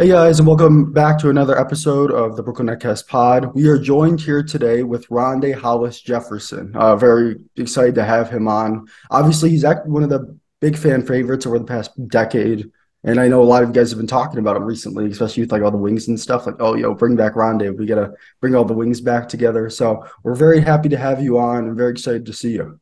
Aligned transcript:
Hey 0.00 0.08
guys, 0.08 0.38
and 0.38 0.48
welcome 0.48 0.94
back 0.94 1.18
to 1.18 1.28
another 1.28 1.60
episode 1.60 2.10
of 2.10 2.34
the 2.34 2.42
Brooklyn 2.42 2.68
Netcast 2.68 3.06
Pod. 3.06 3.54
We 3.54 3.68
are 3.68 3.76
joined 3.76 4.18
here 4.18 4.42
today 4.42 4.82
with 4.82 5.06
Rondae 5.08 5.54
Hollis 5.54 6.00
Jefferson. 6.00 6.74
Uh, 6.74 6.96
very 6.96 7.36
excited 7.56 7.96
to 7.96 8.04
have 8.04 8.30
him 8.30 8.48
on. 8.48 8.86
Obviously, 9.10 9.50
he's 9.50 9.62
one 9.84 10.02
of 10.02 10.08
the 10.08 10.38
big 10.60 10.78
fan 10.78 11.04
favorites 11.04 11.44
over 11.44 11.58
the 11.58 11.66
past 11.66 11.90
decade, 12.08 12.70
and 13.04 13.20
I 13.20 13.28
know 13.28 13.42
a 13.42 13.44
lot 13.44 13.62
of 13.62 13.68
you 13.68 13.74
guys 13.74 13.90
have 13.90 13.98
been 13.98 14.06
talking 14.06 14.38
about 14.38 14.56
him 14.56 14.62
recently, 14.62 15.04
especially 15.10 15.42
with 15.42 15.52
like 15.52 15.60
all 15.60 15.70
the 15.70 15.76
wings 15.76 16.08
and 16.08 16.18
stuff. 16.18 16.46
Like, 16.46 16.56
oh, 16.60 16.76
yo, 16.76 16.94
bring 16.94 17.14
back 17.14 17.34
Rondae. 17.34 17.76
We 17.76 17.84
gotta 17.84 18.14
bring 18.40 18.54
all 18.54 18.64
the 18.64 18.72
wings 18.72 19.02
back 19.02 19.28
together. 19.28 19.68
So 19.68 20.06
we're 20.22 20.34
very 20.34 20.62
happy 20.62 20.88
to 20.88 20.96
have 20.96 21.22
you 21.22 21.38
on, 21.38 21.68
and 21.68 21.76
very 21.76 21.90
excited 21.90 22.24
to 22.24 22.32
see 22.32 22.52
you. 22.52 22.80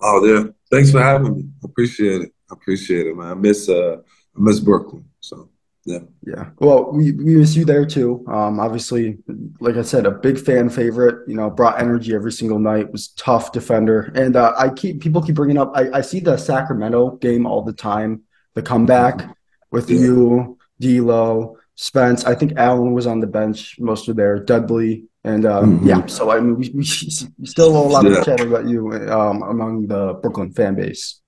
Oh 0.00 0.24
yeah, 0.24 0.44
thanks 0.70 0.92
for 0.92 1.02
having 1.02 1.34
me. 1.34 1.48
Appreciate 1.64 2.22
it. 2.22 2.32
Appreciate 2.52 3.08
it, 3.08 3.16
man. 3.16 3.26
I 3.26 3.34
miss 3.34 3.68
uh, 3.68 3.96
I 3.96 4.38
miss 4.40 4.60
Brooklyn. 4.60 5.06
So. 5.18 5.48
Yeah. 5.84 5.98
Yeah. 6.26 6.50
Well, 6.58 6.92
we, 6.92 7.12
we 7.12 7.36
miss 7.36 7.54
you 7.54 7.64
there 7.64 7.84
too. 7.84 8.24
Um, 8.28 8.58
obviously, 8.58 9.18
like 9.60 9.76
I 9.76 9.82
said, 9.82 10.06
a 10.06 10.10
big 10.10 10.38
fan 10.38 10.70
favorite. 10.70 11.28
You 11.28 11.36
know, 11.36 11.50
brought 11.50 11.80
energy 11.80 12.14
every 12.14 12.32
single 12.32 12.58
night. 12.58 12.90
Was 12.90 13.08
tough 13.08 13.52
defender, 13.52 14.12
and 14.14 14.34
uh, 14.36 14.54
I 14.56 14.70
keep 14.70 15.02
people 15.02 15.22
keep 15.22 15.34
bringing 15.34 15.58
up. 15.58 15.72
I, 15.74 15.90
I 15.98 16.00
see 16.00 16.20
the 16.20 16.36
Sacramento 16.36 17.16
game 17.16 17.46
all 17.46 17.62
the 17.62 17.72
time. 17.72 18.22
The 18.54 18.62
comeback 18.62 19.36
with 19.70 19.90
yeah. 19.90 20.00
you, 20.00 20.58
D'Lo, 20.80 21.58
Spence. 21.74 22.24
I 22.24 22.34
think 22.34 22.54
Allen 22.56 22.92
was 22.92 23.06
on 23.06 23.20
the 23.20 23.26
bench 23.26 23.76
most 23.78 24.08
of 24.08 24.16
there. 24.16 24.38
Dudley, 24.38 25.04
and 25.22 25.44
um, 25.44 25.80
mm-hmm. 25.80 25.88
yeah. 25.88 26.06
So 26.06 26.30
I 26.30 26.40
mean, 26.40 26.56
we, 26.56 26.70
we 26.70 26.84
still 26.84 27.76
a 27.76 27.88
lot 27.88 28.04
yeah. 28.04 28.18
of 28.18 28.24
chatter 28.24 28.46
about 28.46 28.66
you 28.66 28.90
um, 29.10 29.42
among 29.42 29.88
the 29.88 30.14
Brooklyn 30.14 30.50
fan 30.52 30.76
base. 30.76 31.20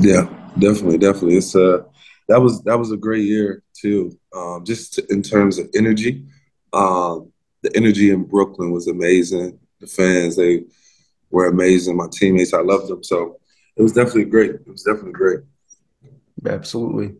Yeah, 0.00 0.22
definitely, 0.58 0.98
definitely. 0.98 1.36
It's 1.36 1.54
uh 1.54 1.82
that 2.28 2.40
was 2.40 2.62
that 2.62 2.78
was 2.78 2.92
a 2.92 2.96
great 2.96 3.26
year 3.26 3.62
too. 3.80 4.18
Um, 4.34 4.64
just 4.64 4.98
in 5.10 5.22
terms 5.22 5.58
of 5.58 5.68
energy, 5.74 6.24
um, 6.72 7.32
the 7.62 7.74
energy 7.76 8.10
in 8.10 8.24
Brooklyn 8.24 8.70
was 8.70 8.88
amazing. 8.88 9.58
The 9.80 9.86
fans 9.86 10.36
they 10.36 10.64
were 11.30 11.46
amazing. 11.46 11.96
My 11.96 12.08
teammates, 12.10 12.54
I 12.54 12.60
loved 12.60 12.88
them. 12.88 13.02
So 13.02 13.38
it 13.76 13.82
was 13.82 13.92
definitely 13.92 14.26
great. 14.26 14.50
It 14.50 14.68
was 14.68 14.82
definitely 14.82 15.12
great. 15.12 15.40
Absolutely. 16.46 17.16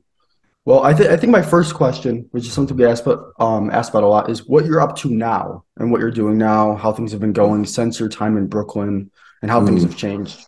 Well, 0.67 0.83
I 0.85 0.93
think 0.95 1.11
I 1.11 1.17
think 1.17 1.33
my 1.33 1.43
first 1.43 1.75
question, 1.75 2.29
which 2.33 2.47
is 2.47 2.53
something 2.53 2.77
we 2.77 2.85
asked 2.85 3.07
about 3.07 3.33
um, 3.39 3.71
asked 3.71 3.91
about 3.91 4.03
a 4.03 4.07
lot, 4.09 4.31
is 4.31 4.47
what 4.47 4.67
you're 4.67 4.81
up 4.81 4.95
to 4.99 5.11
now 5.11 5.65
and 5.79 5.91
what 5.91 6.01
you're 6.01 6.11
doing 6.11 6.37
now, 6.37 6.77
how 6.77 6.93
things 6.93 7.13
have 7.13 7.21
been 7.21 7.33
going 7.33 7.65
since 7.65 7.99
your 7.99 8.11
time 8.11 8.37
in 8.37 8.47
Brooklyn, 8.47 9.11
and 9.43 9.51
how 9.51 9.61
mm. 9.61 9.67
things 9.67 9.83
have 9.83 9.97
changed. 9.97 10.47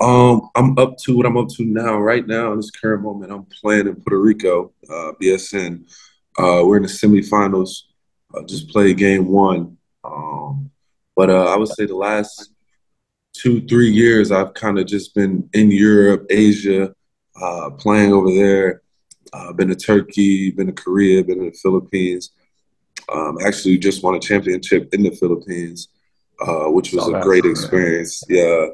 Um, 0.00 0.50
I'm 0.54 0.76
up 0.78 0.98
to 1.04 1.16
what 1.16 1.26
I'm 1.26 1.36
up 1.36 1.48
to 1.50 1.64
now. 1.64 1.98
Right 1.98 2.26
now, 2.26 2.52
in 2.52 2.58
this 2.58 2.70
current 2.70 3.02
moment, 3.02 3.32
I'm 3.32 3.44
playing 3.44 3.86
in 3.86 3.96
Puerto 3.96 4.20
Rico, 4.20 4.72
uh, 4.90 5.12
BSN. 5.22 5.88
Uh, 6.36 6.62
we're 6.64 6.78
in 6.78 6.82
the 6.82 6.88
semifinals. 6.88 7.82
Uh, 8.34 8.42
just 8.44 8.68
played 8.68 8.98
game 8.98 9.28
one. 9.28 9.76
Um, 10.02 10.70
but 11.14 11.30
uh, 11.30 11.44
I 11.44 11.56
would 11.56 11.68
say 11.68 11.86
the 11.86 11.94
last 11.94 12.50
two, 13.32 13.66
three 13.66 13.90
years, 13.90 14.32
I've 14.32 14.54
kind 14.54 14.78
of 14.78 14.86
just 14.86 15.14
been 15.14 15.48
in 15.52 15.70
Europe, 15.70 16.26
Asia, 16.28 16.94
uh, 17.40 17.70
playing 17.70 18.12
over 18.12 18.32
there. 18.32 18.82
Uh, 19.32 19.52
been 19.52 19.68
to 19.68 19.74
Turkey, 19.74 20.50
been 20.52 20.68
to 20.68 20.72
Korea, 20.72 21.22
been 21.24 21.38
to 21.38 21.50
the 21.50 21.58
Philippines. 21.60 22.30
Um, 23.12 23.38
actually, 23.44 23.78
just 23.78 24.02
won 24.02 24.14
a 24.14 24.20
championship 24.20 24.92
in 24.94 25.02
the 25.02 25.10
Philippines, 25.10 25.88
uh, 26.40 26.66
which 26.66 26.92
was 26.92 27.08
a 27.08 27.20
great 27.20 27.44
experience. 27.44 28.22
Yeah. 28.28 28.66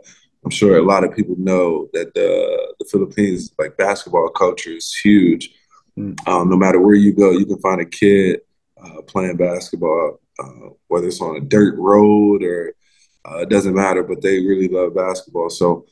I'm 0.44 0.50
sure 0.50 0.78
a 0.78 0.83
lot 0.83 1.05
of 1.05 1.14
people 1.14 1.34
know 1.38 1.88
that 1.92 2.14
the 2.14 2.74
the 2.78 2.86
Philippines 2.86 3.52
like 3.58 3.77
basketball 3.77 4.30
culture 4.30 4.70
is 4.70 4.94
huge. 4.94 5.55
Mm. 5.98 6.16
Um, 6.27 6.48
no 6.48 6.56
matter 6.56 6.80
where 6.80 6.94
you 6.94 7.12
go, 7.12 7.33
you 7.33 7.44
can 7.44 7.60
find 7.60 7.80
a 7.80 7.84
kid 7.84 8.41
uh, 8.83 9.02
playing 9.02 9.36
basketball, 9.36 10.20
uh, 10.38 10.70
whether 10.88 11.08
it's 11.08 11.20
on 11.20 11.36
a 11.36 11.41
dirt 11.41 11.77
road 11.77 12.42
or 12.42 12.74
uh, 13.29 13.39
it 13.39 13.50
doesn't 13.50 13.74
matter. 13.74 14.02
But 14.02 14.23
they 14.23 14.39
really 14.39 14.68
love 14.68 14.95
basketball. 14.95 15.50
So 15.50 15.86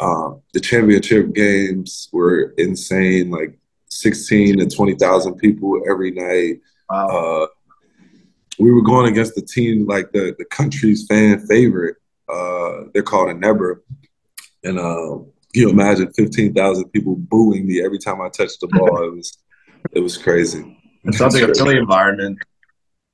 um, 0.00 0.42
the 0.52 0.60
championship 0.60 1.32
games 1.34 2.08
were 2.12 2.54
insane, 2.58 3.30
like 3.30 3.58
16 3.88 4.58
to 4.58 4.66
20,000 4.66 5.34
people 5.36 5.82
every 5.90 6.12
night. 6.12 6.60
Wow. 6.88 7.08
Uh, 7.08 7.46
we 8.58 8.72
were 8.72 8.82
going 8.82 9.10
against 9.10 9.34
the 9.34 9.42
team 9.42 9.86
like 9.86 10.12
the 10.12 10.34
the 10.38 10.44
country's 10.46 11.06
fan 11.06 11.46
favorite 11.46 11.96
uh, 12.28 12.84
they're 12.92 13.02
called 13.02 13.28
Ginebra. 13.28 13.76
And 14.64 14.78
uh, 14.78 15.18
you 15.52 15.70
imagine 15.70 16.12
15,000 16.12 16.90
people 16.90 17.16
booing 17.16 17.66
me 17.66 17.84
every 17.84 17.98
time 17.98 18.20
I 18.20 18.28
touched 18.28 18.60
the 18.60 18.68
ball. 18.68 19.04
It 19.04 19.14
was 19.14 19.38
it 19.92 20.00
was 20.00 20.16
crazy. 20.16 20.76
It 21.04 21.14
sounds 21.14 21.34
like 21.34 21.48
a 21.48 21.54
Philly 21.54 21.76
environment. 21.76 22.38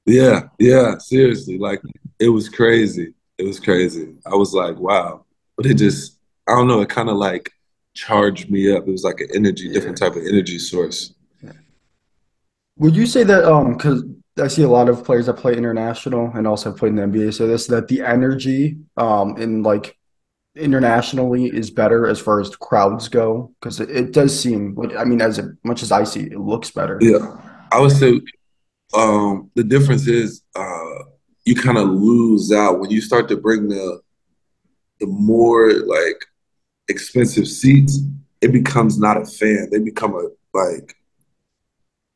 Yeah, 0.07 0.49
yeah, 0.59 0.99
seriously. 0.99 1.59
Like 1.59 1.83
it 2.19 2.29
was 2.29 2.49
crazy. 2.49 3.15
It 3.39 3.45
was 3.45 3.61
crazy. 3.61 4.15
I 4.27 4.35
was 4.35 4.55
like, 4.55 4.79
wow. 4.79 5.25
But 5.57 5.67
it 5.67 5.75
just 5.75 6.19
I 6.49 6.53
don't 6.53 6.69
know, 6.69 6.81
it 6.81 6.89
kind 6.89 7.09
of 7.09 7.17
like 7.17 7.51
charged 7.95 8.51
me 8.51 8.75
up. 8.75 8.89
It 8.89 8.91
was 8.91 9.05
like 9.05 9.21
an 9.21 9.29
energy, 9.35 9.67
yeah. 9.67 9.75
different 9.75 9.99
type 9.99 10.17
of 10.17 10.23
energy 10.27 10.59
source. 10.59 11.15
Would 12.79 12.97
you 12.97 13.07
say 13.07 13.23
that 13.25 13.45
um 13.45 13.75
because 13.75 14.03
I 14.39 14.49
see 14.49 14.63
a 14.63 14.69
lot 14.69 14.89
of 14.89 15.05
players 15.05 15.27
that 15.27 15.35
play 15.35 15.57
international 15.57 16.33
and 16.35 16.47
also 16.47 16.71
have 16.71 16.79
played 16.79 16.91
in 16.91 16.97
the 16.97 17.19
NBA 17.19 17.35
say 17.35 17.47
this 17.47 17.67
that 17.67 17.89
the 17.89 18.03
energy 18.03 18.79
um 18.97 19.37
in 19.37 19.63
like 19.63 19.99
internationally 20.55 21.47
is 21.47 21.71
better 21.71 22.07
as 22.07 22.19
far 22.19 22.41
as 22.41 22.55
crowds 22.57 23.09
go 23.09 23.55
because 23.61 23.81
it, 23.81 23.91
it, 23.91 24.13
does 24.13 24.39
seem 24.39 24.77
I 24.99 25.05
mean 25.05 25.23
as 25.23 25.41
much 25.65 25.83
as 25.83 25.91
I 25.93 26.05
see 26.05 26.25
it 26.25 26.39
looks 26.39 26.71
better. 26.71 26.99
Yeah, 27.01 27.37
I 27.71 27.81
would 27.81 27.93
say 27.93 28.21
um 28.95 29.51
the 29.55 29.65
difference 29.65 30.07
is 30.07 30.43
uh 30.55 31.05
you 31.45 31.55
kind 31.55 31.79
of 31.79 31.89
lose 31.89 32.53
out 32.53 32.81
when 32.81 32.91
you 32.91 33.01
start 33.01 33.29
to 33.29 33.37
bring 33.37 33.69
the 33.69 34.01
the 35.01 35.07
more 35.07 35.73
like 35.73 36.25
expensive 36.89 37.49
seats. 37.49 37.99
It 38.41 38.53
becomes 38.53 38.99
not 38.99 39.21
a 39.21 39.25
fan; 39.25 39.69
they 39.71 39.79
become 39.79 40.15
a 40.15 40.29
like 40.57 40.97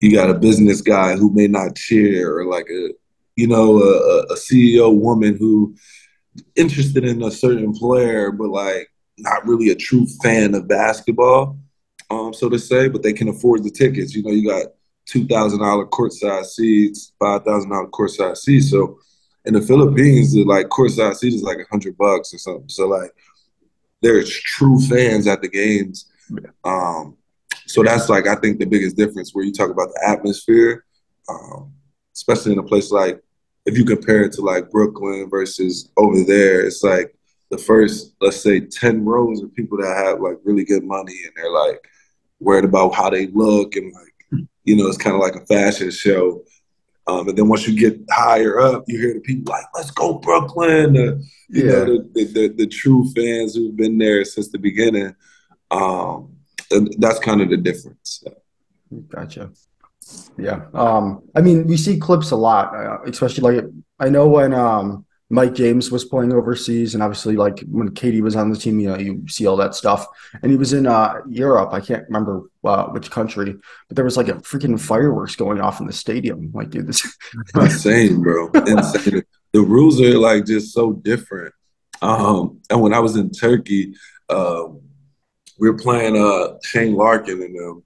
you 0.00 0.12
got 0.12 0.30
a 0.30 0.34
business 0.34 0.80
guy 0.80 1.16
who 1.16 1.32
may 1.32 1.46
not 1.46 1.76
cheer 1.76 2.38
or 2.38 2.46
like 2.46 2.68
a 2.70 2.90
you 3.36 3.46
know 3.46 3.82
a, 3.82 4.22
a 4.24 4.34
ceo 4.34 4.94
woman 4.94 5.36
who 5.36 5.74
interested 6.54 7.04
in 7.04 7.22
a 7.22 7.30
certain 7.30 7.72
player 7.72 8.30
but 8.30 8.48
like 8.48 8.90
not 9.18 9.46
really 9.46 9.70
a 9.70 9.74
true 9.74 10.06
fan 10.22 10.54
of 10.54 10.68
basketball 10.68 11.58
um 12.10 12.32
so 12.34 12.48
to 12.48 12.58
say 12.58 12.88
but 12.88 13.02
they 13.02 13.12
can 13.12 13.28
afford 13.28 13.64
the 13.64 13.70
tickets. 13.70 14.14
You 14.14 14.22
know 14.22 14.30
you 14.30 14.48
got 14.48 14.66
$2000 15.08 15.88
courtside 15.90 16.44
seats 16.44 17.12
$5000 17.20 17.90
courtside 17.90 18.36
seats. 18.36 18.70
So 18.70 18.98
in 19.44 19.54
the 19.54 19.62
philippines 19.62 20.34
the 20.34 20.44
like 20.44 20.68
courtside 20.68 21.16
seats 21.16 21.36
is 21.36 21.42
like 21.42 21.58
a 21.58 21.70
hundred 21.70 21.96
bucks 21.96 22.34
or 22.34 22.38
something. 22.38 22.68
So 22.68 22.86
like 22.88 23.12
there's 24.02 24.28
true 24.28 24.78
fans 24.80 25.26
at 25.26 25.40
the 25.40 25.48
games. 25.48 26.10
Um 26.64 27.16
so 27.66 27.82
that's 27.82 28.08
like 28.08 28.26
I 28.26 28.36
think 28.36 28.58
the 28.58 28.66
biggest 28.66 28.96
difference 28.96 29.34
where 29.34 29.44
you 29.44 29.52
talk 29.52 29.70
about 29.70 29.88
the 29.88 30.08
atmosphere, 30.08 30.84
um, 31.28 31.72
especially 32.14 32.52
in 32.52 32.58
a 32.58 32.62
place 32.62 32.90
like 32.90 33.20
if 33.66 33.76
you 33.76 33.84
compare 33.84 34.24
it 34.24 34.32
to 34.32 34.42
like 34.42 34.70
Brooklyn 34.70 35.28
versus 35.28 35.90
over 35.96 36.22
there, 36.22 36.64
it's 36.64 36.82
like 36.82 37.14
the 37.50 37.58
first 37.58 38.14
let's 38.20 38.40
say 38.40 38.60
ten 38.60 39.04
rows 39.04 39.42
of 39.42 39.54
people 39.54 39.78
that 39.78 39.96
have 39.96 40.20
like 40.20 40.38
really 40.44 40.64
good 40.64 40.84
money 40.84 41.16
and 41.24 41.32
they're 41.36 41.50
like 41.50 41.86
worried 42.40 42.64
about 42.64 42.94
how 42.94 43.10
they 43.10 43.26
look 43.28 43.76
and 43.76 43.92
like 43.92 44.46
you 44.64 44.76
know 44.76 44.86
it's 44.86 44.98
kind 44.98 45.14
of 45.14 45.20
like 45.20 45.36
a 45.36 45.46
fashion 45.46 45.90
show. 45.90 46.42
Um, 47.08 47.28
and 47.28 47.38
then 47.38 47.48
once 47.48 47.68
you 47.68 47.78
get 47.78 48.00
higher 48.10 48.58
up, 48.58 48.82
you 48.88 48.98
hear 48.98 49.14
the 49.14 49.20
people 49.20 49.52
like, 49.52 49.66
"Let's 49.74 49.92
go 49.92 50.14
Brooklyn!" 50.14 50.96
Uh, 50.96 51.22
you 51.48 51.64
yeah. 51.64 51.70
know, 51.70 51.84
the, 51.84 52.10
the, 52.14 52.24
the, 52.24 52.48
the, 52.48 52.66
true 52.66 53.08
fans 53.14 53.54
who've 53.54 53.76
been 53.76 53.96
there 53.96 54.24
since 54.24 54.48
the 54.48 54.58
beginning. 54.58 55.14
Um, 55.70 56.35
that's 56.98 57.18
kind 57.18 57.40
of 57.40 57.50
the 57.50 57.56
difference. 57.56 58.24
Gotcha. 59.08 59.50
Yeah. 60.38 60.66
Um, 60.74 61.22
I 61.34 61.40
mean, 61.40 61.66
we 61.66 61.76
see 61.76 61.98
clips 61.98 62.30
a 62.30 62.36
lot, 62.36 62.74
uh, 62.74 63.02
especially 63.06 63.42
like 63.42 63.64
I 63.98 64.08
know 64.08 64.28
when 64.28 64.54
um, 64.54 65.06
Mike 65.28 65.54
James 65.54 65.90
was 65.90 66.04
playing 66.04 66.32
overseas, 66.32 66.94
and 66.94 67.02
obviously 67.02 67.36
like 67.36 67.60
when 67.68 67.90
KD 67.90 68.20
was 68.20 68.36
on 68.36 68.50
the 68.50 68.56
team, 68.56 68.78
you 68.78 68.88
know, 68.88 68.96
you 68.96 69.26
see 69.28 69.46
all 69.46 69.56
that 69.56 69.74
stuff. 69.74 70.06
And 70.42 70.50
he 70.52 70.56
was 70.56 70.72
in 70.72 70.86
uh, 70.86 71.20
Europe. 71.28 71.72
I 71.72 71.80
can't 71.80 72.04
remember 72.06 72.50
uh, 72.62 72.86
which 72.86 73.10
country, 73.10 73.56
but 73.88 73.96
there 73.96 74.04
was 74.04 74.16
like 74.16 74.28
a 74.28 74.34
freaking 74.34 74.80
fireworks 74.80 75.34
going 75.34 75.60
off 75.60 75.80
in 75.80 75.86
the 75.86 75.92
stadium. 75.92 76.52
Like, 76.54 76.70
dude, 76.70 76.86
this 76.86 77.16
insane, 77.54 78.22
bro. 78.22 78.50
Insane. 78.52 79.22
the 79.52 79.60
rules 79.60 80.00
are 80.00 80.18
like 80.18 80.46
just 80.46 80.72
so 80.72 80.92
different. 80.92 81.52
Um, 82.02 82.60
and 82.70 82.80
when 82.80 82.94
I 82.94 83.00
was 83.00 83.16
in 83.16 83.30
Turkey, 83.30 83.94
um, 84.28 84.82
we 85.58 85.70
were 85.70 85.78
playing 85.78 86.16
uh 86.16 86.58
Shane 86.62 86.94
Larkin 86.94 87.42
and 87.42 87.58
them, 87.58 87.82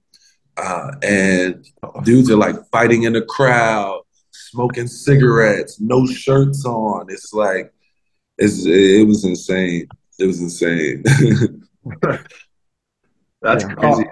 uh, 0.57 0.91
and 1.03 1.65
dudes 2.03 2.29
are 2.29 2.37
like 2.37 2.55
fighting 2.71 3.03
in 3.03 3.13
the 3.13 3.21
crowd, 3.21 4.01
smoking 4.31 4.87
cigarettes, 4.87 5.79
no 5.79 6.05
shirts 6.05 6.65
on. 6.65 7.07
It's 7.09 7.33
like 7.33 7.73
it's 8.37 8.65
it 8.65 9.07
was 9.07 9.23
insane. 9.25 9.87
It 10.19 10.25
was 10.25 10.41
insane. 10.41 11.03
That's 13.41 13.63
crazy. 13.63 14.05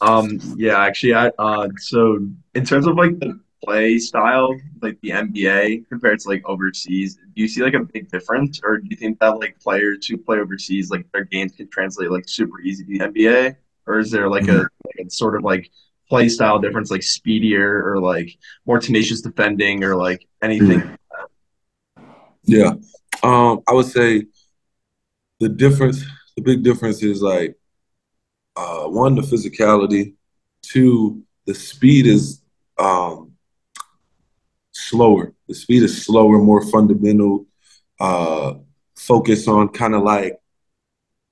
Um, 0.00 0.40
yeah, 0.56 0.80
actually, 0.80 1.14
I 1.14 1.28
uh, 1.38 1.68
so 1.76 2.26
in 2.54 2.64
terms 2.64 2.86
of 2.86 2.96
like 2.96 3.18
the 3.18 3.38
play 3.66 3.98
style, 3.98 4.54
like 4.80 4.96
the 5.00 5.10
NBA 5.10 5.88
compared 5.88 6.20
to 6.20 6.28
like 6.28 6.42
overseas, 6.46 7.16
do 7.16 7.42
you 7.42 7.48
see 7.48 7.62
like 7.62 7.74
a 7.74 7.80
big 7.80 8.08
difference, 8.08 8.60
or 8.62 8.78
do 8.78 8.86
you 8.88 8.96
think 8.96 9.18
that 9.18 9.38
like 9.38 9.58
players 9.60 10.06
who 10.06 10.16
play 10.16 10.38
overseas, 10.38 10.90
like 10.90 11.04
their 11.12 11.24
games 11.24 11.52
can 11.56 11.68
translate 11.68 12.10
like 12.12 12.28
super 12.28 12.60
easy 12.60 12.84
to 12.84 12.90
the 12.90 13.04
NBA, 13.04 13.56
or 13.86 13.98
is 13.98 14.10
there 14.12 14.30
like 14.30 14.46
a, 14.48 14.68
like 14.86 15.06
a 15.06 15.10
sort 15.10 15.34
of 15.34 15.42
like 15.42 15.70
play 16.08 16.28
style 16.28 16.60
difference, 16.60 16.92
like 16.92 17.02
speedier 17.02 17.82
or 17.84 18.00
like 18.00 18.30
more 18.66 18.78
tenacious 18.78 19.20
defending 19.20 19.82
or 19.82 19.96
like 19.96 20.26
anything? 20.42 20.96
Yeah, 22.44 22.74
um, 23.24 23.62
I 23.66 23.72
would 23.72 23.86
say 23.86 24.26
the 25.40 25.48
difference, 25.48 26.04
the 26.36 26.42
big 26.42 26.62
difference 26.62 27.02
is 27.02 27.20
like 27.20 27.56
uh, 28.54 28.84
one, 28.84 29.16
the 29.16 29.22
physicality. 29.22 30.14
Two, 30.62 31.22
the 31.46 31.54
speed 31.54 32.06
is 32.06 32.42
um, 32.78 33.25
slower. 34.88 35.34
The 35.48 35.54
speed 35.54 35.82
is 35.82 36.04
slower, 36.04 36.38
more 36.38 36.64
fundamental. 36.70 37.46
Uh, 37.98 38.54
focus 38.96 39.48
on 39.48 39.68
kind 39.68 39.94
of 39.94 40.02
like 40.02 40.38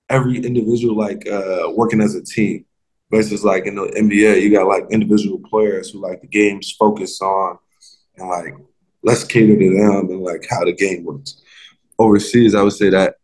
every 0.09 0.39
individual, 0.39 0.97
like 0.97 1.27
uh, 1.29 1.71
working 1.75 2.01
as 2.01 2.15
a 2.15 2.23
team. 2.23 2.67
Versus 3.11 3.45
like 3.45 3.67
in 3.67 3.77
the 3.77 3.83
NBA, 3.83 4.43
you 4.43 4.51
got 4.51 4.67
like 4.67 4.87
individual 4.91 5.39
players 5.39 5.91
who 5.91 6.01
like 6.01 6.21
the 6.21 6.27
game's 6.27 6.73
focus 6.73 7.21
on 7.21 7.59
and 8.17 8.29
like 8.29 8.55
let's 9.05 9.23
cater 9.23 9.57
to 9.57 9.71
them 9.71 10.11
and 10.11 10.21
like 10.21 10.47
how 10.49 10.65
the 10.65 10.73
game 10.73 11.05
works. 11.05 11.41
Overseas, 11.99 12.55
I 12.55 12.63
would 12.63 12.73
say 12.73 12.89
that 12.91 13.17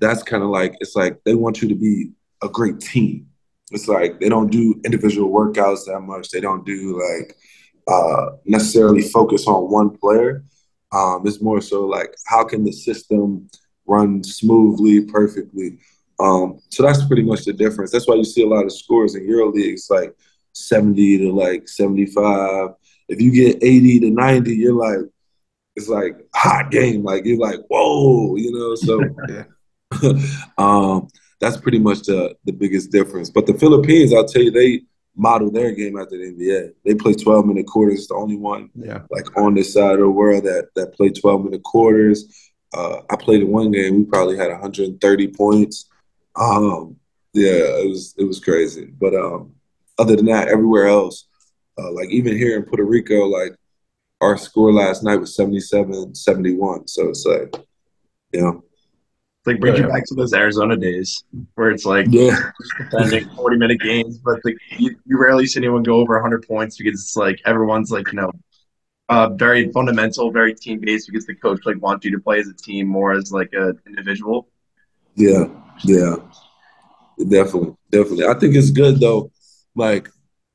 that's 0.00 0.22
kind 0.22 0.42
of 0.42 0.50
like 0.50 0.76
it's 0.80 0.94
like 0.94 1.18
they 1.24 1.34
want 1.34 1.62
you 1.62 1.68
to 1.68 1.74
be 1.74 2.10
a 2.42 2.48
great 2.48 2.78
team. 2.80 3.28
It's 3.72 3.88
like 3.88 4.20
they 4.20 4.28
don't 4.28 4.50
do 4.50 4.80
individual 4.84 5.30
workouts 5.30 5.86
that 5.86 6.00
much. 6.00 6.30
They 6.30 6.40
don't 6.40 6.64
do 6.66 7.00
like 7.00 7.36
uh, 7.88 8.26
necessarily 8.44 9.02
focus 9.02 9.46
on 9.46 9.70
one 9.70 9.90
player. 9.96 10.44
Um, 10.92 11.22
it's 11.26 11.40
more 11.40 11.60
so 11.60 11.86
like 11.86 12.14
how 12.26 12.44
can 12.44 12.64
the 12.64 12.72
system 12.72 13.48
run 13.86 14.22
smoothly, 14.22 15.02
perfectly. 15.06 15.78
Um, 16.20 16.60
so 16.68 16.82
that's 16.82 17.04
pretty 17.04 17.22
much 17.22 17.44
the 17.44 17.52
difference. 17.52 17.90
That's 17.90 18.06
why 18.06 18.14
you 18.14 18.24
see 18.24 18.42
a 18.42 18.48
lot 18.48 18.64
of 18.64 18.72
scores 18.72 19.14
in 19.14 19.26
Euro 19.28 19.50
leagues 19.50 19.88
like 19.90 20.14
70 20.52 21.18
to 21.18 21.32
like 21.32 21.68
75. 21.68 22.70
If 23.08 23.20
you 23.20 23.32
get 23.32 23.62
80 23.62 24.00
to 24.00 24.10
90, 24.10 24.54
you're 24.54 24.74
like, 24.74 25.10
it's 25.74 25.88
like 25.88 26.16
hot 26.34 26.70
game. 26.70 27.02
Like 27.02 27.24
you're 27.24 27.38
like, 27.38 27.60
whoa, 27.68 28.36
you 28.36 28.52
know. 28.52 28.74
So 28.74 29.00
um, 30.58 31.08
that's 31.40 31.56
pretty 31.56 31.78
much 31.78 32.02
the 32.02 32.34
the 32.44 32.52
biggest 32.52 32.90
difference. 32.90 33.30
But 33.30 33.46
the 33.46 33.54
Philippines, 33.54 34.12
I'll 34.12 34.26
tell 34.26 34.42
you, 34.42 34.50
they 34.50 34.82
model 35.16 35.50
their 35.50 35.72
game 35.72 35.98
after 35.98 36.16
the 36.16 36.32
NBA. 36.32 36.72
They 36.84 36.94
play 36.94 37.12
12 37.14 37.46
minute 37.46 37.66
quarters. 37.66 37.98
It's 38.00 38.08
the 38.08 38.14
only 38.14 38.36
one 38.36 38.70
Yeah. 38.74 39.02
like 39.10 39.36
on 39.36 39.54
this 39.54 39.72
side 39.72 39.92
of 39.94 39.98
the 40.00 40.08
world 40.10 40.44
that 40.44 40.68
that 40.76 40.94
play 40.94 41.10
12 41.10 41.44
minute 41.44 41.62
quarters. 41.62 42.50
Uh, 42.74 43.02
I 43.10 43.16
played 43.16 43.42
in 43.42 43.48
one 43.52 43.70
game. 43.70 43.98
We 43.98 44.04
probably 44.04 44.36
had 44.38 44.50
130 44.50 45.28
points. 45.28 45.90
Um, 46.36 46.96
yeah, 47.34 47.50
it 47.82 47.88
was 47.88 48.14
it 48.16 48.24
was 48.24 48.40
crazy. 48.40 48.86
But 48.86 49.14
um, 49.14 49.54
other 49.98 50.16
than 50.16 50.26
that, 50.26 50.48
everywhere 50.48 50.86
else, 50.86 51.26
uh, 51.78 51.92
like 51.92 52.08
even 52.10 52.36
here 52.36 52.56
in 52.56 52.62
Puerto 52.64 52.84
Rico, 52.84 53.26
like 53.26 53.54
our 54.22 54.38
score 54.38 54.72
last 54.72 55.02
night 55.02 55.16
was 55.16 55.34
77 55.36 56.14
71. 56.14 56.88
So 56.88 57.08
it's 57.08 57.26
like, 57.26 57.54
you 58.32 58.40
know, 58.40 58.64
Like 59.46 59.60
brings 59.60 59.78
Yeah. 59.78 59.84
you 59.86 59.86
back 59.86 60.04
to 60.06 60.14
those 60.14 60.34
Arizona 60.34 60.76
days 60.76 61.24
where 61.56 61.70
it's 61.70 61.84
like 61.84 62.10
yeah, 62.10 62.36
defending 62.78 63.30
40 63.36 63.56
minute 63.58 63.80
games, 63.80 64.18
but 64.18 64.40
the, 64.44 64.56
you, 64.78 64.96
you 65.06 65.18
rarely 65.20 65.46
see 65.46 65.60
anyone 65.60 65.82
go 65.82 65.96
over 65.96 66.14
100 66.14 66.46
points 66.46 66.76
because 66.78 67.00
it's 67.00 67.16
like 67.16 67.40
everyone's 67.46 67.90
like, 67.90 68.12
you 68.12 68.20
know, 68.20 68.30
uh, 69.08 69.28
very 69.30 69.70
fundamental, 69.72 70.32
very 70.32 70.54
team 70.54 70.80
based 70.80 71.08
because 71.10 71.26
the 71.26 71.34
coach 71.34 71.60
like 71.66 71.80
wants 71.82 72.04
you 72.04 72.12
to 72.12 72.20
play 72.20 72.40
as 72.40 72.48
a 72.48 72.54
team 72.54 72.88
more 72.88 73.12
as 73.12 73.32
like 73.32 73.50
an 73.54 73.78
individual. 73.86 74.48
yeah, 75.14 75.44
yeah, 75.84 76.16
definitely, 77.28 77.74
definitely. 77.90 78.26
I 78.26 78.34
think 78.34 78.54
it's 78.54 78.70
good 78.70 79.00
though, 79.00 79.30
like, 79.74 80.08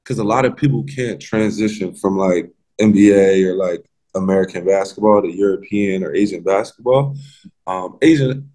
because 0.03 0.19
a 0.19 0.23
lot 0.23 0.45
of 0.45 0.55
people 0.55 0.83
can't 0.83 1.21
transition 1.21 1.93
from 1.93 2.17
like 2.17 2.51
NBA 2.79 3.43
or 3.43 3.55
like 3.55 3.85
American 4.15 4.65
basketball 4.65 5.21
to 5.21 5.31
European 5.31 6.03
or 6.03 6.15
Asian 6.15 6.43
basketball. 6.43 7.15
Um, 7.65 7.97
Asian, 8.01 8.51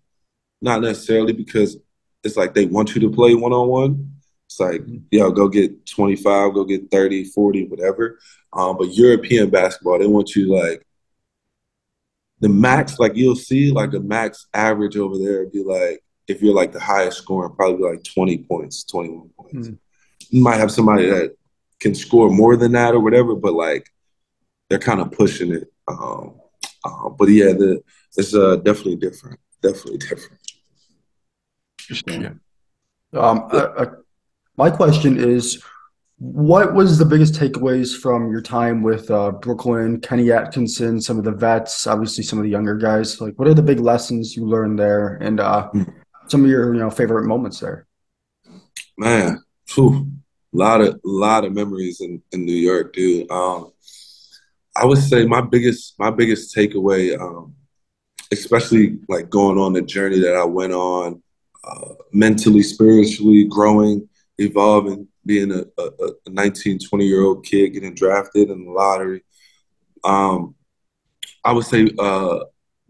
not 0.62 0.81
necessarily 0.81 1.32
because 1.32 1.76
it's 2.25 2.37
like 2.37 2.55
they 2.55 2.67
want 2.67 2.94
you 2.94 3.00
to 3.03 3.11
play 3.11 3.35
one 3.35 3.53
on 3.53 3.69
one. 3.69 4.12
It's 4.47 4.61
like, 4.61 4.82
yo, 5.11 5.31
go 5.31 5.49
get 5.49 5.87
25, 5.87 6.55
go 6.55 6.64
get 6.64 6.91
30, 6.91 7.25
40, 7.25 7.67
whatever. 7.67 8.19
Um, 8.53 8.76
but 8.79 8.94
European 8.94 9.50
basketball, 9.50 9.99
they 9.99 10.06
want 10.06 10.35
you 10.37 10.55
like 10.55 10.87
the 12.41 12.49
max, 12.49 12.99
like 12.99 13.17
you'll 13.17 13.37
see 13.37 13.70
like 13.70 13.94
a 13.94 14.00
max 14.00 14.47
average 14.53 14.97
over 14.97 15.17
there 15.17 15.47
be 15.47 15.62
like, 15.62 16.03
if 16.29 16.43
you're 16.43 16.55
like 16.55 16.73
the 16.73 16.81
highest 16.81 17.19
scoring, 17.19 17.55
probably 17.55 17.76
be 17.76 17.85
like 17.85 18.05
20 18.05 18.38
points, 18.38 18.85
21 18.85 19.31
points. 19.37 19.69
Mm. 19.69 19.79
You 20.31 20.43
might 20.43 20.58
have 20.58 20.70
somebody 20.70 21.06
that 21.06 21.37
can 21.81 21.94
score 21.94 22.31
more 22.31 22.56
than 22.56 22.73
that 22.73 22.94
or 22.94 23.00
whatever, 23.00 23.35
but 23.35 23.55
like 23.55 23.88
they're 24.69 24.79
kind 24.79 25.00
of 25.00 25.12
pushing 25.12 25.53
it. 25.53 25.73
Um, 25.88 26.35
uh, 26.85 27.08
but 27.11 27.29
yeah, 27.29 27.53
the, 27.53 27.82
it's 28.17 28.35
uh, 28.35 28.56
definitely 28.56 28.97
different. 28.97 29.38
Definitely 29.62 29.99
different. 30.08 30.42
Yeah. 32.06 32.34
Um, 33.14 33.49
uh, 33.52 33.56
uh, 33.56 33.87
my 34.56 34.70
question 34.70 35.19
is, 35.19 35.62
what 36.19 36.73
was 36.73 36.99
the 36.99 37.05
biggest 37.05 37.34
takeaways 37.34 37.99
from 37.99 38.31
your 38.31 38.40
time 38.40 38.82
with 38.82 39.11
uh, 39.11 39.32
Brooklyn, 39.32 40.00
Kenny 40.00 40.31
Atkinson, 40.31 41.00
some 41.00 41.19
of 41.19 41.25
the 41.25 41.32
vets, 41.32 41.87
obviously 41.87 42.23
some 42.23 42.38
of 42.38 42.44
the 42.44 42.50
younger 42.50 42.76
guys? 42.76 43.20
Like, 43.20 43.38
what 43.38 43.49
are 43.49 43.55
the 43.55 43.62
big 43.62 43.81
lessons 43.81 44.37
you 44.37 44.46
learned 44.46 44.79
there, 44.79 45.17
and 45.17 45.40
uh, 45.40 45.70
some 46.29 46.44
of 46.44 46.50
your 46.50 46.75
you 46.75 46.81
know 46.81 46.90
favorite 46.90 47.26
moments 47.26 47.61
there? 47.61 47.87
Man, 48.96 49.43
phew, 49.67 50.12
lot 50.52 50.81
of 50.81 50.94
a 50.94 51.00
lot 51.05 51.44
of 51.44 51.52
memories 51.52 52.00
in, 52.00 52.23
in 52.32 52.44
New 52.44 52.55
York, 52.55 52.93
dude. 52.93 53.31
Um, 53.31 53.73
I 54.76 54.87
would 54.87 54.99
say 54.99 55.26
my 55.26 55.40
biggest 55.40 55.99
my 55.99 56.11
biggest 56.11 56.55
takeaway, 56.55 57.19
um, 57.20 57.55
especially 58.31 58.99
like 59.08 59.29
going 59.29 59.58
on 59.58 59.73
the 59.73 59.82
journey 59.82 60.20
that 60.20 60.37
I 60.37 60.44
went 60.44 60.73
on, 60.73 61.23
uh, 61.64 61.94
mentally, 62.12 62.62
spiritually, 62.62 63.44
growing, 63.44 64.09
evolving, 64.38 65.09
being 65.25 65.53
a, 65.53 65.64
a, 65.81 66.09
a 66.26 66.31
19, 66.31 66.79
20 66.79 67.06
year 67.06 67.23
old 67.23 67.44
kid 67.44 67.70
getting 67.70 67.94
drafted 67.94 68.51
in 68.51 68.65
the 68.65 68.70
lottery. 68.70 69.22
Um, 70.05 70.55
I 71.44 71.53
would 71.53 71.65
say 71.65 71.91
uh, 71.98 72.41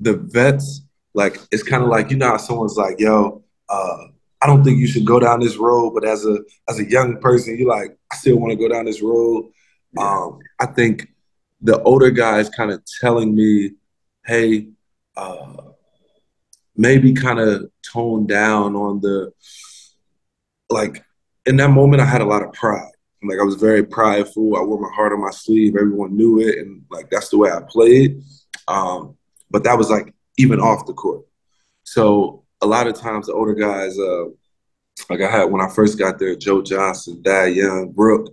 the 0.00 0.14
vets, 0.14 0.82
like 1.14 1.38
it's 1.50 1.62
kind 1.62 1.82
of 1.82 1.88
like 1.88 2.10
you 2.10 2.16
know 2.16 2.28
how 2.28 2.36
someone's 2.38 2.76
like, 2.76 2.98
yo, 2.98 3.42
uh, 3.68 3.98
I 4.40 4.46
don't 4.46 4.64
think 4.64 4.78
you 4.78 4.86
should 4.86 5.04
go 5.04 5.20
down 5.20 5.40
this 5.40 5.56
road, 5.56 5.92
but 5.92 6.04
as 6.04 6.26
a 6.26 6.38
as 6.68 6.78
a 6.78 6.88
young 6.88 7.20
person, 7.20 7.58
you're 7.58 7.68
like, 7.68 7.96
I 8.10 8.16
still 8.16 8.38
want 8.38 8.50
to 8.52 8.56
go 8.56 8.68
down 8.72 8.86
this 8.86 9.02
road. 9.02 9.50
Um, 9.98 10.38
I 10.58 10.66
think 10.66 11.08
the 11.60 11.80
older 11.82 12.10
guys 12.10 12.48
kind 12.48 12.70
of 12.70 12.82
telling 13.00 13.34
me, 13.34 13.72
hey, 14.26 14.68
uh, 15.16 15.71
maybe 16.76 17.12
kind 17.12 17.38
of 17.38 17.70
tone 17.92 18.26
down 18.26 18.74
on 18.74 19.00
the 19.00 19.32
like 20.70 21.04
in 21.46 21.56
that 21.56 21.70
moment 21.70 22.02
I 22.02 22.06
had 22.06 22.20
a 22.20 22.26
lot 22.26 22.42
of 22.42 22.52
pride. 22.52 22.90
Like 23.22 23.38
I 23.38 23.44
was 23.44 23.56
very 23.56 23.84
prideful. 23.84 24.56
I 24.56 24.62
wore 24.62 24.80
my 24.80 24.92
heart 24.94 25.12
on 25.12 25.20
my 25.20 25.30
sleeve. 25.30 25.76
Everyone 25.76 26.16
knew 26.16 26.40
it, 26.40 26.58
and 26.58 26.82
like 26.90 27.08
that's 27.10 27.28
the 27.28 27.38
way 27.38 27.50
I 27.50 27.60
played. 27.68 28.22
Um, 28.66 29.16
but 29.50 29.64
that 29.64 29.78
was 29.78 29.90
like 29.90 30.12
even 30.38 30.60
off 30.60 30.86
the 30.86 30.92
court. 30.92 31.24
So 31.84 32.44
a 32.62 32.66
lot 32.66 32.86
of 32.86 32.98
times 32.98 33.26
the 33.26 33.34
older 33.34 33.54
guys, 33.54 33.98
uh, 33.98 34.24
like 35.08 35.20
I 35.20 35.30
had 35.30 35.44
when 35.44 35.60
I 35.60 35.68
first 35.68 35.98
got 35.98 36.18
there, 36.18 36.34
Joe 36.34 36.62
Johnson, 36.62 37.22
Thad 37.22 37.54
Young, 37.54 37.92
Brook, 37.92 38.28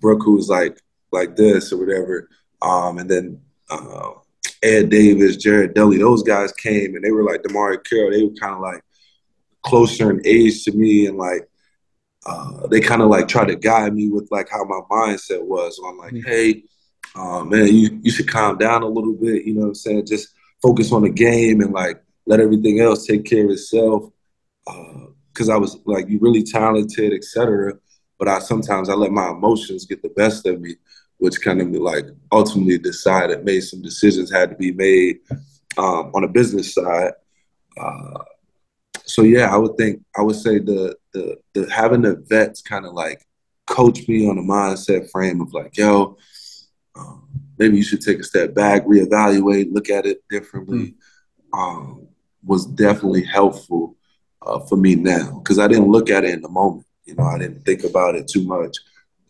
Brook, 0.00 0.20
who 0.24 0.34
was 0.34 0.48
like 0.48 0.80
like 1.12 1.34
this 1.34 1.72
or 1.72 1.78
whatever, 1.78 2.28
um, 2.62 2.98
and 2.98 3.10
then 3.10 3.40
uh, 3.68 4.12
Ed 4.62 4.90
Davis, 4.90 5.36
Jared 5.36 5.74
Dudley, 5.74 5.98
those 5.98 6.22
guys 6.22 6.52
came 6.52 6.94
and 6.94 7.04
they 7.04 7.10
were 7.10 7.24
like 7.24 7.42
DeMarre 7.42 7.82
Carroll. 7.84 8.10
They 8.10 8.24
were 8.24 8.34
kind 8.40 8.54
of 8.54 8.60
like 8.60 8.82
closer 9.62 10.10
in 10.10 10.20
age 10.26 10.64
to 10.64 10.72
me 10.72 11.06
and 11.06 11.16
like 11.16 11.48
uh, 12.26 12.66
they 12.66 12.80
kind 12.80 13.02
of 13.02 13.08
like 13.08 13.28
tried 13.28 13.48
to 13.48 13.56
guide 13.56 13.94
me 13.94 14.08
with 14.08 14.28
like 14.30 14.48
how 14.50 14.64
my 14.64 14.80
mindset 14.90 15.42
was 15.42 15.78
on 15.78 15.96
like, 15.98 16.14
hey, 16.26 16.62
uh, 17.14 17.42
man, 17.44 17.66
you 17.68 17.98
you 18.02 18.10
should 18.10 18.28
calm 18.28 18.58
down 18.58 18.82
a 18.82 18.86
little 18.86 19.14
bit. 19.14 19.44
You 19.44 19.54
know 19.54 19.62
what 19.62 19.68
I'm 19.68 19.74
saying? 19.74 20.06
Just 20.06 20.28
focus 20.62 20.92
on 20.92 21.02
the 21.02 21.10
game 21.10 21.60
and 21.60 21.72
like 21.72 22.02
let 22.26 22.40
everything 22.40 22.80
else 22.80 23.06
take 23.06 23.24
care 23.24 23.44
of 23.44 23.50
itself. 23.50 24.10
Because 25.32 25.48
I 25.48 25.56
was 25.56 25.78
like, 25.86 26.08
you 26.08 26.18
really 26.20 26.42
talented, 26.42 27.12
etc. 27.12 27.74
But 28.18 28.28
I 28.28 28.38
sometimes 28.40 28.90
I 28.90 28.94
let 28.94 29.12
my 29.12 29.30
emotions 29.30 29.86
get 29.86 30.02
the 30.02 30.10
best 30.10 30.46
of 30.46 30.60
me, 30.60 30.76
which 31.20 31.40
kind 31.40 31.60
of 31.60 31.68
like 31.70 32.06
ultimately 32.32 32.78
decided, 32.78 33.44
made 33.44 33.60
some 33.60 33.82
decisions 33.82 34.32
had 34.32 34.50
to 34.50 34.56
be 34.56 34.72
made 34.72 35.20
um, 35.78 36.10
on 36.14 36.24
a 36.24 36.28
business 36.28 36.74
side. 36.74 37.12
Uh, 37.80 38.18
so 39.04 39.22
yeah, 39.22 39.52
I 39.52 39.56
would 39.56 39.76
think 39.76 40.02
I 40.16 40.22
would 40.22 40.36
say 40.36 40.58
the 40.58 40.96
the, 41.12 41.36
the 41.54 41.70
having 41.70 42.02
the 42.02 42.16
vets 42.28 42.62
kind 42.62 42.86
of 42.86 42.94
like 42.94 43.24
coach 43.66 44.08
me 44.08 44.28
on 44.28 44.38
a 44.38 44.42
mindset 44.42 45.10
frame 45.10 45.40
of 45.40 45.52
like, 45.52 45.76
yo, 45.76 46.16
um, 46.96 47.28
maybe 47.58 47.76
you 47.76 47.82
should 47.82 48.00
take 48.00 48.18
a 48.18 48.24
step 48.24 48.54
back, 48.54 48.84
reevaluate, 48.84 49.72
look 49.72 49.90
at 49.90 50.06
it 50.06 50.22
differently, 50.28 50.94
mm. 51.52 51.58
um, 51.58 52.08
was 52.44 52.66
definitely 52.66 53.24
helpful 53.24 53.96
uh, 54.42 54.58
for 54.60 54.76
me 54.76 54.94
now 54.94 55.38
because 55.38 55.58
I 55.58 55.68
didn't 55.68 55.90
look 55.90 56.10
at 56.10 56.24
it 56.24 56.30
in 56.30 56.40
the 56.40 56.48
moment. 56.48 56.86
You 57.04 57.14
know, 57.14 57.24
I 57.24 57.38
didn't 57.38 57.64
think 57.64 57.84
about 57.84 58.14
it 58.14 58.26
too 58.26 58.44
much. 58.44 58.76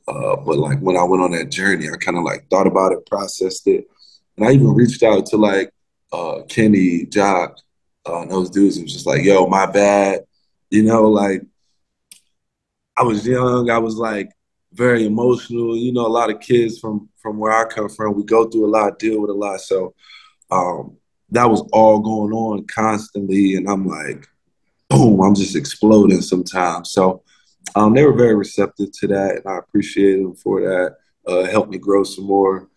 Uh, 0.08 0.36
but 0.36 0.58
like 0.58 0.78
when 0.80 0.96
I 0.96 1.04
went 1.04 1.22
on 1.22 1.32
that 1.32 1.50
journey, 1.50 1.88
I 1.88 1.96
kind 1.96 2.18
of 2.18 2.24
like 2.24 2.48
thought 2.50 2.66
about 2.66 2.92
it, 2.92 3.06
processed 3.06 3.66
it, 3.66 3.88
and 4.36 4.46
I 4.46 4.52
even 4.52 4.74
reached 4.74 5.02
out 5.02 5.26
to 5.26 5.36
like 5.36 5.72
uh, 6.12 6.42
Kenny, 6.48 7.06
Jacque, 7.06 7.56
uh, 8.08 8.22
and 8.22 8.30
those 8.30 8.50
dudes. 8.50 8.76
and 8.76 8.84
was 8.84 8.92
just 8.92 9.06
like, 9.06 9.24
"Yo, 9.24 9.46
my 9.46 9.66
bad." 9.66 10.20
You 10.70 10.82
know, 10.84 11.08
like 11.08 11.42
I 12.96 13.02
was 13.02 13.26
young. 13.26 13.70
I 13.70 13.78
was 13.78 13.96
like 13.96 14.30
very 14.72 15.06
emotional. 15.06 15.76
You 15.76 15.92
know, 15.92 16.06
a 16.06 16.08
lot 16.08 16.30
of 16.30 16.40
kids 16.40 16.78
from 16.78 17.08
from 17.16 17.38
where 17.38 17.52
I 17.52 17.64
come 17.64 17.88
from, 17.88 18.14
we 18.14 18.24
go 18.24 18.48
through 18.48 18.66
a 18.66 18.70
lot, 18.70 18.98
deal 18.98 19.20
with 19.20 19.30
a 19.30 19.34
lot. 19.34 19.60
So 19.60 19.94
um, 20.50 20.96
that 21.30 21.48
was 21.48 21.60
all 21.72 22.00
going 22.00 22.32
on 22.32 22.66
constantly, 22.66 23.56
and 23.56 23.68
I'm 23.68 23.86
like, 23.86 24.26
boom, 24.88 25.20
I'm 25.20 25.34
just 25.34 25.56
exploding 25.56 26.22
sometimes. 26.22 26.90
So 26.90 27.22
um, 27.74 27.94
they 27.94 28.04
were 28.04 28.16
very 28.16 28.34
receptive 28.34 28.90
to 28.92 29.06
that, 29.08 29.36
and 29.36 29.46
I 29.46 29.58
appreciate 29.58 30.22
them 30.22 30.34
for 30.34 30.60
that. 30.60 30.96
Uh, 31.26 31.44
helped 31.44 31.70
me 31.70 31.78
grow 31.78 32.02
some 32.02 32.24
more, 32.24 32.68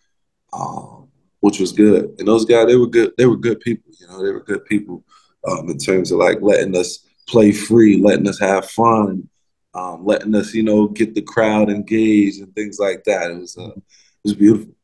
um, 0.52 1.08
which 1.40 1.58
was 1.58 1.72
good. 1.72 2.14
And 2.18 2.28
those 2.28 2.44
guys, 2.44 2.66
they 2.66 2.76
were 2.76 2.86
good. 2.86 3.12
They 3.18 3.26
were 3.26 3.36
good 3.36 3.60
people. 3.60 3.92
You 3.98 4.06
know, 4.06 4.24
they 4.24 4.30
were 4.30 4.44
good 4.44 4.64
people 4.66 5.02
um, 5.48 5.68
in 5.68 5.78
terms 5.78 6.12
of 6.12 6.18
like 6.18 6.40
letting 6.40 6.76
us 6.76 7.06
play 7.26 7.52
free, 7.52 8.00
letting 8.00 8.28
us 8.28 8.38
have 8.38 8.70
fun, 8.70 9.28
um, 9.74 10.04
letting 10.04 10.34
us, 10.34 10.54
you 10.54 10.62
know, 10.62 10.88
get 10.88 11.14
the 11.14 11.22
crowd 11.22 11.70
engaged 11.70 12.40
and 12.40 12.54
things 12.54 12.78
like 12.78 13.02
that. 13.04 13.30
It 13.30 13.38
was 13.38 13.56
uh, 13.58 13.70
it 13.70 13.82
was 14.24 14.34
beautiful. 14.34 14.74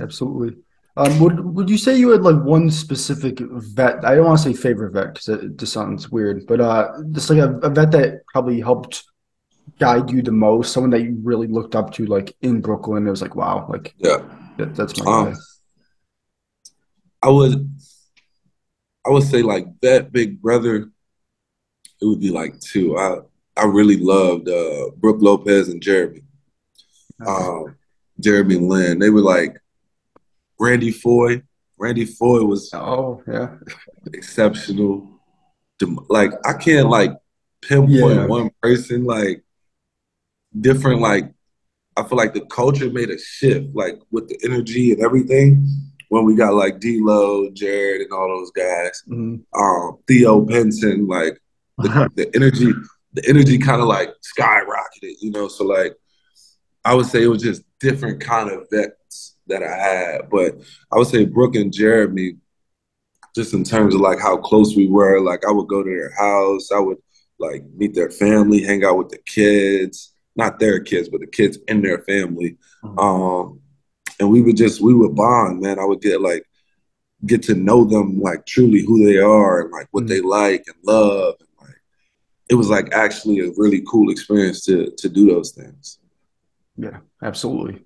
Absolutely. 0.00 0.62
Um, 0.96 1.20
would 1.20 1.54
would 1.54 1.70
you 1.70 1.78
say 1.78 1.96
you 1.96 2.10
had 2.10 2.22
like 2.22 2.42
one 2.42 2.70
specific 2.70 3.38
vet? 3.40 4.04
I 4.04 4.16
don't 4.16 4.26
want 4.26 4.40
to 4.40 4.44
say 4.44 4.52
favorite 4.52 4.92
vet 4.92 5.14
because 5.14 5.28
it 5.28 5.56
just 5.56 5.72
sounds 5.72 6.10
weird, 6.10 6.44
but 6.46 6.60
uh, 6.60 6.90
just 7.12 7.30
like 7.30 7.38
a, 7.38 7.54
a, 7.58 7.70
vet 7.70 7.92
that 7.92 8.22
probably 8.26 8.60
helped 8.60 9.04
guide 9.78 10.10
you 10.10 10.22
the 10.22 10.32
most, 10.32 10.72
someone 10.72 10.90
that 10.90 11.02
you 11.02 11.18
really 11.22 11.46
looked 11.46 11.74
up 11.74 11.92
to, 11.94 12.06
like 12.06 12.36
in 12.42 12.60
Brooklyn. 12.60 13.06
It 13.06 13.10
was 13.10 13.22
like, 13.22 13.34
wow, 13.34 13.66
like 13.68 13.94
yeah, 13.98 14.18
that, 14.56 14.74
that's 14.74 15.02
my 15.02 15.12
um, 15.12 15.32
guy. 15.32 15.38
I 17.22 17.28
would, 17.30 17.76
I 19.06 19.10
would 19.10 19.24
say 19.24 19.42
like 19.42 19.66
that 19.80 20.12
big 20.12 20.40
brother. 20.40 20.90
It 22.00 22.04
would 22.06 22.20
be 22.20 22.30
like 22.30 22.58
two. 22.60 22.96
I 22.96 23.18
I 23.56 23.64
really 23.64 23.96
loved 23.96 24.48
uh, 24.48 24.90
Brook 24.96 25.18
Lopez 25.20 25.68
and 25.68 25.82
Jeremy. 25.82 26.22
Um, 27.26 27.76
Jeremy 28.20 28.54
Lin. 28.54 29.00
They 29.00 29.10
were 29.10 29.20
like 29.20 29.56
Randy 30.60 30.92
Foye. 30.92 31.42
Randy 31.76 32.04
Foye 32.04 32.44
was 32.44 32.70
oh 32.72 33.22
yeah 33.26 33.56
exceptional. 34.12 35.20
Like 36.08 36.32
I 36.44 36.54
can't 36.54 36.88
like 36.88 37.12
pinpoint 37.62 38.16
yeah. 38.16 38.26
one 38.26 38.50
person. 38.62 39.04
Like 39.04 39.42
different. 40.58 41.00
Like 41.00 41.32
I 41.96 42.04
feel 42.04 42.18
like 42.18 42.34
the 42.34 42.46
culture 42.46 42.90
made 42.90 43.10
a 43.10 43.18
shift. 43.18 43.74
Like 43.74 43.98
with 44.10 44.28
the 44.28 44.38
energy 44.44 44.92
and 44.92 45.02
everything 45.02 45.66
when 46.08 46.24
we 46.24 46.34
got 46.34 46.54
like 46.54 46.80
D'Lo, 46.80 47.50
Jared, 47.50 48.02
and 48.02 48.12
all 48.12 48.28
those 48.28 48.50
guys. 48.50 49.02
Mm-hmm. 49.08 49.60
Um, 49.60 49.98
Theo 50.06 50.44
Pinson. 50.44 51.06
Like 51.06 51.40
the, 51.78 52.10
the 52.16 52.30
energy. 52.34 52.72
The 53.14 53.26
energy 53.26 53.58
kind 53.58 53.80
of 53.80 53.88
like 53.88 54.10
skyrocketed. 54.38 55.14
You 55.20 55.30
know. 55.30 55.48
So 55.48 55.64
like 55.64 55.96
I 56.84 56.94
would 56.94 57.06
say 57.06 57.22
it 57.22 57.28
was 57.28 57.42
just 57.42 57.62
different 57.80 58.20
kind 58.20 58.50
of 58.50 58.66
vets 58.70 59.36
that 59.46 59.62
I 59.62 59.76
had. 59.76 60.30
But 60.30 60.60
I 60.92 60.96
would 60.98 61.08
say 61.08 61.24
Brook 61.24 61.54
and 61.56 61.72
Jeremy, 61.72 62.36
just 63.34 63.54
in 63.54 63.64
terms 63.64 63.94
of 63.94 64.00
like 64.00 64.20
how 64.20 64.36
close 64.36 64.76
we 64.76 64.88
were, 64.88 65.20
like 65.20 65.44
I 65.46 65.52
would 65.52 65.68
go 65.68 65.82
to 65.82 65.90
their 65.90 66.12
house, 66.16 66.70
I 66.72 66.80
would 66.80 66.98
like 67.38 67.64
meet 67.76 67.94
their 67.94 68.10
family, 68.10 68.62
hang 68.62 68.84
out 68.84 68.98
with 68.98 69.10
the 69.10 69.18
kids, 69.18 70.14
not 70.38 70.58
their 70.58 70.80
kids, 70.80 71.08
but 71.08 71.20
the 71.20 71.26
kids 71.26 71.58
in 71.66 71.82
their 71.82 71.98
family. 72.04 72.56
Mm-hmm. 72.82 72.98
Um, 72.98 73.60
and 74.20 74.30
we 74.30 74.40
would 74.40 74.56
just 74.56 74.80
we 74.80 74.94
would 74.94 75.14
bond, 75.14 75.60
man. 75.60 75.78
I 75.78 75.84
would 75.84 76.00
get 76.00 76.20
like 76.20 76.44
get 77.26 77.42
to 77.42 77.54
know 77.54 77.84
them 77.84 78.20
like 78.20 78.46
truly 78.46 78.82
who 78.82 79.04
they 79.04 79.18
are 79.18 79.62
and 79.62 79.72
like 79.72 79.88
what 79.90 80.04
mm-hmm. 80.04 80.08
they 80.08 80.20
like 80.20 80.64
and 80.66 80.76
love. 80.84 81.34
And, 81.40 81.68
like 81.68 81.80
it 82.48 82.54
was 82.54 82.70
like 82.70 82.92
actually 82.92 83.40
a 83.40 83.52
really 83.56 83.84
cool 83.88 84.10
experience 84.10 84.64
to 84.66 84.92
to 84.96 85.08
do 85.08 85.26
those 85.26 85.50
things. 85.50 85.98
Yeah, 86.76 86.98
absolutely. 87.22 87.84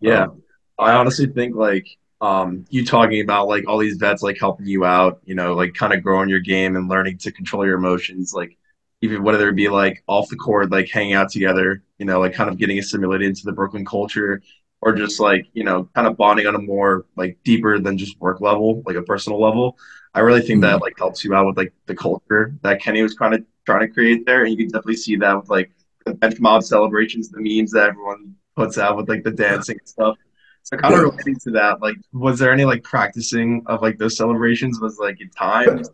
Yeah. 0.00 0.24
Um, 0.24 0.42
I 0.78 0.92
honestly 0.92 1.26
think 1.26 1.56
like 1.56 1.86
um, 2.20 2.64
you 2.68 2.84
talking 2.84 3.22
about 3.22 3.48
like 3.48 3.66
all 3.66 3.78
these 3.78 3.96
vets 3.96 4.22
like 4.22 4.38
helping 4.38 4.66
you 4.66 4.84
out, 4.84 5.20
you 5.24 5.34
know, 5.34 5.54
like 5.54 5.74
kind 5.74 5.92
of 5.92 6.02
growing 6.02 6.28
your 6.28 6.40
game 6.40 6.76
and 6.76 6.88
learning 6.88 7.18
to 7.18 7.32
control 7.32 7.64
your 7.64 7.76
emotions, 7.76 8.32
like 8.34 8.56
even 9.00 9.22
whether 9.22 9.48
it 9.48 9.56
be 9.56 9.68
like 9.68 10.02
off 10.06 10.28
the 10.28 10.36
court, 10.36 10.70
like 10.70 10.88
hanging 10.88 11.12
out 11.14 11.30
together, 11.30 11.82
you 12.04 12.10
know, 12.10 12.20
like 12.20 12.34
kind 12.34 12.50
of 12.50 12.58
getting 12.58 12.78
assimilated 12.78 13.26
into 13.26 13.46
the 13.46 13.52
Brooklyn 13.52 13.82
culture, 13.82 14.42
or 14.82 14.92
just 14.92 15.20
like 15.20 15.46
you 15.54 15.64
know, 15.64 15.88
kind 15.94 16.06
of 16.06 16.18
bonding 16.18 16.46
on 16.46 16.54
a 16.54 16.58
more 16.58 17.06
like 17.16 17.38
deeper 17.44 17.78
than 17.78 17.96
just 17.96 18.20
work 18.20 18.42
level, 18.42 18.82
like 18.84 18.96
a 18.96 19.02
personal 19.02 19.40
level. 19.40 19.78
I 20.12 20.20
really 20.20 20.42
think 20.42 20.62
mm-hmm. 20.62 20.72
that 20.72 20.82
like 20.82 20.98
helps 20.98 21.24
you 21.24 21.34
out 21.34 21.46
with 21.46 21.56
like 21.56 21.72
the 21.86 21.94
culture 21.94 22.54
that 22.60 22.82
Kenny 22.82 23.02
was 23.02 23.14
kind 23.14 23.32
of 23.32 23.42
trying 23.64 23.88
to 23.88 23.88
create 23.88 24.26
there, 24.26 24.42
and 24.42 24.50
you 24.50 24.58
can 24.58 24.66
definitely 24.66 24.96
see 24.96 25.16
that 25.16 25.34
with 25.34 25.48
like 25.48 25.72
the 26.04 26.12
bench 26.12 26.38
mob 26.40 26.62
celebrations, 26.62 27.30
the 27.30 27.40
memes 27.40 27.70
that 27.72 27.88
everyone 27.88 28.34
puts 28.54 28.76
out 28.76 28.98
with 28.98 29.08
like 29.08 29.24
the 29.24 29.30
dancing 29.30 29.78
and 29.78 29.88
stuff. 29.88 30.18
So 30.62 30.76
kind 30.76 30.92
of 30.92 31.00
relating 31.00 31.36
to 31.36 31.50
that, 31.52 31.80
like, 31.80 31.96
was 32.12 32.38
there 32.38 32.52
any 32.52 32.66
like 32.66 32.82
practicing 32.82 33.62
of 33.64 33.80
like 33.80 33.96
those 33.96 34.18
celebrations? 34.18 34.78
Was 34.78 34.98
like 34.98 35.22
in 35.22 35.30
time? 35.30 35.82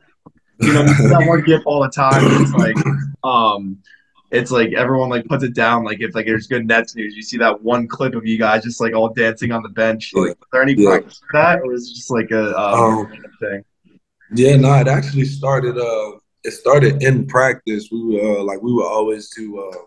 You 0.63 0.75
know, 0.75 0.83
that 0.85 1.25
one 1.27 1.41
gif 1.41 1.63
all 1.65 1.81
the 1.83 1.89
time. 1.89 2.21
It's 2.23 2.53
like, 2.53 2.77
um, 3.25 3.79
it's 4.31 4.51
like 4.51 4.73
everyone 4.73 5.09
like 5.09 5.27
puts 5.27 5.43
it 5.43 5.55
down. 5.55 5.85
Like 5.85 6.01
if 6.01 6.15
like 6.15 6.27
there's 6.27 6.47
good 6.47 6.67
Nets 6.67 6.95
news, 6.95 7.15
you 7.15 7.23
see 7.23 7.37
that 7.39 7.63
one 7.63 7.89
clip 7.89 8.15
of 8.15 8.27
you 8.27 8.39
guys 8.39 8.63
just 8.63 8.81
like 8.81 8.95
all 8.95 9.09
dancing 9.09 9.53
on 9.53 9.63
the 9.63 9.69
bench. 9.69 10.13
Like, 10.15 10.39
was 10.39 10.49
there 10.53 10.63
any 10.63 10.75
yeah. 10.75 10.91
practice 10.91 11.19
for 11.19 11.41
that, 11.41 11.61
or 11.61 11.73
was 11.73 11.91
it 11.91 11.95
just 11.95 12.11
like 12.11 12.31
a 12.31 12.57
um, 12.59 13.07
um, 13.07 13.25
thing? 13.41 13.65
Yeah, 14.35 14.57
no, 14.57 14.73
it 14.75 14.89
actually 14.89 15.25
started. 15.25 15.77
Uh, 15.77 16.19
it 16.45 16.53
started 16.53 17.03
in 17.03 17.27
practice. 17.27 17.89
We 17.91 18.05
were 18.05 18.39
uh, 18.39 18.43
like 18.45 18.63
we 18.63 18.73
were 18.73 18.87
always 18.87 19.31
do. 19.31 19.61
Uh, 19.61 19.79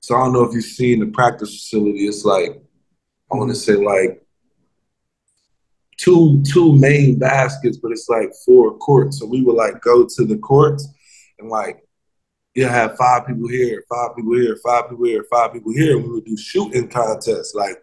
so 0.00 0.16
I 0.16 0.24
don't 0.24 0.34
know 0.34 0.44
if 0.44 0.52
you've 0.52 0.64
seen 0.64 1.00
the 1.00 1.06
practice 1.06 1.50
facility. 1.50 2.06
It's 2.06 2.24
like 2.24 2.62
I 3.32 3.36
want 3.36 3.50
to 3.50 3.56
say 3.56 3.74
like 3.74 4.22
two 5.96 6.42
two 6.42 6.78
main 6.78 7.18
baskets, 7.18 7.78
but 7.78 7.92
it's 7.92 8.10
like 8.10 8.30
four 8.44 8.76
courts. 8.76 9.20
So 9.20 9.26
we 9.26 9.42
would 9.42 9.56
like 9.56 9.80
go 9.80 10.06
to 10.06 10.24
the 10.26 10.36
courts 10.36 10.86
and 11.38 11.48
like 11.48 11.84
you 12.54 12.66
have 12.66 12.96
five 12.96 13.26
people 13.26 13.48
here, 13.48 13.84
five 13.88 14.14
people 14.16 14.34
here, 14.34 14.56
five 14.64 14.88
people 14.88 15.04
here, 15.04 15.24
five 15.30 15.52
people 15.52 15.72
here. 15.72 15.98
We 15.98 16.08
would 16.08 16.24
do 16.24 16.36
shooting 16.36 16.88
contests, 16.88 17.54
like 17.54 17.76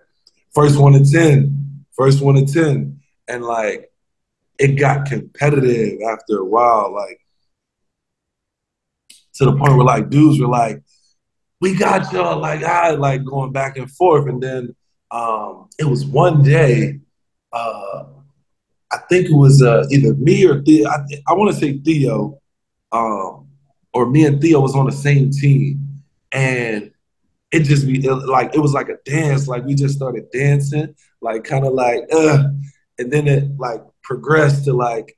first 0.53 0.79
one 0.79 0.93
to 0.93 1.03
ten, 1.03 1.85
first 1.91 2.21
one 2.21 2.35
to 2.35 2.45
ten, 2.45 2.99
and 3.27 3.43
like 3.43 3.91
it 4.57 4.79
got 4.79 5.07
competitive 5.07 5.99
after 6.09 6.37
a 6.37 6.45
while, 6.45 6.93
like 6.93 7.19
to 9.33 9.45
the 9.45 9.57
point 9.57 9.75
where 9.75 9.85
like 9.85 10.09
dudes 10.09 10.39
were 10.39 10.47
like, 10.47 10.81
"We 11.59 11.75
got 11.75 12.11
y'all," 12.13 12.39
like 12.39 12.63
I 12.63 12.91
like 12.91 13.25
going 13.25 13.51
back 13.51 13.77
and 13.77 13.91
forth, 13.91 14.29
and 14.29 14.41
then 14.41 14.75
um, 15.11 15.67
it 15.79 15.85
was 15.85 16.05
one 16.05 16.43
day, 16.43 16.99
uh, 17.51 18.05
I 18.89 18.97
think 19.09 19.27
it 19.27 19.35
was 19.35 19.61
uh, 19.61 19.85
either 19.91 20.13
me 20.13 20.45
or 20.45 20.61
Theo. 20.61 20.87
I, 20.87 20.99
I 21.27 21.33
want 21.33 21.53
to 21.53 21.59
say 21.59 21.77
Theo, 21.77 22.39
um, 22.93 23.40
or 23.93 24.09
me 24.09 24.25
and 24.25 24.41
Theo 24.41 24.59
was 24.59 24.75
on 24.75 24.85
the 24.85 24.91
same 24.91 25.31
team, 25.31 26.01
and 26.31 26.91
it 27.51 27.61
just 27.63 27.85
be 27.85 27.99
like 28.07 28.55
it 28.55 28.59
was 28.59 28.73
like 28.73 28.89
a 28.89 28.97
dance. 29.05 29.47
Like 29.47 29.65
we 29.65 29.75
just 29.75 29.95
started 29.95 30.31
dancing, 30.31 30.95
like 31.21 31.43
kind 31.43 31.65
of 31.65 31.73
like, 31.73 32.03
uh, 32.13 32.43
and 32.97 33.11
then 33.11 33.27
it 33.27 33.57
like 33.57 33.81
progressed 34.03 34.65
to 34.65 34.73
like 34.73 35.17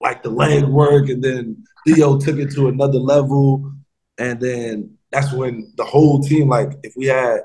like 0.00 0.22
the 0.22 0.30
leg 0.30 0.64
work, 0.64 1.08
and 1.08 1.22
then 1.22 1.64
Theo 1.86 2.18
took 2.18 2.36
it 2.38 2.52
to 2.52 2.68
another 2.68 2.98
level, 2.98 3.72
and 4.18 4.40
then 4.40 4.96
that's 5.10 5.32
when 5.32 5.72
the 5.76 5.84
whole 5.84 6.20
team, 6.20 6.48
like 6.48 6.72
if 6.82 6.94
we 6.96 7.06
had 7.06 7.40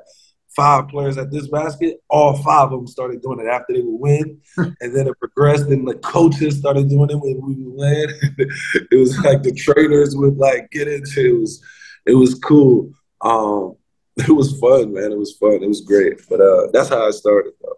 five 0.62 0.88
players 0.90 1.18
at 1.18 1.32
this 1.32 1.48
basket, 1.48 2.04
all 2.08 2.38
five 2.38 2.66
of 2.66 2.72
them 2.72 2.88
started 2.88 3.20
doing 3.20 3.40
it 3.40 3.48
after 3.48 3.74
they 3.74 3.82
would 3.82 4.00
win. 4.00 4.40
and 4.58 4.96
then 4.96 5.08
it 5.08 5.18
progressed 5.18 5.66
and 5.66 5.88
the 5.88 5.96
coaches 5.96 6.60
started 6.60 6.88
doing 6.88 7.10
it 7.10 7.16
when 7.16 7.42
we 7.42 7.56
would 7.56 7.74
win. 7.74 8.10
it 8.92 9.00
was 9.00 9.18
like 9.26 9.42
the 9.42 9.54
trainers 9.54 10.16
would 10.16 10.38
like 10.38 10.70
get 10.70 10.88
into 10.88 11.36
it. 11.36 11.40
was 11.40 11.64
it 12.06 12.14
was 12.14 12.36
cool. 12.36 12.92
Um, 13.22 13.76
it 14.18 14.30
was 14.30 14.60
fun, 14.60 14.94
man. 14.94 15.12
It 15.12 15.18
was 15.18 15.36
fun. 15.36 15.64
It 15.64 15.68
was 15.68 15.82
great. 15.82 16.22
But 16.30 16.42
uh, 16.42 16.68
that's 16.72 16.90
how 16.90 17.08
I 17.08 17.12
started 17.12 17.54
though. 17.60 17.78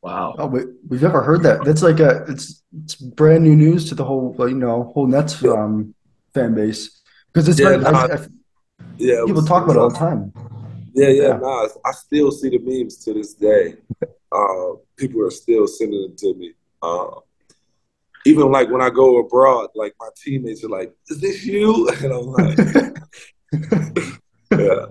Wow. 0.00 0.34
Oh, 0.38 0.46
we, 0.46 0.60
we've 0.88 1.02
never 1.02 1.22
heard 1.22 1.42
that. 1.42 1.64
That's 1.64 1.82
like 1.82 2.00
a 2.00 2.24
it's 2.28 2.62
it's 2.82 2.94
brand 2.94 3.44
new 3.44 3.54
news 3.54 3.90
to 3.90 3.94
the 3.94 4.04
whole 4.04 4.34
you 4.48 4.54
know 4.54 4.84
whole 4.94 5.06
Nets 5.06 5.44
um, 5.44 5.94
fan 6.32 6.54
base 6.54 7.02
because 7.30 7.46
it's 7.46 7.60
yeah, 7.60 7.82
I, 7.86 8.14
I, 8.14 8.26
yeah 8.96 9.22
people 9.26 9.44
talk 9.44 9.64
about 9.64 9.76
it 9.76 9.80
all 9.80 9.90
the 9.90 9.98
time. 9.98 10.32
Yeah, 10.94 11.08
yeah, 11.08 11.22
yeah. 11.28 11.36
Nah, 11.38 11.68
I 11.84 11.92
still 11.92 12.30
see 12.30 12.50
the 12.50 12.58
memes 12.58 12.98
to 13.04 13.14
this 13.14 13.34
day. 13.34 13.76
Uh, 14.30 14.74
people 14.96 15.22
are 15.26 15.30
still 15.30 15.66
sending 15.66 16.02
them 16.02 16.16
to 16.16 16.34
me. 16.34 16.52
Uh, 16.82 17.20
even 18.24 18.50
like 18.52 18.70
when 18.70 18.82
I 18.82 18.90
go 18.90 19.18
abroad, 19.18 19.70
like 19.74 19.94
my 19.98 20.08
teammates 20.16 20.64
are 20.64 20.68
like, 20.68 20.94
"Is 21.08 21.20
this 21.20 21.44
you?" 21.44 21.88
And 22.02 22.12
I'm 22.12 22.26
like, 22.26 22.58
"Yeah." 24.52 24.86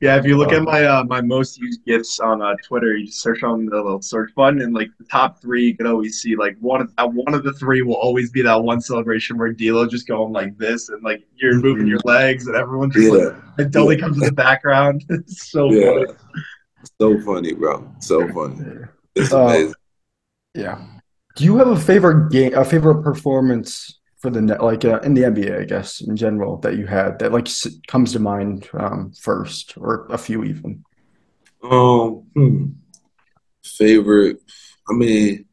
Yeah, 0.00 0.16
if 0.16 0.26
you 0.26 0.36
look 0.36 0.52
at 0.52 0.62
my 0.62 0.84
uh, 0.84 1.04
my 1.04 1.22
most 1.22 1.58
used 1.58 1.82
gifts 1.86 2.20
on 2.20 2.42
uh, 2.42 2.54
Twitter, 2.62 2.96
you 2.98 3.06
just 3.06 3.22
search 3.22 3.42
on 3.42 3.64
the 3.64 3.76
little 3.76 4.02
search 4.02 4.30
button, 4.34 4.60
and 4.60 4.74
like 4.74 4.90
the 4.98 5.04
top 5.04 5.40
three, 5.40 5.68
you 5.68 5.76
can 5.76 5.86
always 5.86 6.20
see 6.20 6.36
like 6.36 6.54
one 6.60 6.82
of 6.82 6.92
uh, 6.98 7.08
one 7.08 7.32
of 7.32 7.44
the 7.44 7.52
three 7.54 7.80
will 7.80 7.94
always 7.94 8.30
be 8.30 8.42
that 8.42 8.62
one 8.62 8.78
celebration 8.78 9.38
where 9.38 9.52
D'Lo 9.54 9.86
just 9.86 10.06
going 10.06 10.34
like 10.34 10.58
this, 10.58 10.90
and 10.90 11.02
like 11.02 11.26
you're 11.36 11.54
mm-hmm. 11.54 11.62
moving 11.62 11.86
your 11.86 12.00
legs, 12.04 12.46
and 12.46 12.56
everyone 12.56 12.90
just 12.90 13.06
yeah. 13.06 13.24
like 13.24 13.36
until 13.56 13.90
yeah. 13.90 13.98
comes 13.98 14.18
in 14.18 14.24
the 14.24 14.32
background. 14.32 15.02
it's 15.08 15.50
so 15.50 15.70
yeah. 15.70 15.86
funny. 15.86 16.06
So 17.00 17.20
funny, 17.22 17.54
bro. 17.54 17.90
So 18.00 18.28
funny. 18.34 18.84
It's 19.14 19.32
uh, 19.32 19.38
amazing. 19.40 19.74
yeah. 20.54 20.86
Do 21.36 21.44
you 21.44 21.56
have 21.56 21.68
a 21.68 21.80
favorite 21.80 22.30
game, 22.30 22.52
a 22.54 22.66
favorite 22.66 23.02
performance 23.02 23.98
for 24.18 24.30
the 24.30 24.40
like 24.40 24.84
uh, 24.84 25.00
in 25.00 25.14
the 25.14 25.22
NBA, 25.22 25.60
I 25.60 25.64
guess 25.64 26.00
in 26.00 26.16
general 26.16 26.56
that 26.58 26.76
you 26.76 26.86
had 26.86 27.18
that 27.18 27.32
like 27.32 27.48
comes 27.86 28.12
to 28.12 28.18
mind 28.18 28.68
um, 28.72 29.12
first, 29.12 29.74
or 29.76 30.06
a 30.10 30.18
few 30.18 30.44
even? 30.44 30.84
Um, 31.62 32.26
hmm. 32.34 32.66
favorite. 33.62 34.38
I 34.88 34.94
mean, 34.94 35.46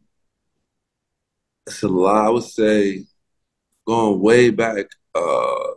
it's 1.67 1.83
a 1.83 1.87
lot. 1.87 2.25
I 2.25 2.29
would 2.29 2.43
say 2.43 3.05
going 3.85 4.21
way 4.21 4.49
back. 4.49 4.85
Uh, 5.13 5.71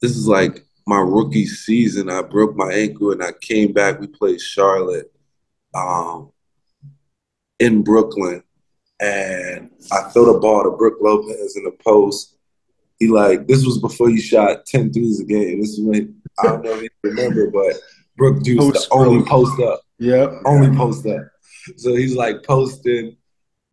this 0.00 0.16
is 0.16 0.26
like 0.26 0.64
my 0.86 1.00
rookie 1.00 1.46
season. 1.46 2.10
I 2.10 2.22
broke 2.22 2.56
my 2.56 2.72
ankle 2.72 3.12
and 3.12 3.22
I 3.22 3.32
came 3.32 3.72
back. 3.72 4.00
We 4.00 4.06
played 4.06 4.40
Charlotte 4.40 5.12
um, 5.74 6.30
in 7.58 7.82
Brooklyn 7.82 8.42
and 9.00 9.70
I 9.92 10.02
throw 10.10 10.32
the 10.32 10.38
ball 10.38 10.64
to 10.64 10.70
Brook 10.70 10.98
Lopez 11.00 11.56
in 11.56 11.64
the 11.64 11.76
post. 11.84 12.36
He 12.98 13.08
like 13.08 13.46
this 13.46 13.64
was 13.64 13.78
before 13.78 14.10
he 14.10 14.20
shot 14.20 14.66
10 14.66 14.92
threes 14.92 15.20
a 15.20 15.24
game. 15.24 15.60
This 15.60 15.78
is 15.78 15.80
when 15.80 16.20
I 16.38 16.44
don't 16.44 16.64
know 16.64 16.72
if 16.72 16.82
you 16.82 16.88
remember, 17.02 17.50
but 17.50 17.76
Brook 18.16 18.44
used 18.44 18.74
to 18.74 18.88
only 18.90 19.24
post 19.24 19.60
up. 19.60 19.80
Yep. 19.98 20.42
Only 20.44 20.76
post 20.76 21.06
up. 21.06 21.28
So 21.76 21.94
he's 21.94 22.16
like 22.16 22.42
posting, 22.44 23.16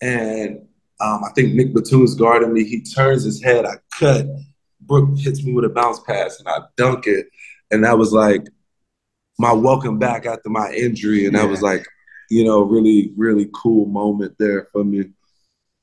and 0.02 0.60
um, 1.00 1.24
I 1.24 1.30
think 1.34 1.54
Nick 1.54 1.74
Batum's 1.74 2.16
guarding 2.16 2.54
me. 2.54 2.64
He 2.64 2.82
turns 2.82 3.24
his 3.24 3.42
head, 3.42 3.66
I 3.66 3.76
cut. 3.98 4.28
Brook 4.82 5.18
hits 5.18 5.44
me 5.44 5.54
with 5.54 5.66
a 5.66 5.70
bounce 5.70 6.00
pass, 6.02 6.40
and 6.40 6.48
I 6.48 6.60
dunk 6.78 7.08
it. 7.08 7.28
And 7.72 7.84
that 7.84 7.98
was 7.98 8.14
like 8.14 8.48
my 9.40 9.52
welcome 9.52 9.98
back 9.98 10.26
after 10.26 10.50
my 10.50 10.72
injury. 10.72 11.26
And 11.26 11.34
yeah. 11.34 11.42
that 11.42 11.50
was 11.50 11.62
like, 11.62 11.86
you 12.30 12.44
know, 12.44 12.62
really, 12.62 13.12
really 13.16 13.50
cool 13.54 13.86
moment 13.86 14.36
there 14.40 14.68
for 14.72 14.84
me. 14.84 15.06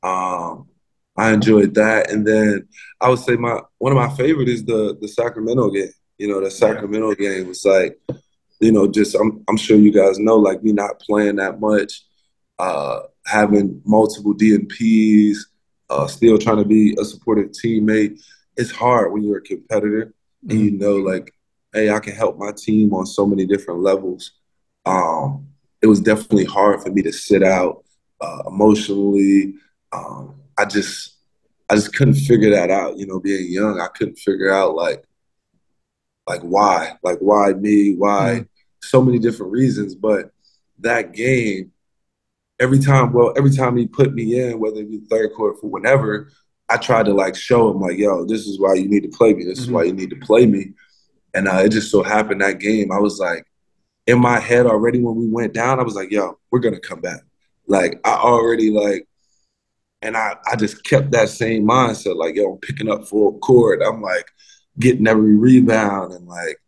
Um, 0.03 0.69
I 1.17 1.33
enjoyed 1.33 1.75
that, 1.75 2.11
and 2.11 2.27
then 2.27 2.69
I 3.01 3.09
would 3.09 3.19
say 3.19 3.37
my 3.37 3.61
one 3.79 3.93
of 3.93 3.99
my 3.99 4.15
favorite 4.17 4.49
is 4.49 4.65
the 4.65 4.97
the 5.01 5.09
Sacramento 5.09 5.71
game. 5.71 5.91
You 6.19 6.29
know, 6.29 6.41
the 6.41 6.51
Sacramento 6.51 7.15
game 7.15 7.49
was 7.49 7.65
like, 7.65 7.99
you 8.61 8.73
know, 8.73 8.87
just 8.87 9.15
I'm 9.15 9.45
I'm 9.49 9.57
sure 9.57 9.77
you 9.77 9.93
guys 9.93 10.19
know, 10.19 10.37
like 10.37 10.63
me 10.63 10.73
not 10.73 11.01
playing 11.01 11.37
that 11.37 11.61
much, 11.61 12.03
uh, 12.59 13.01
having 13.27 13.83
multiple 13.85 14.35
DNPs, 14.35 15.37
uh, 15.91 16.07
still 16.07 16.39
trying 16.39 16.59
to 16.59 16.65
be 16.65 16.97
a 16.99 17.05
supportive 17.05 17.51
teammate. 17.51 18.21
It's 18.57 18.71
hard 18.71 19.13
when 19.13 19.23
you're 19.23 19.39
a 19.39 19.43
competitor 19.43 20.15
and 20.49 20.61
you 20.61 20.71
mm-hmm. 20.73 20.81
know, 20.81 20.97
like, 20.97 21.35
hey, 21.73 21.91
I 21.91 22.01
can 22.01 22.15
help 22.15 22.39
my 22.39 22.53
team 22.53 22.93
on 22.95 23.07
so 23.07 23.27
many 23.27 23.47
different 23.47 23.81
levels. 23.81 24.33
Um, 24.85 25.49
it 25.83 25.87
was 25.87 26.01
definitely 26.01 26.45
hard 26.45 26.83
for 26.83 26.91
me 26.91 27.03
to 27.03 27.13
sit 27.13 27.43
out 27.43 27.85
uh, 28.21 28.43
emotionally 28.47 29.55
um, 29.93 30.35
I 30.59 30.65
just 30.65 31.17
I 31.69 31.75
just 31.75 31.95
couldn't 31.95 32.15
figure 32.15 32.51
that 32.51 32.71
out. 32.71 32.99
You 32.99 33.07
know, 33.07 33.21
being 33.21 33.51
young, 33.51 33.81
I 33.81 33.89
couldn't 33.89 34.19
figure 34.19 34.53
out 34.53 34.75
like 34.75 35.05
like 36.27 36.41
why, 36.41 36.97
like 37.03 37.19
why 37.19 37.53
me, 37.53 37.95
why 37.95 38.31
mm-hmm. 38.35 38.43
so 38.81 39.03
many 39.03 39.19
different 39.19 39.53
reasons. 39.53 39.95
But 39.95 40.31
that 40.79 41.13
game, 41.13 41.73
every 42.61 42.79
time, 42.79 43.13
well, 43.13 43.33
every 43.37 43.51
time 43.51 43.77
he 43.77 43.87
put 43.87 44.15
me 44.15 44.41
in, 44.41 44.59
whether 44.59 44.81
it 44.81 44.91
be 44.91 45.01
third 45.11 45.33
quarter 45.35 45.57
for 45.59 45.69
whenever, 45.69 46.31
I 46.69 46.77
tried 46.77 47.07
to 47.07 47.15
like 47.15 47.37
show 47.37 47.71
him 47.71 47.81
like, 47.81 47.99
yo, 47.99 48.25
this 48.25 48.47
is 48.47 48.61
why 48.61 48.75
you 48.75 48.89
need 48.89 49.03
to 49.03 49.17
play 49.17 49.35
me. 49.35 49.45
This 49.45 49.61
mm-hmm. 49.61 49.65
is 49.65 49.71
why 49.71 49.83
you 49.85 49.93
need 49.93 50.11
to 50.11 50.17
play 50.17 50.47
me. 50.47 50.73
And 51.35 51.49
uh, 51.49 51.63
it 51.65 51.71
just 51.71 51.91
so 51.91 52.03
happened 52.03 52.41
that 52.43 52.61
game, 52.61 52.93
I 52.93 52.99
was 52.99 53.19
like, 53.19 53.47
in 54.07 54.21
my 54.21 54.39
head 54.39 54.67
already 54.67 55.01
when 55.01 55.17
we 55.17 55.29
went 55.29 55.55
down, 55.55 55.79
I 55.79 55.83
was 55.83 55.95
like, 55.95 56.11
yo, 56.11 56.39
we're 56.51 56.61
gonna 56.61 56.81
come 56.81 57.01
back. 57.01 57.21
Like 57.67 58.01
I 58.05 58.15
already 58.15 58.71
like 58.71 59.07
and 60.03 60.17
I, 60.17 60.37
I 60.51 60.57
just 60.57 60.83
kept 60.85 61.13
that 61.13 61.29
same 61.29 61.67
mindset, 61.67 62.17
like, 62.17 62.35
yo, 62.35 62.53
I'm 62.53 62.59
picking 62.59 62.91
up 62.91 63.07
full 63.07 63.39
court. 63.39 63.83
I'm 63.87 64.03
like 64.03 64.27
getting 64.79 65.07
every 65.07 65.37
rebound 65.37 66.13
and 66.13 66.27
like 66.27 66.59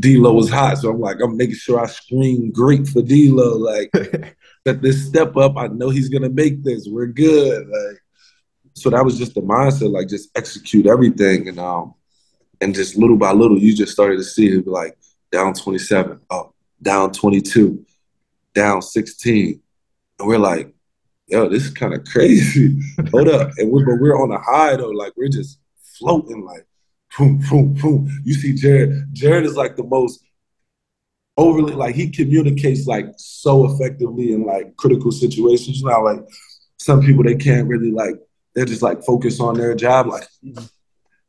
D'Lo 0.00 0.32
was 0.32 0.50
hot. 0.50 0.78
So 0.78 0.90
I'm 0.90 1.00
like, 1.00 1.18
I'm 1.22 1.36
making 1.36 1.56
sure 1.56 1.80
I 1.80 1.86
scream 1.86 2.50
great 2.50 2.86
for 2.86 3.02
D'Lo. 3.02 3.56
Like 3.56 3.90
that 4.64 4.80
this 4.80 5.06
step 5.06 5.36
up, 5.36 5.56
I 5.56 5.66
know 5.68 5.90
he's 5.90 6.08
gonna 6.08 6.30
make 6.30 6.62
this. 6.62 6.88
We're 6.90 7.06
good. 7.06 7.66
Like 7.66 8.02
so 8.72 8.90
that 8.90 9.04
was 9.04 9.18
just 9.18 9.34
the 9.34 9.40
mindset, 9.42 9.90
like 9.90 10.08
just 10.08 10.36
execute 10.36 10.86
everything 10.86 11.48
and 11.48 11.58
um 11.58 11.94
and 12.60 12.74
just 12.74 12.96
little 12.96 13.16
by 13.16 13.32
little 13.32 13.58
you 13.58 13.74
just 13.74 13.92
started 13.92 14.16
to 14.16 14.24
see 14.24 14.48
it 14.48 14.66
like 14.66 14.96
down 15.36 15.52
27, 15.52 16.18
oh, 16.30 16.54
down 16.80 17.12
22, 17.12 17.84
down 18.54 18.80
16. 18.80 19.60
And 20.18 20.26
we're 20.26 20.38
like, 20.38 20.74
yo, 21.26 21.46
this 21.46 21.64
is 21.64 21.70
kind 21.74 21.92
of 21.92 22.06
crazy. 22.06 22.80
Hold 23.10 23.28
up. 23.28 23.50
And 23.58 23.70
we're, 23.70 23.84
but 23.84 24.00
we're 24.00 24.18
on 24.18 24.32
a 24.32 24.38
high 24.38 24.76
though. 24.76 24.88
Like 24.88 25.12
we're 25.14 25.28
just 25.28 25.58
floating 25.98 26.42
like 26.42 26.66
boom, 27.18 27.38
boom, 27.50 27.74
boom. 27.74 28.22
You 28.24 28.32
see 28.32 28.54
Jared. 28.54 29.12
Jared 29.12 29.44
is 29.44 29.56
like 29.56 29.76
the 29.76 29.84
most 29.84 30.24
overly 31.36 31.74
like 31.74 31.94
he 31.94 32.08
communicates 32.08 32.86
like 32.86 33.04
so 33.18 33.70
effectively 33.70 34.32
in 34.32 34.46
like 34.46 34.74
critical 34.78 35.12
situations. 35.12 35.80
You 35.80 35.90
know, 35.90 36.00
like 36.00 36.20
some 36.78 37.02
people 37.02 37.24
they 37.24 37.36
can't 37.36 37.68
really 37.68 37.92
like 37.92 38.14
they're 38.54 38.64
just 38.64 38.80
like 38.80 39.04
focused 39.04 39.42
on 39.42 39.54
their 39.58 39.74
job. 39.74 40.06
Like 40.06 40.26
mm-hmm. 40.42 40.64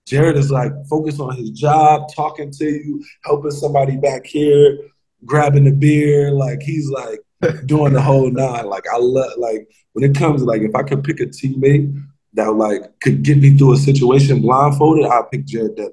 Jared 0.08 0.38
is 0.38 0.50
like 0.50 0.72
focused 0.90 1.20
on 1.20 1.36
his 1.36 1.50
job, 1.50 2.10
talking 2.16 2.50
to 2.52 2.66
you, 2.66 3.04
helping 3.26 3.52
somebody 3.52 3.98
back 3.98 4.26
here, 4.26 4.80
grabbing 5.26 5.66
the 5.66 5.74
beer. 5.74 6.32
Like 6.32 6.62
he's 6.62 6.90
like 6.90 7.20
doing 7.66 7.92
the 7.92 8.02
whole 8.02 8.32
nine. 8.32 8.68
Like 8.68 8.86
I 8.92 8.98
love 8.98 9.34
like 9.38 9.68
when 9.92 10.10
it 10.10 10.18
comes 10.18 10.44
like 10.44 10.62
if 10.62 10.74
I 10.76 10.84
could 10.84 11.04
pick 11.04 11.20
a 11.20 11.26
teammate 11.26 12.02
that 12.34 12.54
like 12.54 12.84
could 13.02 13.22
get 13.22 13.38
me 13.38 13.58
through 13.58 13.74
a 13.74 13.78
situation 13.78 14.42
blindfolded, 14.42 15.06
I 15.06 15.24
pick 15.30 15.46
Jared 15.46 15.76
Dudley. 15.76 15.92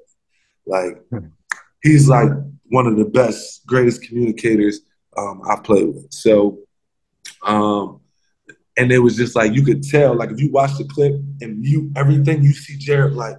Like 0.65 1.03
he's 1.83 2.07
like 2.07 2.29
one 2.69 2.87
of 2.87 2.95
the 2.95 3.05
best, 3.05 3.65
greatest 3.67 4.01
communicators 4.01 4.79
um, 5.17 5.41
I've 5.49 5.63
played 5.65 5.87
with. 5.87 6.13
So, 6.13 6.59
um, 7.43 7.99
and 8.77 8.93
it 8.93 8.99
was 8.99 9.17
just 9.17 9.35
like 9.35 9.53
you 9.53 9.63
could 9.63 9.83
tell, 9.83 10.15
like 10.15 10.31
if 10.31 10.39
you 10.39 10.51
watch 10.51 10.77
the 10.77 10.85
clip 10.85 11.15
and 11.41 11.59
mute 11.59 11.91
everything, 11.97 12.43
you 12.43 12.53
see 12.53 12.77
Jared 12.77 13.13
like 13.13 13.37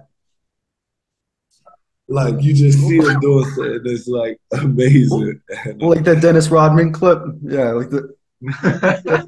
like 2.07 2.41
you 2.41 2.53
just 2.53 2.79
see 2.79 2.97
him 2.97 3.19
doing 3.19 3.45
something 3.55 3.83
that's 3.83 4.07
like 4.07 4.39
amazing. 4.51 5.41
like 5.79 6.03
that 6.03 6.21
Dennis 6.21 6.49
Rodman 6.49 6.93
clip. 6.93 7.21
Yeah, 7.41 7.71
like 7.71 7.89
the 7.89 8.15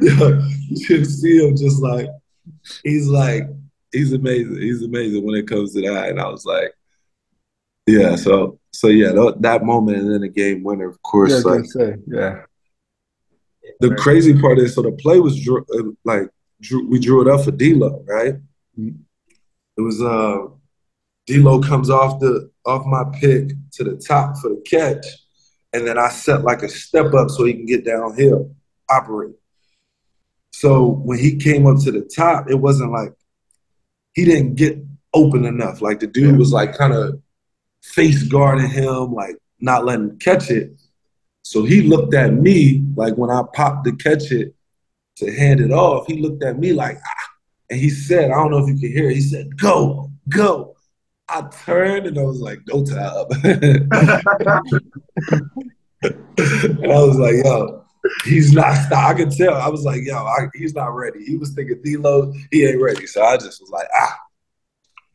yeah, 0.00 0.48
you 0.68 0.86
can 0.86 1.04
see 1.04 1.38
him 1.38 1.56
just 1.56 1.80
like 1.80 2.08
he's 2.82 3.06
like 3.06 3.44
he's 3.92 4.12
amazing. 4.12 4.60
He's 4.60 4.82
amazing 4.82 5.24
when 5.24 5.36
it 5.36 5.48
comes 5.48 5.72
to 5.74 5.80
that. 5.82 6.10
And 6.10 6.20
I 6.20 6.28
was 6.28 6.44
like, 6.44 6.74
yeah. 7.86 8.16
So 8.16 8.58
so 8.72 8.88
yeah, 8.88 9.12
that, 9.12 9.36
that 9.40 9.64
moment 9.64 9.98
and 9.98 10.12
then 10.12 10.20
the 10.20 10.28
game 10.28 10.62
winner, 10.62 10.88
of 10.88 11.00
course. 11.02 11.30
Yeah, 11.30 11.50
like, 11.50 11.64
say, 11.64 11.96
yeah. 12.06 12.42
The 13.80 13.94
crazy 13.94 14.38
part 14.40 14.58
is, 14.58 14.74
so 14.74 14.82
the 14.82 14.92
play 14.92 15.18
was 15.18 15.42
drew, 15.42 15.64
uh, 15.74 15.90
like 16.04 16.30
drew, 16.60 16.88
we 16.88 16.98
drew 16.98 17.22
it 17.22 17.28
up 17.28 17.44
for 17.44 17.50
D'Lo, 17.50 18.04
right? 18.06 18.34
Mm-hmm. 18.78 18.90
It 19.76 19.80
was 19.80 20.00
uh 20.00 20.46
D'Lo 21.26 21.60
comes 21.60 21.90
off 21.90 22.20
the 22.20 22.50
off 22.64 22.86
my 22.86 23.04
pick 23.18 23.50
to 23.72 23.84
the 23.84 23.96
top 23.96 24.36
for 24.38 24.50
the 24.50 24.62
catch, 24.68 25.04
and 25.72 25.86
then 25.86 25.98
I 25.98 26.08
set 26.08 26.42
like 26.42 26.62
a 26.62 26.68
step 26.68 27.14
up 27.14 27.30
so 27.30 27.44
he 27.44 27.54
can 27.54 27.66
get 27.66 27.84
downhill, 27.84 28.54
operate. 28.88 29.34
So 30.52 30.86
when 30.86 31.18
he 31.18 31.36
came 31.36 31.66
up 31.66 31.82
to 31.84 31.92
the 31.92 32.02
top, 32.02 32.48
it 32.48 32.54
wasn't 32.54 32.92
like 32.92 33.12
he 34.14 34.24
didn't 34.24 34.54
get 34.54 34.78
open 35.12 35.44
enough. 35.44 35.82
Like 35.82 36.00
the 36.00 36.06
dude 36.06 36.38
was 36.38 36.52
like 36.52 36.76
kind 36.76 36.92
of 36.92 37.20
face 37.82 38.22
guarding 38.22 38.70
him, 38.70 39.12
like 39.12 39.36
not 39.60 39.84
letting 39.84 40.10
him 40.10 40.18
catch 40.18 40.50
it. 40.50 40.72
So 41.42 41.64
he 41.64 41.82
looked 41.82 42.14
at 42.14 42.32
me 42.32 42.84
like 42.94 43.14
when 43.14 43.30
I 43.30 43.42
popped 43.54 43.84
to 43.86 43.96
catch 43.96 44.30
it 44.32 44.54
to 45.16 45.34
hand 45.34 45.60
it 45.60 45.72
off, 45.72 46.06
he 46.06 46.20
looked 46.20 46.42
at 46.44 46.58
me 46.58 46.72
like, 46.72 46.98
ah. 47.04 47.30
And 47.68 47.80
he 47.80 47.90
said, 47.90 48.30
I 48.30 48.34
don't 48.34 48.52
know 48.52 48.58
if 48.58 48.68
you 48.68 48.78
can 48.78 48.92
hear 48.92 49.10
it, 49.10 49.16
he 49.16 49.20
said, 49.20 49.56
go, 49.58 50.10
go. 50.28 50.75
I 51.28 51.42
turned 51.64 52.06
and 52.06 52.18
I 52.18 52.22
was 52.22 52.40
like, 52.40 52.60
no 52.68 52.84
time. 52.84 53.26
and 53.42 53.92
I 56.92 57.04
was 57.04 57.18
like, 57.18 57.44
yo, 57.44 57.84
he's 58.24 58.52
not. 58.52 58.92
I 58.92 59.14
could 59.14 59.32
tell. 59.32 59.54
I 59.54 59.68
was 59.68 59.84
like, 59.84 60.02
yo, 60.04 60.16
I, 60.16 60.46
he's 60.54 60.74
not 60.74 60.94
ready. 60.94 61.24
He 61.24 61.36
was 61.36 61.52
thinking 61.52 61.82
D'Lo, 61.82 62.32
he 62.50 62.66
ain't 62.66 62.80
ready. 62.80 63.06
So 63.06 63.22
I 63.24 63.36
just 63.36 63.60
was 63.60 63.70
like, 63.70 63.88
ah, 63.94 64.18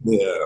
yeah. 0.03 0.45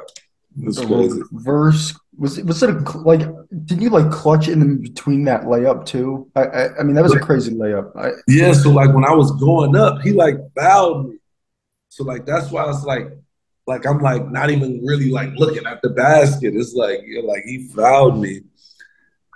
It 0.58 0.88
crazy. 0.88 1.22
Verse 1.32 1.94
was 2.18 2.38
it 2.38 2.46
was 2.46 2.64
it 2.64 2.70
a, 2.70 2.98
like 3.00 3.28
did 3.66 3.82
you 3.82 3.90
like 3.90 4.10
clutch 4.10 4.48
in 4.48 4.82
between 4.82 5.26
that 5.26 5.42
layup 5.42 5.86
too? 5.86 6.32
I 6.36 6.44
I, 6.44 6.78
I 6.80 6.84
mean 6.84 6.96
that 6.96 7.04
was 7.04 7.14
a 7.14 7.20
crazy 7.20 7.54
layup. 7.54 7.92
I, 7.98 8.12
yeah, 8.28 8.54
so 8.54 8.72
like 8.72 8.94
when 8.94 9.04
I 9.04 9.14
was 9.14 9.32
going 9.34 9.76
up, 9.76 10.02
he 10.02 10.14
like 10.14 10.38
fouled 10.58 11.10
me. 11.10 11.18
So 11.90 12.06
like 12.06 12.26
that's 12.26 12.52
why 12.52 12.64
I 12.64 12.68
was 12.68 12.86
like 12.86 13.18
like 13.68 13.86
I'm 13.86 14.00
like 14.00 14.30
not 14.30 14.50
even 14.50 14.84
really 14.86 15.10
like 15.10 15.30
looking 15.36 15.66
at 15.66 15.82
the 15.82 15.90
basket. 15.90 16.54
It's 16.56 16.74
like 16.74 17.02
you're 17.06 17.24
like 17.24 17.44
he 17.46 17.68
fouled 17.70 18.20
me. 18.20 18.42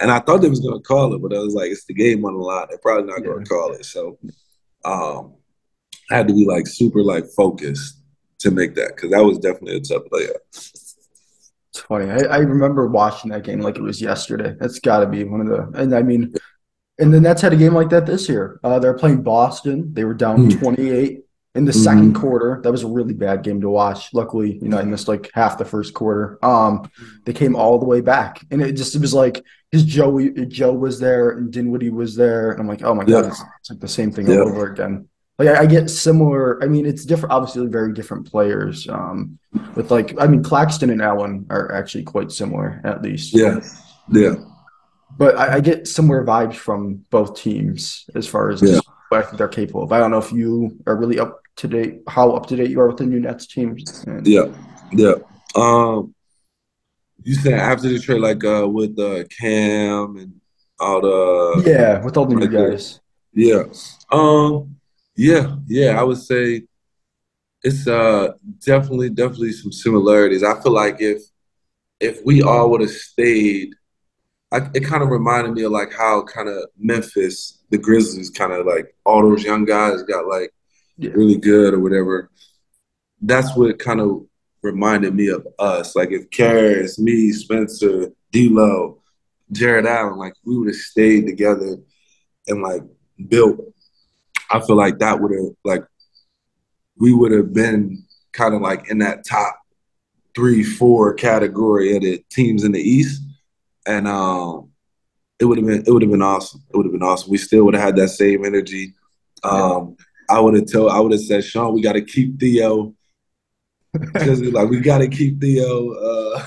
And 0.02 0.12
I 0.12 0.20
thought 0.20 0.38
they 0.38 0.50
was 0.50 0.62
gonna 0.62 0.80
call 0.80 1.14
it, 1.14 1.22
but 1.22 1.36
I 1.36 1.40
was 1.40 1.54
like, 1.54 1.72
it's 1.72 1.86
the 1.86 1.94
game 1.94 2.24
on 2.26 2.34
the 2.34 2.40
line. 2.40 2.68
They're 2.70 2.78
probably 2.78 3.12
not 3.12 3.24
gonna 3.24 3.46
call 3.46 3.74
it. 3.74 3.86
So 3.86 4.18
um 4.86 5.34
I 6.12 6.18
had 6.18 6.28
to 6.28 6.34
be 6.34 6.46
like 6.46 6.68
super 6.68 7.04
like 7.04 7.26
focused 7.36 8.00
to 8.40 8.52
make 8.52 8.76
that 8.76 8.96
because 8.96 9.12
that 9.12 9.24
was 9.24 9.38
definitely 9.40 9.78
a 9.78 9.82
tough 9.82 10.04
layup. 10.12 10.36
It's 10.52 11.82
funny. 11.88 12.10
I, 12.10 12.38
I 12.38 12.38
remember 12.38 12.88
watching 12.88 13.32
that 13.32 13.44
game 13.44 13.62
like 13.62 13.78
it 13.78 13.84
was 13.84 14.02
yesterday. 14.02 14.56
That's 14.60 14.80
got 14.80 15.02
to 15.02 15.08
be 15.08 15.24
one 15.24 15.42
of 15.42 15.48
the. 15.48 15.80
And 15.80 15.94
I 15.94 16.02
mean, 16.02 16.34
and 16.98 17.14
the 17.14 17.22
Nets 17.22 17.42
had 17.42 17.54
a 17.54 17.58
game 17.58 17.74
like 17.74 17.90
that 17.90 18.06
this 18.06 18.28
year. 18.28 18.60
Uh, 18.64 18.80
they're 18.80 18.98
playing 18.98 19.22
Boston. 19.22 19.94
They 19.94 20.04
were 20.04 20.14
down 20.14 20.50
mm. 20.50 20.60
28 20.60 21.22
in 21.60 21.66
the 21.66 21.72
mm-hmm. 21.72 21.84
second 21.84 22.16
quarter. 22.16 22.60
That 22.64 22.72
was 22.72 22.84
a 22.84 22.88
really 22.88 23.14
bad 23.14 23.44
game 23.44 23.62
to 23.62 23.70
watch. 23.70 24.14
Luckily, 24.14 24.58
you 24.62 24.70
know, 24.70 24.80
I 24.80 24.84
missed 24.84 25.08
like 25.08 25.30
half 25.34 25.58
the 25.58 25.66
first 25.66 25.94
quarter. 25.94 26.44
Um, 26.44 26.90
they 27.26 27.34
came 27.34 27.56
all 27.56 27.78
the 27.78 27.86
way 27.86 28.02
back, 28.02 28.44
and 28.50 28.62
it 28.62 28.74
just 28.74 28.96
it 28.96 29.02
was 29.02 29.14
like 29.14 29.44
his 29.72 29.84
Joey 29.84 30.46
Joe 30.48 30.74
was 30.74 31.00
there 31.00 31.32
and 31.32 31.52
Dinwiddie 31.52 31.92
was 31.92 32.16
there, 32.16 32.52
and 32.52 32.60
I'm 32.60 32.68
like, 32.68 32.84
oh 32.84 32.96
my 32.96 33.04
god, 33.04 33.26
it's, 33.26 33.44
it's 33.60 33.70
like 33.70 33.80
the 33.80 33.88
same 33.88 34.12
thing 34.12 34.28
all 34.30 34.48
over 34.48 34.72
again 34.72 35.08
like 35.40 35.48
I, 35.48 35.62
I, 35.62 35.66
get 35.66 35.90
similar. 35.90 36.62
I 36.62 36.68
mean, 36.68 36.86
it's 36.86 37.06
different. 37.06 37.32
Obviously, 37.32 37.66
very 37.68 37.94
different 37.94 38.30
players. 38.30 38.88
Um, 38.90 39.40
with 39.74 39.90
like, 39.90 40.14
I 40.20 40.28
mean, 40.28 40.44
Claxton 40.44 40.90
and 40.90 41.02
Allen 41.02 41.46
are 41.50 41.74
actually 41.74 42.04
quite 42.04 42.30
similar, 42.32 42.82
at 42.84 43.02
least. 43.02 43.34
Yeah, 43.34 43.62
yeah. 44.12 44.36
But 45.18 45.38
I, 45.38 45.56
I 45.56 45.60
get 45.62 45.88
similar 45.88 46.26
vibes 46.26 46.56
from 46.56 47.06
both 47.10 47.40
teams 47.40 48.10
as 48.16 48.28
far 48.28 48.50
as 48.50 48.62
yeah. 48.62 48.82
what 49.08 49.20
I 49.20 49.26
think 49.26 49.38
they're 49.38 49.48
capable 49.48 49.84
of. 49.84 49.92
I 49.94 50.00
don't 50.00 50.12
know 50.12 50.20
if 50.20 50.32
you 50.34 50.78
are 50.86 50.98
really 50.98 51.20
up 51.20 51.42
to 51.60 51.68
date, 51.68 52.02
how 52.08 52.32
up 52.32 52.46
to 52.48 52.56
date 52.56 52.70
you 52.70 52.80
are 52.82 52.88
with 52.88 52.98
the 52.98 53.06
new 53.06 53.20
Nets 53.20 53.46
teams. 53.46 54.04
And, 54.06 54.26
yeah, 54.26 54.46
yeah. 54.92 55.16
Um, 55.56 56.16
you 57.24 57.36
said 57.36 57.54
after 57.54 57.90
the 57.90 58.00
trade, 58.00 58.22
like 58.22 58.44
uh, 58.44 58.68
with 58.68 58.98
uh, 58.98 59.24
Cam 59.40 60.18
and 60.18 60.40
all 60.80 61.02
the 61.02 61.64
yeah, 61.70 62.04
with 62.04 62.18
all 62.18 62.26
the 62.26 62.36
new 62.36 62.48
guys. 62.48 63.00
Yeah. 63.34 63.64
Um 64.12 64.78
yeah, 65.16 65.58
yeah, 65.68 66.00
I 66.00 66.04
would 66.04 66.18
say 66.18 66.64
it's 67.62 67.88
uh 67.88 68.34
definitely 68.66 69.10
definitely 69.10 69.52
some 69.52 69.72
similarities. 69.72 70.44
I 70.44 70.62
feel 70.62 70.72
like 70.72 71.02
if 71.02 71.22
if 72.00 72.22
we 72.26 72.42
all 72.42 72.72
would 72.72 72.82
have 72.82 72.90
stayed, 72.92 73.76
I, 74.52 74.70
it 74.74 74.86
kind 74.86 75.04
of 75.04 75.10
reminded 75.10 75.54
me 75.54 75.64
of 75.64 75.72
like 75.72 75.92
how 75.92 76.24
kind 76.24 76.48
of 76.48 76.70
Memphis, 76.78 77.60
the 77.70 77.78
Grizzlies, 77.78 78.30
kind 78.30 78.54
of 78.54 78.66
like 78.66 78.96
all 79.06 79.22
those 79.22 79.44
young 79.44 79.66
guys 79.66 80.02
got 80.04 80.28
like 80.28 80.54
yeah. 81.00 81.12
really 81.12 81.38
good 81.38 81.74
or 81.74 81.80
whatever. 81.80 82.30
That's 83.22 83.56
what 83.56 83.80
kind 83.80 84.00
of 84.00 84.26
reminded 84.62 85.14
me 85.16 85.28
of 85.28 85.48
us. 85.58 85.96
Like 85.96 86.12
if 86.12 86.30
Caris, 86.30 87.00
me, 87.00 87.32
Spencer, 87.32 88.08
D'Lo, 88.32 89.02
Jared 89.52 89.86
Allen, 89.86 90.18
like 90.18 90.34
we 90.46 90.58
would 90.58 90.68
have 90.68 90.76
stayed 90.76 91.26
together 91.26 91.78
and 92.48 92.62
like 92.62 92.84
built 93.28 93.60
I 94.50 94.60
feel 94.60 94.76
like 94.76 95.00
that 95.00 95.20
would 95.20 95.32
have 95.32 95.54
like 95.64 95.84
we 96.98 97.14
would 97.14 97.32
have 97.32 97.54
been 97.54 98.04
kind 98.34 98.54
of 98.54 98.62
like 98.62 98.90
in 98.90 99.00
that 99.00 99.26
top 99.26 99.60
three, 100.36 100.64
four 100.64 101.14
category 101.14 101.96
of 101.96 102.02
the 102.02 102.24
teams 102.30 102.64
in 102.64 102.72
the 102.72 102.82
East, 102.82 103.22
and 103.86 104.08
um, 104.08 104.72
it 105.40 105.46
would 105.46 105.58
have 105.58 105.68
been 105.68 105.84
it 105.86 105.92
would 105.92 106.02
have 106.02 106.12
been 106.12 106.22
awesome. 106.22 106.64
It 106.70 106.78
would 106.78 106.86
have 106.86 106.94
been 106.94 107.04
awesome. 107.04 107.30
We 107.30 107.38
still 107.38 107.66
would 107.66 107.76
have 107.76 107.84
had 107.84 107.96
that 107.98 108.10
same 108.10 108.44
energy. 108.44 108.94
Um, 109.44 109.96
I 110.30 110.40
would 110.40 110.56
have 110.56 110.72
told 110.72 110.92
I 110.92 111.00
would 111.00 111.12
have 111.12 111.22
said, 111.22 111.44
Sean, 111.44 111.74
we 111.74 111.82
got 111.82 111.94
to 111.94 112.02
keep 112.02 112.40
Theo 112.40 112.94
because 113.94 114.42
like 114.42 114.70
we 114.70 114.80
got 114.80 115.00
to 115.00 115.08
keep 115.08 115.42
Theo. 115.42 115.94
Uh, 115.94 116.44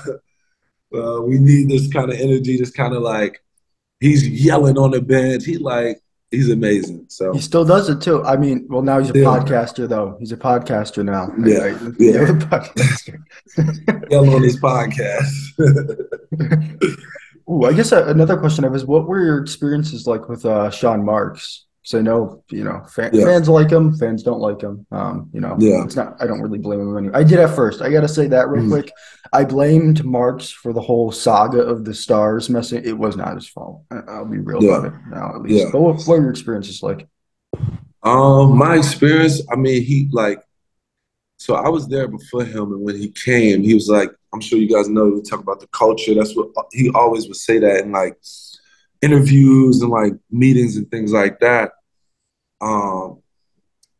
uh, 0.97 1.21
we 1.21 1.39
need 1.39 1.69
this 1.69 1.91
kind 1.91 2.11
of 2.11 2.19
energy, 2.19 2.57
this 2.57 2.71
kind 2.71 2.93
of 2.93 3.01
like 3.01 3.43
he's 3.99 4.27
yelling 4.27 4.77
on 4.77 4.91
the 4.91 5.01
bench. 5.01 5.45
He 5.45 5.57
like 5.57 6.01
he's 6.31 6.49
amazing. 6.49 7.05
So 7.09 7.33
he 7.33 7.41
still 7.41 7.65
does 7.65 7.89
it 7.89 8.01
too. 8.01 8.23
I 8.23 8.37
mean, 8.37 8.67
well, 8.69 8.81
now 8.81 8.99
he's 8.99 9.09
a 9.09 9.17
yeah. 9.17 9.25
podcaster 9.25 9.87
though. 9.87 10.17
He's 10.19 10.31
a 10.31 10.37
podcaster 10.37 11.03
now. 11.03 11.29
Yeah, 11.45 11.67
yeah. 11.99 12.31
podcaster. 12.47 13.17
Yell 14.11 14.33
on 14.33 14.43
his 14.43 14.59
podcast. 14.59 15.33
Ooh, 17.49 17.65
I 17.65 17.73
guess 17.73 17.91
another 17.91 18.37
question 18.37 18.63
I 18.63 18.69
was, 18.69 18.85
what 18.85 19.07
were 19.07 19.21
your 19.21 19.41
experiences 19.41 20.07
like 20.07 20.29
with 20.29 20.45
uh, 20.45 20.69
Sean 20.69 21.03
Marks? 21.03 21.65
Because 21.83 22.03
no, 22.03 22.43
you 22.49 22.63
know, 22.63 22.81
fan, 22.87 23.11
yeah. 23.13 23.25
fans 23.25 23.49
like 23.49 23.69
him, 23.69 23.93
fans 23.97 24.23
don't 24.23 24.39
like 24.39 24.61
him. 24.61 24.85
Um, 24.91 25.29
you 25.33 25.41
know, 25.41 25.57
yeah. 25.59 25.83
it's 25.83 25.97
not. 25.97 26.15
I 26.21 26.25
don't 26.25 26.41
really 26.41 26.57
blame 26.57 26.79
him. 26.79 26.97
Anyway. 26.97 27.13
I 27.13 27.23
did 27.23 27.39
at 27.39 27.53
first. 27.55 27.81
I 27.81 27.89
got 27.89 28.01
to 28.01 28.07
say 28.07 28.27
that 28.27 28.47
real 28.47 28.63
mm. 28.63 28.69
quick. 28.69 28.91
I 29.33 29.43
blamed 29.43 30.05
Marks 30.05 30.49
for 30.49 30.71
the 30.71 30.79
whole 30.79 31.11
saga 31.11 31.59
of 31.59 31.83
the 31.83 31.93
stars 31.93 32.49
messing. 32.49 32.85
It 32.85 32.97
was 32.97 33.17
not 33.17 33.35
his 33.35 33.49
fault. 33.49 33.83
I'll 34.07 34.25
be 34.25 34.37
real 34.37 34.63
yeah. 34.63 34.77
about 34.77 34.93
it 34.93 34.93
now, 35.09 35.35
at 35.35 35.41
least. 35.41 35.65
Yeah. 35.65 35.71
But 35.73 35.81
what, 35.81 35.95
what 35.95 36.07
were 36.07 36.21
your 36.21 36.31
experiences 36.31 36.81
like? 36.81 37.07
Um, 38.03 38.57
my 38.57 38.77
experience. 38.77 39.41
I 39.51 39.55
mean, 39.55 39.83
he 39.83 40.07
like. 40.11 40.39
So 41.37 41.55
I 41.55 41.67
was 41.67 41.89
there 41.89 42.07
before 42.07 42.45
him, 42.45 42.71
and 42.71 42.81
when 42.81 42.95
he 42.95 43.09
came, 43.09 43.61
he 43.61 43.73
was 43.73 43.89
like, 43.89 44.09
"I'm 44.33 44.39
sure 44.39 44.57
you 44.57 44.73
guys 44.73 44.87
know 44.87 45.09
we 45.09 45.21
talk 45.21 45.41
about 45.41 45.59
the 45.59 45.67
culture. 45.67 46.13
That's 46.13 46.33
what 46.33 46.47
he 46.71 46.89
always 46.91 47.27
would 47.27 47.35
say 47.35 47.59
that 47.59 47.81
and 47.81 47.91
like 47.91 48.17
interviews 49.03 49.81
and 49.81 49.91
like 49.91 50.13
meetings 50.31 50.77
and 50.77 50.89
things 50.89 51.11
like 51.11 51.39
that. 51.41 51.71
Um, 52.61 53.21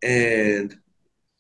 and 0.02 0.74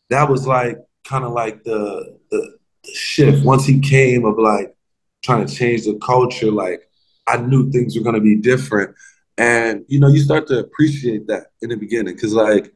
that 0.09 0.29
was 0.29 0.45
like 0.45 0.77
kind 1.05 1.23
of 1.23 1.31
like 1.31 1.63
the, 1.63 2.19
the, 2.29 2.57
the 2.83 2.93
shift 2.93 3.45
once 3.45 3.65
he 3.65 3.79
came 3.79 4.25
of 4.25 4.37
like 4.37 4.75
trying 5.23 5.45
to 5.45 5.55
change 5.55 5.85
the 5.85 5.97
culture. 5.99 6.51
Like 6.51 6.81
I 7.25 7.37
knew 7.37 7.71
things 7.71 7.97
were 7.97 8.03
gonna 8.03 8.19
be 8.19 8.35
different, 8.35 8.95
and 9.37 9.85
you 9.87 9.99
know 9.99 10.09
you 10.09 10.19
start 10.19 10.47
to 10.47 10.59
appreciate 10.59 11.27
that 11.27 11.47
in 11.61 11.69
the 11.69 11.77
beginning 11.77 12.15
because 12.15 12.33
like 12.33 12.73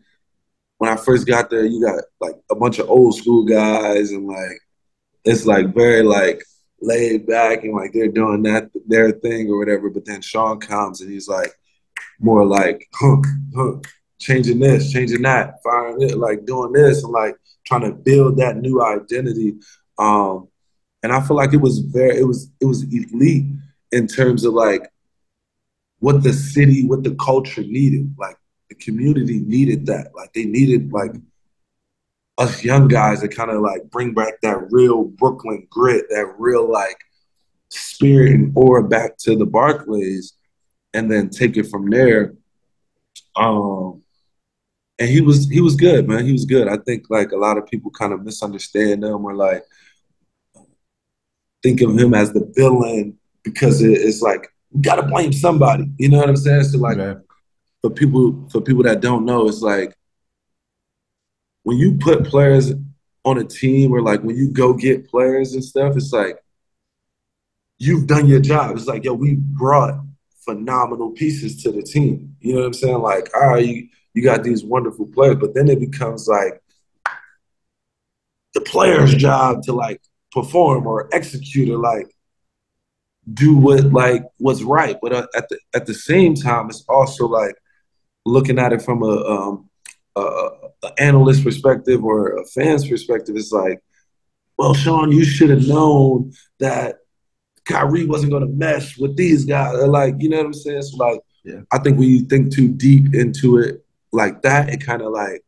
when 0.78 0.90
I 0.90 0.96
first 0.96 1.28
got 1.28 1.50
there, 1.50 1.66
you 1.66 1.84
got 1.84 2.04
like 2.22 2.36
a 2.50 2.56
bunch 2.56 2.80
of 2.80 2.90
old 2.90 3.16
school 3.16 3.44
guys 3.44 4.12
and 4.12 4.26
like 4.26 4.60
it's 5.26 5.46
like 5.46 5.74
very 5.74 6.04
like 6.04 6.42
laid 6.82 7.26
back 7.26 7.64
and 7.64 7.74
like 7.74 7.92
they're 7.94 8.08
doing 8.08 8.44
that 8.44 8.70
their 8.88 9.12
thing 9.12 9.50
or 9.50 9.58
whatever. 9.58 9.90
But 9.90 10.06
then 10.06 10.22
Sean 10.22 10.60
comes 10.60 11.02
and 11.02 11.12
he's 11.12 11.28
like 11.28 11.52
more 12.20 12.46
like 12.46 12.88
huh, 12.94 13.18
huh, 13.56 13.74
changing 14.20 14.60
this, 14.60 14.92
changing 14.92 15.22
that, 15.24 15.56
firing 15.64 16.02
it, 16.02 16.18
like 16.18 16.46
doing 16.46 16.74
this 16.74 17.04
and 17.04 17.12
like 17.12 17.36
trying 17.66 17.82
to 17.82 17.92
build 17.92 18.38
that 18.38 18.58
new 18.58 18.84
identity. 18.84 19.56
Um, 19.98 20.48
and 21.04 21.12
I 21.12 21.22
feel 21.22 21.38
like 21.38 21.54
it 21.54 21.62
was 21.62 21.80
very 21.80 22.18
it 22.18 22.26
was 22.26 22.52
it 22.60 22.66
was 22.66 22.84
elite 22.84 23.46
in 23.92 24.08
terms 24.08 24.44
of 24.44 24.54
like 24.54 24.92
what 26.00 26.24
the 26.24 26.34
city, 26.34 26.86
what 26.86 27.04
the 27.04 27.16
culture 27.16 27.62
needed. 27.62 28.16
Like 28.18 28.38
the 28.70 28.76
community 28.76 29.40
needed 29.40 29.86
that. 29.88 30.12
Like 30.16 30.34
they 30.34 30.46
needed 30.46 30.92
like 30.92 31.16
us 32.38 32.64
young 32.64 32.88
guys 32.88 33.22
to 33.22 33.28
kind 33.28 33.50
of 33.50 33.62
like 33.62 33.90
bring 33.90 34.14
back 34.14 34.40
that 34.42 34.72
real 34.72 35.06
Brooklyn 35.06 35.68
grit, 35.70 36.06
that 36.10 36.36
real 36.38 36.72
like 36.72 36.98
spirit 37.70 38.34
and 38.34 38.54
aura 38.56 38.88
back 38.88 39.18
to 39.18 39.36
the 39.36 39.46
Barclays, 39.46 40.34
and 40.94 41.12
then 41.12 41.30
take 41.30 41.58
it 41.58 41.68
from 41.68 41.90
there. 41.90 42.36
Um, 43.36 44.04
and 45.00 45.10
he 45.10 45.22
was 45.22 45.50
he 45.50 45.62
was 45.62 45.76
good, 45.76 46.08
man. 46.08 46.26
He 46.26 46.32
was 46.32 46.46
good. 46.46 46.68
I 46.68 46.78
think 46.78 47.10
like 47.10 47.32
a 47.32 47.38
lot 47.38 47.58
of 47.58 47.68
people 47.68 47.92
kind 47.92 48.14
of 48.14 48.24
misunderstand 48.24 49.04
him 49.04 49.26
or 49.26 49.36
like 49.36 49.64
think 51.62 51.82
of 51.82 51.98
him 51.98 52.14
as 52.14 52.34
the 52.34 52.52
villain 52.56 53.18
because 53.44 53.82
it's 53.82 54.22
like 54.22 54.48
you 54.74 54.82
gotta 54.82 55.04
blame 55.04 55.34
somebody. 55.34 55.86
You 55.98 56.10
know 56.10 56.18
what 56.18 56.30
I'm 56.30 56.38
saying? 56.38 56.64
So 56.64 56.80
like 56.80 56.98
yeah. 56.98 57.16
for 57.82 57.92
people 57.92 58.48
for 58.52 58.62
people 58.62 58.84
that 58.84 59.02
don't 59.02 59.26
know, 59.26 59.48
it's 59.48 59.62
like 59.62 59.96
when 61.68 61.76
you 61.76 61.98
put 61.98 62.24
players 62.24 62.72
on 63.26 63.40
a 63.40 63.44
team 63.44 63.92
or 63.92 64.02
like 64.02 64.24
when 64.24 64.38
you 64.38 64.50
go 64.50 64.72
get 64.72 65.06
players 65.06 65.54
and 65.54 65.62
stuff, 65.62 65.98
it's 65.98 66.14
like 66.14 66.38
you've 67.78 68.08
done 68.08 68.26
your 68.26 68.40
job. 68.40 68.78
It's 68.78 68.86
like, 68.86 69.04
yo, 69.04 69.12
we 69.12 69.36
brought 69.36 70.00
phenomenal 70.46 71.12
pieces 71.12 71.62
to 71.64 71.74
the 71.74 71.82
team. 71.82 72.38
You 72.40 72.54
know 72.54 72.60
what 72.62 72.68
I'm 72.68 72.74
saying? 72.74 73.00
Like, 73.00 73.36
all 73.36 73.50
right, 73.50 73.66
you, 73.66 73.90
you 74.14 74.24
got 74.24 74.44
these 74.44 74.64
wonderful 74.64 75.08
players, 75.08 75.36
but 75.42 75.54
then 75.54 75.68
it 75.68 75.82
becomes 75.82 76.26
like 76.26 76.64
the 78.54 78.62
player's 78.62 79.14
job 79.14 79.64
to 79.64 79.74
like 79.74 80.00
perform 80.32 80.88
or 80.88 81.10
execute 81.12 81.68
or 81.68 81.80
like 81.80 82.08
do 83.34 83.58
what 83.58 83.84
like 83.92 84.24
what's 84.38 84.62
right. 84.62 84.96
But 85.02 85.12
uh, 85.12 85.28
at 85.36 85.50
the 85.50 85.60
at 85.76 85.86
the 85.86 85.96
same 85.96 86.34
time, 86.34 86.70
it's 86.70 86.86
also 86.88 87.28
like 87.28 87.58
looking 88.26 88.58
at 88.58 88.72
it 88.72 88.82
from 88.82 89.04
a 89.04 89.26
um, 89.26 89.70
a, 90.16 90.22
a 90.22 90.67
analyst 90.98 91.44
perspective 91.44 92.04
or 92.04 92.38
a 92.38 92.46
fan's 92.46 92.88
perspective. 92.88 93.36
It's 93.36 93.52
like, 93.52 93.80
well, 94.58 94.74
Sean, 94.74 95.12
you 95.12 95.24
should 95.24 95.50
have 95.50 95.68
known 95.68 96.34
that 96.60 96.98
Kyrie 97.66 98.06
wasn't 98.06 98.32
going 98.32 98.46
to 98.46 98.54
mesh 98.54 98.98
with 98.98 99.16
these 99.16 99.46
guys. 99.46 99.76
Or 99.76 99.88
like, 99.88 100.16
you 100.20 100.30
know 100.30 100.38
what 100.38 100.48
I'm 100.48 100.54
saying? 100.54 100.82
So 100.84 100.98
like, 100.98 101.20
yeah. 101.44 101.62
I 101.72 101.80
think 101.80 101.98
when 101.98 102.10
you 102.10 102.26
think 102.26 102.54
too 102.54 102.70
deep 102.70 103.14
into 103.14 103.58
it 103.58 103.86
like 104.12 104.42
that, 104.42 104.70
it 104.70 104.86
kind 104.86 105.02
of 105.02 105.12
like 105.12 105.44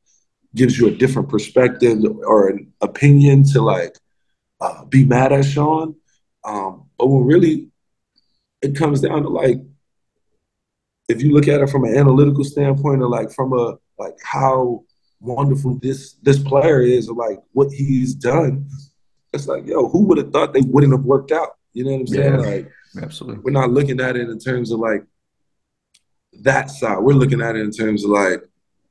gives 0.55 0.79
you 0.79 0.87
a 0.87 0.95
different 0.95 1.29
perspective 1.29 1.99
or 2.25 2.49
an 2.49 2.71
opinion 2.81 3.43
to 3.43 3.61
like 3.61 3.95
uh, 4.61 4.85
be 4.85 5.05
mad 5.05 5.31
at 5.31 5.45
Sean. 5.45 5.95
Um, 6.43 6.85
but 6.97 7.07
when 7.07 7.25
really 7.25 7.69
it 8.61 8.75
comes 8.75 9.01
down 9.01 9.23
to 9.23 9.29
like, 9.29 9.57
if 11.07 11.21
you 11.23 11.33
look 11.33 11.47
at 11.47 11.61
it 11.61 11.69
from 11.69 11.85
an 11.85 11.95
analytical 11.95 12.43
standpoint 12.43 13.01
or 13.01 13.09
like 13.09 13.31
from 13.31 13.53
a 13.53 13.77
like 13.97 14.15
how 14.23 14.83
wonderful 15.21 15.79
this 15.81 16.13
this 16.21 16.39
player 16.39 16.81
is 16.81 17.09
or 17.09 17.15
like 17.15 17.39
what 17.53 17.71
he's 17.71 18.13
done, 18.13 18.67
it's 19.33 19.47
like, 19.47 19.65
yo, 19.65 19.87
who 19.87 20.03
would 20.05 20.17
have 20.17 20.31
thought 20.31 20.53
they 20.53 20.61
wouldn't 20.61 20.93
have 20.93 21.03
worked 21.03 21.31
out? 21.31 21.57
You 21.73 21.85
know 21.85 21.91
what 21.91 21.99
I'm 21.99 22.07
saying? 22.07 22.33
Yeah, 22.33 22.39
like, 22.39 22.71
absolutely. 23.01 23.41
We're 23.43 23.51
not 23.51 23.71
looking 23.71 23.99
at 23.99 24.15
it 24.15 24.29
in 24.29 24.39
terms 24.39 24.71
of 24.71 24.79
like 24.79 25.03
that 26.41 26.69
side. 26.69 26.99
We're 26.99 27.13
looking 27.13 27.41
at 27.41 27.55
it 27.55 27.61
in 27.61 27.71
terms 27.71 28.03
of 28.03 28.11
like 28.11 28.43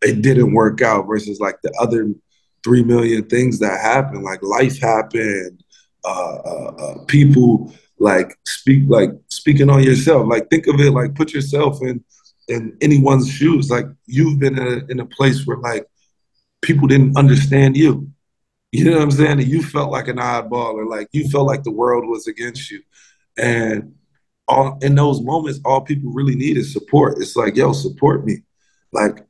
it 0.03 0.23
didn't 0.23 0.53
work 0.53 0.81
out 0.81 1.07
versus 1.07 1.41
like 1.41 1.57
the 1.63 1.73
other 1.81 2.13
three 2.63 2.85
million 2.85 3.25
things 3.27 3.59
that 3.59 3.81
happened. 3.81 4.23
Like 4.23 4.43
life 4.43 4.81
happened, 4.81 5.63
uh, 6.05 6.37
uh, 6.37 6.75
uh, 6.79 7.05
people 7.07 7.73
like 7.99 8.39
speak 8.47 8.85
like 8.87 9.11
speaking 9.29 9.71
on 9.71 9.83
yourself. 9.83 10.29
Like 10.29 10.49
think 10.51 10.67
of 10.67 10.79
it 10.81 10.93
like 10.93 11.15
put 11.15 11.33
yourself 11.33 11.83
in 11.83 12.05
in 12.49 12.77
anyone's 12.81 13.31
shoes. 13.31 13.71
Like 13.71 13.87
you've 14.07 14.39
been 14.39 14.59
in 14.59 14.67
a, 14.67 14.93
in 14.93 15.01
a 15.01 15.07
place 15.07 15.47
where 15.47 15.59
like 15.59 15.87
people 16.63 16.89
didn't 16.89 17.17
understand 17.17 17.77
you. 17.77 18.11
You 18.73 18.85
know 18.85 18.93
what 18.93 19.03
I'm 19.03 19.11
saying? 19.11 19.41
And 19.41 19.49
you 19.49 19.63
felt 19.63 19.91
like 19.91 20.09
an 20.09 20.17
oddball, 20.17 20.75
or 20.75 20.87
like 20.87 21.09
you 21.13 21.29
felt 21.29 21.47
like 21.47 21.63
the 21.63 21.71
world 21.71 22.07
was 22.07 22.27
against 22.27 22.71
you. 22.71 22.83
And 23.39 23.95
all 24.47 24.79
in 24.83 24.95
those 24.95 25.21
moments, 25.21 25.61
all 25.65 25.81
people 25.81 26.11
really 26.13 26.35
need 26.35 26.57
is 26.57 26.73
support. 26.73 27.19
It's 27.19 27.37
like, 27.37 27.57
yo, 27.57 27.73
support 27.73 28.25
me. 28.25 28.43
Like 28.93 29.27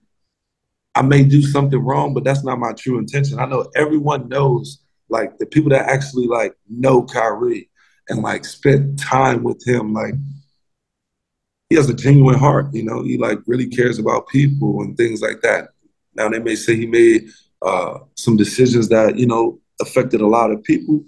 I 0.94 1.02
may 1.02 1.22
do 1.22 1.42
something 1.42 1.78
wrong, 1.78 2.14
but 2.14 2.24
that's 2.24 2.42
not 2.42 2.58
my 2.58 2.72
true 2.72 2.98
intention. 2.98 3.38
I 3.38 3.46
know 3.46 3.70
everyone 3.76 4.28
knows, 4.28 4.80
like 5.08 5.38
the 5.38 5.46
people 5.46 5.70
that 5.70 5.88
actually 5.88 6.26
like 6.26 6.54
know 6.68 7.04
Kyrie 7.04 7.70
and 8.08 8.22
like 8.22 8.44
spent 8.44 8.98
time 8.98 9.44
with 9.44 9.64
him, 9.66 9.92
like 9.92 10.14
he 11.70 11.76
has 11.76 11.88
a 11.88 11.94
genuine 11.94 12.38
heart, 12.38 12.74
you 12.74 12.82
know, 12.82 13.02
he 13.04 13.18
like 13.18 13.38
really 13.46 13.68
cares 13.68 13.98
about 13.98 14.28
people 14.28 14.82
and 14.82 14.96
things 14.96 15.20
like 15.20 15.40
that. 15.42 15.68
Now 16.18 16.28
they 16.28 16.40
may 16.40 16.56
say 16.56 16.76
he 16.76 16.86
made 16.86 17.30
uh, 17.62 18.00
some 18.16 18.36
decisions 18.36 18.88
that, 18.88 19.16
you 19.16 19.26
know, 19.26 19.60
affected 19.80 20.20
a 20.20 20.26
lot 20.26 20.50
of 20.50 20.62
people. 20.64 21.04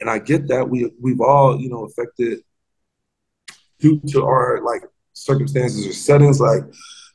And 0.00 0.08
I 0.08 0.18
get 0.20 0.48
that. 0.48 0.68
We 0.68 0.90
we've 1.00 1.20
all, 1.20 1.60
you 1.60 1.68
know, 1.68 1.84
affected 1.84 2.40
due 3.80 4.00
to 4.12 4.24
our 4.24 4.62
like 4.62 4.82
circumstances 5.12 5.86
or 5.86 5.92
settings. 5.92 6.40
Like 6.40 6.62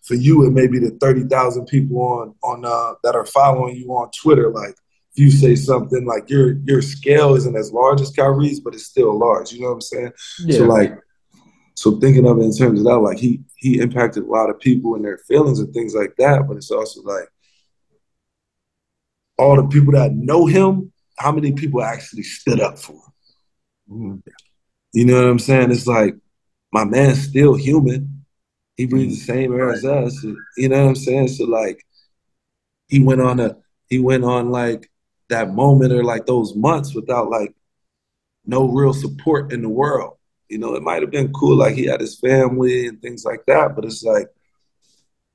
for 0.04 0.16
you, 0.16 0.46
it 0.46 0.52
may 0.52 0.68
be 0.68 0.80
the 0.80 0.92
thirty 1.00 1.24
thousand 1.24 1.66
people 1.68 2.02
on 2.02 2.36
on 2.44 2.66
uh, 2.66 2.96
that 3.04 3.16
are 3.16 3.26
following 3.26 3.76
you 3.78 3.88
on 3.92 4.10
Twitter. 4.12 4.50
Like 4.50 4.76
if 5.14 5.18
you 5.24 5.32
say 5.32 5.56
something 5.56 6.06
like 6.06 6.30
your 6.30 6.54
your 6.66 6.82
scale 6.82 7.36
isn't 7.36 7.56
as 7.56 7.72
large 7.72 8.02
as 8.02 8.12
Kyrie's, 8.12 8.60
but 8.60 8.74
it's 8.74 8.86
still 8.86 9.18
large. 9.18 9.52
You 9.52 9.62
know 9.62 9.68
what 9.68 9.74
I'm 9.74 9.82
saying? 9.82 10.12
Yeah. 10.40 10.58
So 10.58 10.66
like, 10.66 10.98
so 11.76 12.00
thinking 12.00 12.28
of 12.28 12.38
it 12.40 12.44
in 12.44 12.56
terms 12.56 12.80
of 12.80 12.86
that, 12.86 12.98
like 13.00 13.18
he 13.18 13.42
he 13.58 13.80
impacted 13.80 14.24
a 14.24 14.28
lot 14.28 14.50
of 14.50 14.60
people 14.60 14.96
and 14.96 15.06
their 15.06 15.18
feelings 15.20 15.60
and 15.60 15.74
things 15.74 15.96
like 15.96 16.16
that. 16.18 16.48
But 16.48 16.58
it's 16.58 16.72
also 16.72 17.02
like 17.04 17.28
all 19.38 19.56
the 19.56 19.68
people 19.68 19.94
that 19.94 20.14
know 20.14 20.46
him. 20.46 20.92
How 21.18 21.32
many 21.32 21.52
people 21.52 21.84
actually 21.84 22.24
stood 22.24 22.60
up 22.60 22.80
for 22.80 22.94
him? 22.94 23.02
Mm-hmm. 23.90 24.16
You 24.94 25.06
know 25.06 25.16
what 25.16 25.30
I'm 25.30 25.40
saying? 25.40 25.72
It's 25.72 25.88
like 25.88 26.16
my 26.72 26.84
man's 26.84 27.22
still 27.22 27.56
human 27.56 28.22
he 28.82 28.88
breathes 28.88 29.20
the 29.20 29.26
same 29.26 29.54
air 29.54 29.72
as 29.72 29.86
us. 29.86 30.24
You 30.58 30.70
know 30.70 30.84
what 30.84 30.90
I'm 30.90 30.96
saying? 30.96 31.28
So 31.28 31.46
like 31.46 31.86
he 32.88 33.00
went 33.00 33.22
on 33.22 33.40
a 33.40 33.58
he 33.90 34.00
went 34.00 34.24
on 34.24 34.50
like 34.50 34.90
that 35.30 35.54
moment 35.54 35.94
or 35.94 36.04
like 36.04 36.26
those 36.26 36.56
months 36.56 36.96
without 36.96 37.30
like 37.30 37.54
no 38.46 38.68
real 38.68 38.94
support 38.94 39.54
in 39.54 39.62
the 39.62 39.70
world. 39.70 40.18
You 40.52 40.58
know, 40.58 40.76
it 40.76 40.84
might 40.84 41.02
have 41.02 41.12
been 41.12 41.32
cool, 41.32 41.56
like 41.56 41.76
he 41.76 41.86
had 41.86 42.02
his 42.02 42.20
family 42.20 42.88
and 42.88 43.02
things 43.02 43.24
like 43.24 43.46
that, 43.46 43.74
but 43.74 43.86
it's 43.86 44.04
like 44.04 44.28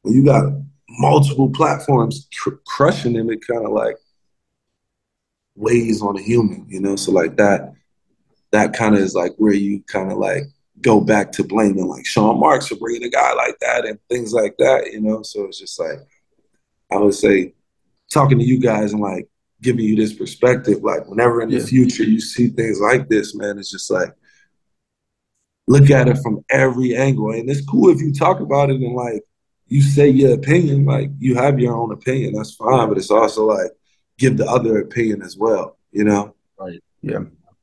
when 0.03 0.13
you 0.13 0.23
got 0.23 0.53
multiple 0.91 1.49
platforms 1.49 2.29
cr- 2.39 2.61
crushing 2.67 3.15
him, 3.15 3.31
it 3.31 3.47
kind 3.47 3.65
of 3.65 3.73
like 3.73 3.97
weighs 5.55 6.03
on 6.03 6.19
a 6.19 6.23
human, 6.23 6.67
you 6.69 6.81
know. 6.81 6.97
So 6.97 7.13
like 7.13 7.39
that, 7.39 7.73
that 8.53 8.75
kind 8.75 8.95
of 8.95 9.01
is 9.01 9.15
like 9.15 9.33
where 9.39 9.55
you 9.55 9.83
kind 9.87 10.13
of 10.13 10.19
like 10.19 10.43
go 10.83 11.01
back 11.01 11.33
to 11.33 11.45
blaming 11.45 11.87
like 11.87 12.05
Sean 12.05 12.39
Marks 12.39 12.67
for 12.67 12.77
bringing 12.77 13.05
a 13.05 13.09
guy 13.09 13.33
like 13.33 13.59
that 13.61 13.87
and 13.87 13.99
things 14.11 14.35
like 14.35 14.55
that, 14.59 14.93
you 14.93 15.01
know. 15.01 15.23
So 15.23 15.47
it's 15.47 15.61
just 15.61 15.81
like 15.81 15.99
I 16.93 16.99
would 16.99 17.15
say, 17.15 17.55
talking 18.13 18.39
to 18.39 18.45
you 18.45 18.61
guys 18.61 18.93
and 18.93 19.01
like 19.01 19.29
giving 19.63 19.87
you 19.87 19.97
this 19.97 20.13
perspective, 20.13 20.83
like 20.83 21.09
whenever 21.09 21.41
in 21.41 21.49
the 21.49 21.61
future 21.61 22.05
you 22.05 22.21
see 22.21 22.49
things 22.49 22.81
like 22.81 23.09
this, 23.09 23.35
man, 23.35 23.59
it's 23.59 23.71
just 23.71 23.91
like 23.91 24.15
look 25.67 25.91
at 25.91 26.09
it 26.09 26.19
from 26.19 26.45
every 26.51 26.97
angle. 26.97 27.33
And 27.33 27.49
it's 27.49 27.65
cool 27.65 27.91
if 27.91 28.01
you 28.01 28.13
talk 28.13 28.41
about 28.41 28.71
it 28.71 28.77
and 28.77 28.95
like 28.95 29.23
you 29.69 29.83
say 29.83 30.09
your 30.09 30.35
opinion, 30.35 30.85
like 30.85 31.11
you 31.19 31.35
have 31.35 31.59
your 31.59 31.75
own 31.75 31.93
opinion, 31.93 32.35
that's 32.35 32.55
fine. 32.55 32.89
But 32.89 32.99
it's 32.99 33.11
also 33.11 33.47
like 33.47 33.71
give 34.19 34.37
the 34.37 34.47
other 34.47 34.79
opinion 34.79 35.23
as 35.23 35.37
well, 35.37 35.77
you 35.91 36.05
know? 36.05 36.35
Right. 36.59 36.83
Yeah. 37.03 37.21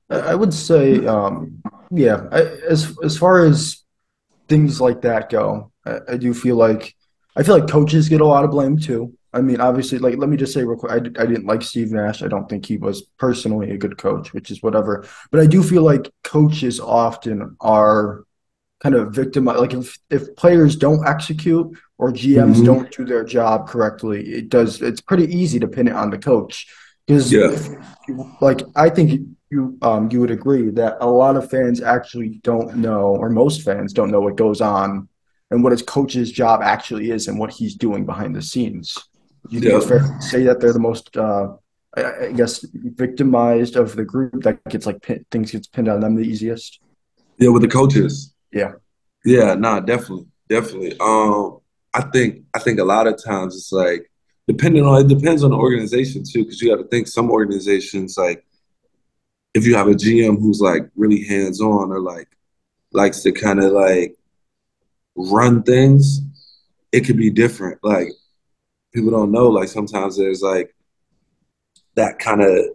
I 0.09 0.35
would 0.35 0.53
say, 0.53 1.05
um, 1.05 1.61
yeah, 1.89 2.27
I, 2.31 2.41
as 2.69 2.95
as 3.03 3.17
far 3.17 3.45
as 3.45 3.83
things 4.47 4.79
like 4.79 5.01
that 5.01 5.29
go, 5.29 5.71
I, 5.85 5.99
I, 6.09 6.17
do 6.17 6.33
feel 6.33 6.55
like 6.55 6.95
I 7.35 7.43
feel 7.43 7.57
like 7.57 7.69
coaches 7.69 8.09
get 8.09 8.21
a 8.21 8.25
lot 8.25 8.43
of 8.43 8.51
blame 8.51 8.77
too. 8.77 9.13
I 9.33 9.41
mean, 9.41 9.59
obviously, 9.59 9.97
like 9.97 10.17
let 10.17 10.29
me 10.29 10.37
just 10.37 10.53
say 10.53 10.63
real 10.63 10.77
quick, 10.77 10.91
I, 10.91 10.97
I 10.97 11.25
didn't 11.25 11.45
like 11.45 11.63
Steve 11.63 11.91
Nash. 11.91 12.21
I 12.21 12.27
don't 12.27 12.47
think 12.47 12.65
he 12.65 12.77
was 12.77 13.01
personally 13.17 13.71
a 13.71 13.77
good 13.77 13.97
coach, 13.97 14.33
which 14.33 14.51
is 14.51 14.61
whatever. 14.61 15.05
But 15.31 15.39
I 15.39 15.47
do 15.47 15.63
feel 15.63 15.83
like 15.83 16.11
coaches 16.23 16.79
often 16.79 17.55
are 17.59 18.25
kind 18.81 18.95
of 18.95 19.13
victimized. 19.13 19.59
Like 19.59 19.73
if 19.73 19.97
if 20.09 20.35
players 20.35 20.75
don't 20.75 21.07
execute 21.07 21.75
or 21.97 22.11
GMs 22.11 22.55
mm-hmm. 22.55 22.65
don't 22.65 22.91
do 22.91 23.05
their 23.05 23.23
job 23.23 23.67
correctly, 23.67 24.21
it 24.21 24.49
does. 24.49 24.81
It's 24.81 25.01
pretty 25.01 25.33
easy 25.35 25.59
to 25.59 25.67
pin 25.67 25.87
it 25.87 25.95
on 25.95 26.09
the 26.09 26.17
coach 26.19 26.67
because, 27.07 27.31
yeah. 27.31 27.55
like, 28.39 28.61
I 28.75 28.89
think 28.89 29.21
you 29.49 29.77
um, 29.81 30.09
you 30.11 30.19
would 30.19 30.31
agree 30.31 30.69
that 30.71 30.97
a 31.01 31.07
lot 31.07 31.35
of 31.35 31.49
fans 31.49 31.81
actually 31.81 32.39
don't 32.43 32.75
know, 32.77 33.15
or 33.15 33.29
most 33.29 33.63
fans 33.63 33.93
don't 33.93 34.11
know 34.11 34.21
what 34.21 34.35
goes 34.35 34.61
on 34.61 35.09
and 35.51 35.63
what 35.63 35.71
his 35.71 35.81
coach's 35.81 36.31
job 36.31 36.61
actually 36.63 37.11
is 37.11 37.27
and 37.27 37.37
what 37.37 37.51
he's 37.51 37.75
doing 37.75 38.05
behind 38.05 38.35
the 38.35 38.41
scenes. 38.41 38.97
You 39.49 39.59
think 39.59 39.71
yeah. 39.71 39.77
it's 39.77 39.87
fair 39.87 39.99
to 39.99 40.21
say 40.21 40.43
that 40.43 40.59
they're 40.59 40.73
the 40.73 40.79
most, 40.79 41.15
uh, 41.17 41.53
I, 41.95 42.25
I, 42.27 42.31
guess, 42.31 42.65
victimized 42.73 43.75
of 43.75 43.95
the 43.95 44.05
group 44.05 44.43
that 44.43 44.63
gets 44.69 44.85
like 44.85 45.01
pin, 45.01 45.25
things 45.31 45.51
gets 45.51 45.67
pinned 45.67 45.89
on 45.89 45.99
them 45.99 46.15
the 46.15 46.23
easiest? 46.23 46.79
Yeah, 47.37 47.49
with 47.49 47.61
the 47.61 47.67
coaches. 47.67 48.33
Yeah. 48.51 48.73
Yeah, 49.25 49.55
nah, 49.55 49.79
definitely, 49.79 50.27
definitely. 50.49 50.97
Um, 50.99 51.59
I 51.93 52.01
think 52.01 52.43
I 52.53 52.59
think 52.59 52.79
a 52.79 52.83
lot 52.83 53.07
of 53.07 53.23
times 53.23 53.55
it's 53.55 53.71
like 53.71 54.11
depending 54.47 54.85
on 54.85 55.01
it 55.01 55.07
depends 55.07 55.43
on 55.43 55.51
the 55.51 55.57
organization 55.57 56.23
too, 56.23 56.43
because 56.43 56.61
you 56.61 56.75
got 56.75 56.81
to 56.81 56.87
think 56.87 57.07
some 57.07 57.31
organizations 57.31 58.17
like 58.17 58.45
if 59.53 59.65
you 59.65 59.75
have 59.75 59.87
a 59.87 59.91
GM 59.91 60.39
who's 60.39 60.59
like 60.59 60.89
really 60.95 61.23
hands 61.23 61.61
on 61.61 61.91
or 61.91 61.99
like 61.99 62.27
likes 62.91 63.21
to 63.21 63.31
kind 63.31 63.63
of 63.63 63.71
like 63.71 64.17
run 65.15 65.63
things, 65.63 66.21
it 66.91 67.01
could 67.01 67.17
be 67.17 67.29
different. 67.29 67.79
Like 67.83 68.09
people 68.93 69.11
don't 69.11 69.31
know, 69.31 69.47
like 69.49 69.67
sometimes 69.67 70.17
there's 70.17 70.41
like 70.41 70.75
that 71.95 72.19
kind 72.19 72.41
of 72.41 72.65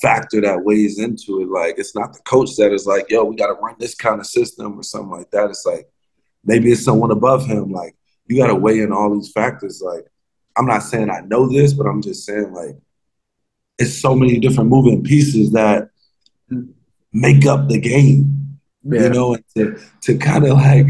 factor 0.00 0.40
that 0.40 0.64
weighs 0.64 0.98
into 0.98 1.42
it. 1.42 1.48
Like 1.48 1.74
it's 1.78 1.94
not 1.94 2.12
the 2.12 2.20
coach 2.20 2.56
that 2.56 2.72
is 2.72 2.86
like, 2.86 3.10
yo, 3.10 3.24
we 3.24 3.36
got 3.36 3.48
to 3.48 3.54
run 3.54 3.74
this 3.78 3.94
kind 3.94 4.20
of 4.20 4.26
system 4.26 4.78
or 4.78 4.82
something 4.82 5.10
like 5.10 5.30
that. 5.32 5.50
It's 5.50 5.66
like 5.66 5.88
maybe 6.44 6.70
it's 6.70 6.84
someone 6.84 7.10
above 7.10 7.46
him. 7.46 7.72
Like 7.72 7.96
you 8.26 8.38
got 8.38 8.48
to 8.48 8.54
weigh 8.54 8.80
in 8.80 8.92
all 8.92 9.14
these 9.14 9.32
factors. 9.32 9.82
Like 9.84 10.06
I'm 10.56 10.66
not 10.66 10.82
saying 10.82 11.10
I 11.10 11.20
know 11.20 11.48
this, 11.48 11.72
but 11.72 11.86
I'm 11.86 12.02
just 12.02 12.24
saying 12.24 12.52
like 12.52 12.76
it's 13.78 13.94
so 14.00 14.14
many 14.14 14.38
different 14.38 14.70
moving 14.70 15.02
pieces 15.02 15.52
that 15.52 15.90
make 17.12 17.46
up 17.46 17.68
the 17.68 17.80
game. 17.80 18.58
Yeah. 18.84 19.02
You 19.02 19.08
know, 19.10 19.36
to 19.56 19.78
to 20.02 20.16
kind 20.18 20.46
of 20.46 20.52
like 20.52 20.86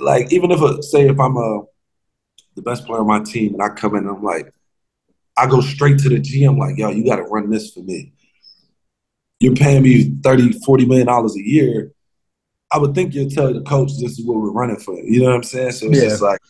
like 0.00 0.32
even 0.32 0.50
if 0.50 0.60
a, 0.60 0.82
say 0.82 1.08
if 1.08 1.18
I'm 1.18 1.36
a 1.36 1.62
the 2.58 2.62
best 2.70 2.84
player 2.86 3.00
on 3.00 3.06
my 3.06 3.20
team 3.20 3.54
and 3.54 3.62
I 3.62 3.68
come 3.70 3.94
in 3.94 4.06
and 4.06 4.16
I'm 4.16 4.22
like 4.22 4.52
I 5.36 5.46
go 5.46 5.60
straight 5.60 5.98
to 6.00 6.08
the 6.08 6.16
GM 6.20 6.58
like 6.58 6.76
yo 6.76 6.90
you 6.90 7.04
got 7.04 7.16
to 7.16 7.22
run 7.22 7.48
this 7.50 7.72
for 7.72 7.80
me. 7.80 8.12
you're 9.40 9.54
paying 9.54 9.82
me 9.84 10.12
30, 10.24 10.52
40 10.66 10.86
million 10.86 11.06
dollars 11.06 11.36
a 11.36 11.40
year, 11.42 11.92
I 12.72 12.78
would 12.78 12.94
think 12.94 13.14
you'll 13.14 13.30
tell 13.30 13.54
the 13.54 13.62
coach 13.62 13.92
this 14.00 14.18
is 14.18 14.26
what 14.26 14.36
we're 14.40 14.50
running 14.50 14.76
for. 14.78 14.94
You 14.98 15.20
know 15.20 15.26
what 15.26 15.36
I'm 15.36 15.42
saying? 15.44 15.72
So 15.72 15.86
it's 15.86 15.98
Yeah. 16.02 16.08
just 16.08 16.22
like 16.22 16.40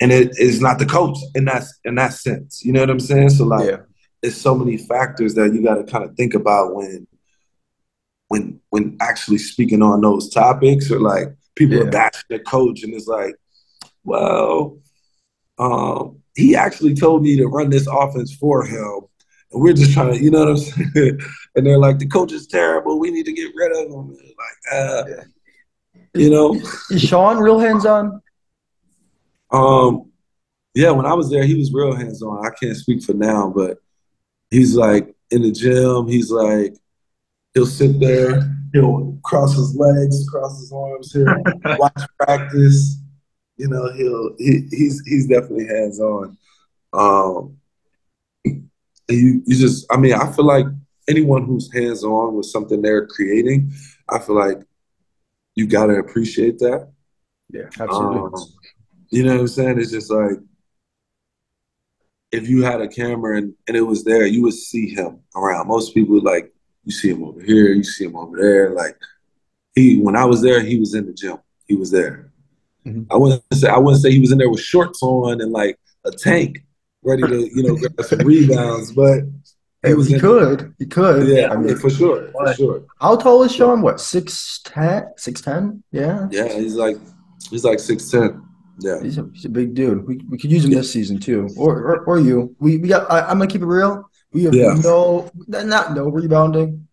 and 0.00 0.12
it 0.12 0.38
is 0.38 0.60
not 0.60 0.78
the 0.78 0.86
coach 0.86 1.16
in 1.34 1.46
that 1.46 1.64
in 1.84 1.94
that 1.96 2.12
sense. 2.12 2.64
You 2.64 2.72
know 2.72 2.80
what 2.80 2.90
I'm 2.90 3.00
saying? 3.00 3.30
So 3.30 3.44
like 3.44 3.66
Yeah. 3.70 3.76
it's 4.22 4.36
so 4.36 4.54
many 4.54 4.76
factors 4.76 5.34
that 5.34 5.52
you 5.54 5.62
gotta 5.62 5.84
kind 5.84 6.04
of 6.04 6.14
think 6.16 6.34
about 6.34 6.74
when 6.74 7.06
when 8.28 8.60
when 8.68 8.96
actually 9.00 9.38
speaking 9.38 9.80
on 9.82 10.02
those 10.02 10.28
topics 10.28 10.90
or 10.90 11.00
like 11.00 11.28
people 11.56 11.76
Yeah. 11.78 11.84
are 11.84 11.90
bashing 11.90 12.28
the 12.28 12.38
coach 12.40 12.82
and 12.84 12.92
it's 12.94 13.06
like, 13.06 13.34
well, 14.08 14.78
um, 15.58 16.18
he 16.34 16.56
actually 16.56 16.94
told 16.94 17.22
me 17.22 17.36
to 17.36 17.46
run 17.46 17.70
this 17.70 17.86
offense 17.86 18.34
for 18.34 18.64
him. 18.64 19.00
And 19.52 19.62
we're 19.62 19.72
just 19.72 19.92
trying 19.92 20.12
to, 20.14 20.22
you 20.22 20.30
know 20.30 20.40
what 20.40 20.48
I'm 20.48 20.56
saying? 20.56 21.20
and 21.56 21.66
they're 21.66 21.78
like, 21.78 21.98
the 21.98 22.06
coach 22.06 22.32
is 22.32 22.46
terrible. 22.46 22.98
We 22.98 23.10
need 23.10 23.26
to 23.26 23.32
get 23.32 23.52
rid 23.54 23.72
of 23.72 23.92
him. 23.92 24.08
Like, 24.10 24.72
uh, 24.72 25.04
you 26.14 26.30
know, 26.30 26.54
Is 26.90 27.02
Sean 27.02 27.38
real 27.38 27.58
hands 27.58 27.86
on? 27.86 28.20
um, 29.50 30.10
yeah, 30.74 30.90
when 30.90 31.06
I 31.06 31.14
was 31.14 31.30
there, 31.30 31.44
he 31.44 31.54
was 31.54 31.72
real 31.72 31.94
hands 31.96 32.22
on. 32.22 32.46
I 32.46 32.50
can't 32.50 32.76
speak 32.76 33.02
for 33.02 33.14
now, 33.14 33.52
but 33.54 33.78
he's 34.50 34.76
like 34.76 35.14
in 35.30 35.42
the 35.42 35.50
gym. 35.50 36.06
He's 36.06 36.30
like, 36.30 36.76
he'll 37.54 37.66
sit 37.66 37.98
there, 37.98 38.54
he'll 38.72 39.18
cross 39.24 39.56
his 39.56 39.74
legs, 39.74 40.28
cross 40.28 40.60
his 40.60 40.72
arms, 40.72 41.12
he'll 41.12 41.26
watch 41.78 42.02
practice. 42.20 43.00
You 43.58 43.68
know, 43.68 43.92
he'll 43.92 44.34
he, 44.38 44.68
he's 44.70 45.02
he's 45.04 45.26
definitely 45.26 45.66
hands 45.66 46.00
on. 46.00 46.38
Um, 46.92 47.56
you 48.44 49.42
you 49.44 49.56
just, 49.56 49.86
I 49.90 49.96
mean, 49.96 50.14
I 50.14 50.30
feel 50.32 50.44
like 50.44 50.66
anyone 51.08 51.44
who's 51.44 51.72
hands 51.72 52.04
on 52.04 52.34
with 52.34 52.46
something 52.46 52.80
they're 52.80 53.06
creating, 53.06 53.72
I 54.08 54.18
feel 54.20 54.36
like 54.36 54.58
you 55.54 55.66
gotta 55.66 55.94
appreciate 55.94 56.58
that. 56.60 56.92
Yeah, 57.50 57.68
absolutely. 57.80 58.18
Um, 58.18 58.46
you 59.10 59.24
know 59.24 59.32
what 59.32 59.40
I'm 59.40 59.48
saying? 59.48 59.80
It's 59.80 59.90
just 59.90 60.10
like 60.10 60.38
if 62.30 62.48
you 62.48 62.62
had 62.62 62.80
a 62.80 62.88
camera 62.88 63.38
and, 63.38 63.54
and 63.66 63.76
it 63.76 63.82
was 63.82 64.04
there, 64.04 64.26
you 64.26 64.42
would 64.42 64.54
see 64.54 64.90
him 64.94 65.20
around. 65.34 65.66
Most 65.66 65.94
people 65.94 66.20
like 66.20 66.52
you 66.84 66.92
see 66.92 67.10
him 67.10 67.24
over 67.24 67.42
here, 67.42 67.72
you 67.72 67.82
see 67.82 68.04
him 68.04 68.16
over 68.16 68.36
there. 68.36 68.70
Like 68.70 68.96
he 69.74 69.98
when 69.98 70.16
I 70.16 70.24
was 70.24 70.42
there, 70.42 70.60
he 70.62 70.78
was 70.78 70.94
in 70.94 71.06
the 71.06 71.12
gym. 71.12 71.38
He 71.66 71.74
was 71.74 71.90
there. 71.90 72.27
Mhm. 72.86 73.06
I 73.10 73.16
wouldn't 73.16 73.42
say 73.54 73.68
I 73.68 73.78
wouldn't 73.78 74.02
say 74.02 74.10
he 74.12 74.20
was 74.20 74.32
in 74.32 74.38
there 74.38 74.50
with 74.50 74.60
shorts 74.60 75.02
on 75.02 75.40
and 75.40 75.52
like 75.52 75.78
a 76.04 76.10
tank, 76.10 76.64
ready 77.02 77.22
to, 77.22 77.48
you 77.54 77.62
know, 77.64 77.76
grab 77.76 78.00
some 78.02 78.20
rebounds, 78.20 78.92
but 78.92 79.24
he 79.84 79.90
in- 80.14 80.20
could. 80.20 80.74
He 80.78 80.86
could. 80.86 81.26
Yeah, 81.28 81.50
I 81.52 81.56
mean, 81.56 81.76
for 81.76 81.90
sure. 81.90 82.30
For 82.32 82.54
sure. 82.54 82.84
how 83.00 83.16
tall 83.16 83.42
is 83.42 83.52
Sean? 83.54 83.82
What, 83.82 83.96
6'10"? 83.96 85.08
6'10"? 85.18 85.82
Yeah. 85.92 86.28
Yeah, 86.30 86.48
he's 86.48 86.74
like 86.76 86.96
he's 87.50 87.64
like 87.64 87.78
six 87.80 88.10
ten. 88.10 88.42
Yeah. 88.80 89.02
He's 89.02 89.18
a, 89.18 89.28
he's 89.32 89.44
a 89.44 89.48
big 89.48 89.74
dude. 89.74 90.06
We, 90.06 90.20
we 90.30 90.38
could 90.38 90.52
use 90.52 90.64
him 90.64 90.70
this 90.70 90.92
season 90.92 91.18
too, 91.18 91.48
or 91.56 91.72
or, 91.82 92.04
or 92.04 92.20
you. 92.20 92.54
We 92.60 92.78
we 92.78 92.88
got. 92.88 93.10
I, 93.10 93.20
I'm 93.22 93.38
gonna 93.38 93.48
keep 93.48 93.62
it 93.62 93.66
real. 93.66 94.08
We 94.32 94.44
have 94.44 94.54
Yeah. 94.54 94.74
no, 94.74 95.28
not 95.48 95.94
no 95.94 96.08
rebounding, 96.08 96.86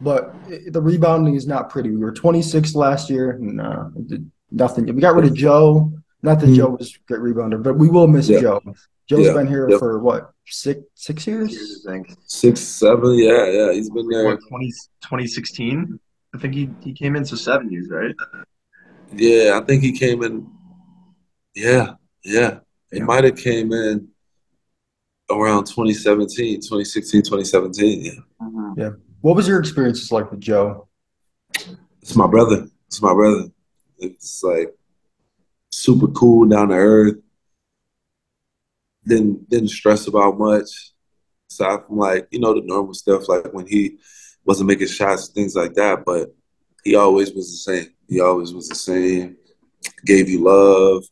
but 0.00 0.34
the 0.70 0.82
rebounding 0.82 1.34
is 1.36 1.46
not 1.46 1.70
pretty. 1.70 1.90
We 1.90 1.96
were 1.98 2.12
26 2.12 2.74
last 2.74 3.08
year, 3.08 3.30
and 3.30 4.08
did 4.08 4.30
nothing. 4.50 4.86
We 4.94 5.00
got 5.00 5.14
rid 5.14 5.26
of 5.26 5.34
Joe. 5.34 5.92
Not 6.22 6.40
that 6.40 6.46
Mhm. 6.50 6.56
Joe 6.56 6.68
was 6.78 6.94
a 6.94 6.98
great 7.12 7.20
rebounder, 7.34 7.62
but 7.62 7.78
we 7.78 7.88
will 7.88 8.06
miss 8.06 8.28
Yeah. 8.28 8.40
Joe. 8.40 8.60
Joe's 9.08 9.26
Yeah. 9.26 9.32
been 9.34 9.46
here 9.46 9.68
Yep. 9.70 9.78
for 9.78 9.98
what 10.00 10.32
six 10.46 10.80
six 10.94 11.26
years? 11.26 11.50
Years, 11.52 11.86
I 11.88 11.92
think. 11.92 12.16
Six, 12.26 12.60
seven, 12.60 13.14
yeah, 13.14 13.46
yeah. 13.46 13.72
He's 13.72 13.90
been 13.90 14.08
there. 14.08 14.24
What, 14.26 14.38
20, 14.48 14.72
2016? 15.02 15.98
I 16.34 16.38
think 16.38 16.54
he, 16.54 16.70
he 16.80 16.92
came 16.92 17.16
in, 17.16 17.24
so 17.24 17.36
seven 17.36 17.70
years, 17.70 17.88
right? 17.90 18.14
Yeah, 19.12 19.58
I 19.60 19.64
think 19.64 19.82
he 19.82 19.92
came 19.92 20.22
in. 20.22 20.46
Yeah, 21.54 21.94
yeah. 22.24 22.60
He 22.92 22.98
Yeah. 22.98 23.04
might 23.04 23.24
have 23.24 23.36
came 23.36 23.72
in 23.72 24.08
around 25.30 25.64
2017, 25.64 26.60
2016, 26.60 27.22
2017. 27.22 28.22
Yeah. 28.76 28.90
What 29.22 29.36
was 29.36 29.48
your 29.48 29.58
experiences 29.58 30.12
like 30.12 30.30
with 30.30 30.40
Joe? 30.40 30.86
It's 32.02 32.14
my 32.16 32.26
brother. 32.28 32.68
It's 32.86 33.02
my 33.02 33.12
brother. 33.12 33.46
It's 34.00 34.42
like 34.42 34.74
super 35.70 36.08
cool, 36.08 36.46
down 36.46 36.68
to 36.68 36.74
earth. 36.74 37.16
Didn't 39.06 39.48
didn't 39.48 39.68
stress 39.68 40.06
about 40.06 40.38
much. 40.38 40.92
Aside 41.50 41.86
from 41.86 41.98
like, 41.98 42.28
you 42.30 42.38
know, 42.38 42.54
the 42.54 42.62
normal 42.64 42.94
stuff 42.94 43.28
like 43.28 43.52
when 43.52 43.66
he 43.66 43.98
wasn't 44.44 44.68
making 44.68 44.86
shots, 44.86 45.28
things 45.28 45.56
like 45.56 45.74
that, 45.74 46.04
but 46.04 46.34
he 46.84 46.94
always 46.94 47.32
was 47.32 47.50
the 47.50 47.72
same. 47.72 47.92
He 48.08 48.20
always 48.20 48.52
was 48.52 48.68
the 48.68 48.74
same. 48.74 49.36
Gave 50.04 50.28
you 50.28 50.44
love, 50.44 51.04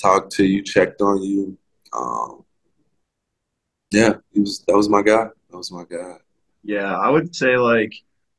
talked 0.00 0.32
to 0.32 0.44
you, 0.44 0.62
checked 0.62 1.00
on 1.00 1.22
you. 1.22 1.58
Um, 1.92 2.44
yeah, 3.90 4.14
he 4.32 4.40
was 4.40 4.64
that 4.66 4.76
was 4.76 4.88
my 4.88 5.02
guy. 5.02 5.28
That 5.50 5.56
was 5.56 5.72
my 5.72 5.84
guy. 5.88 6.16
Yeah, 6.62 6.96
I 6.96 7.08
would 7.08 7.34
say 7.34 7.56
like 7.56 7.94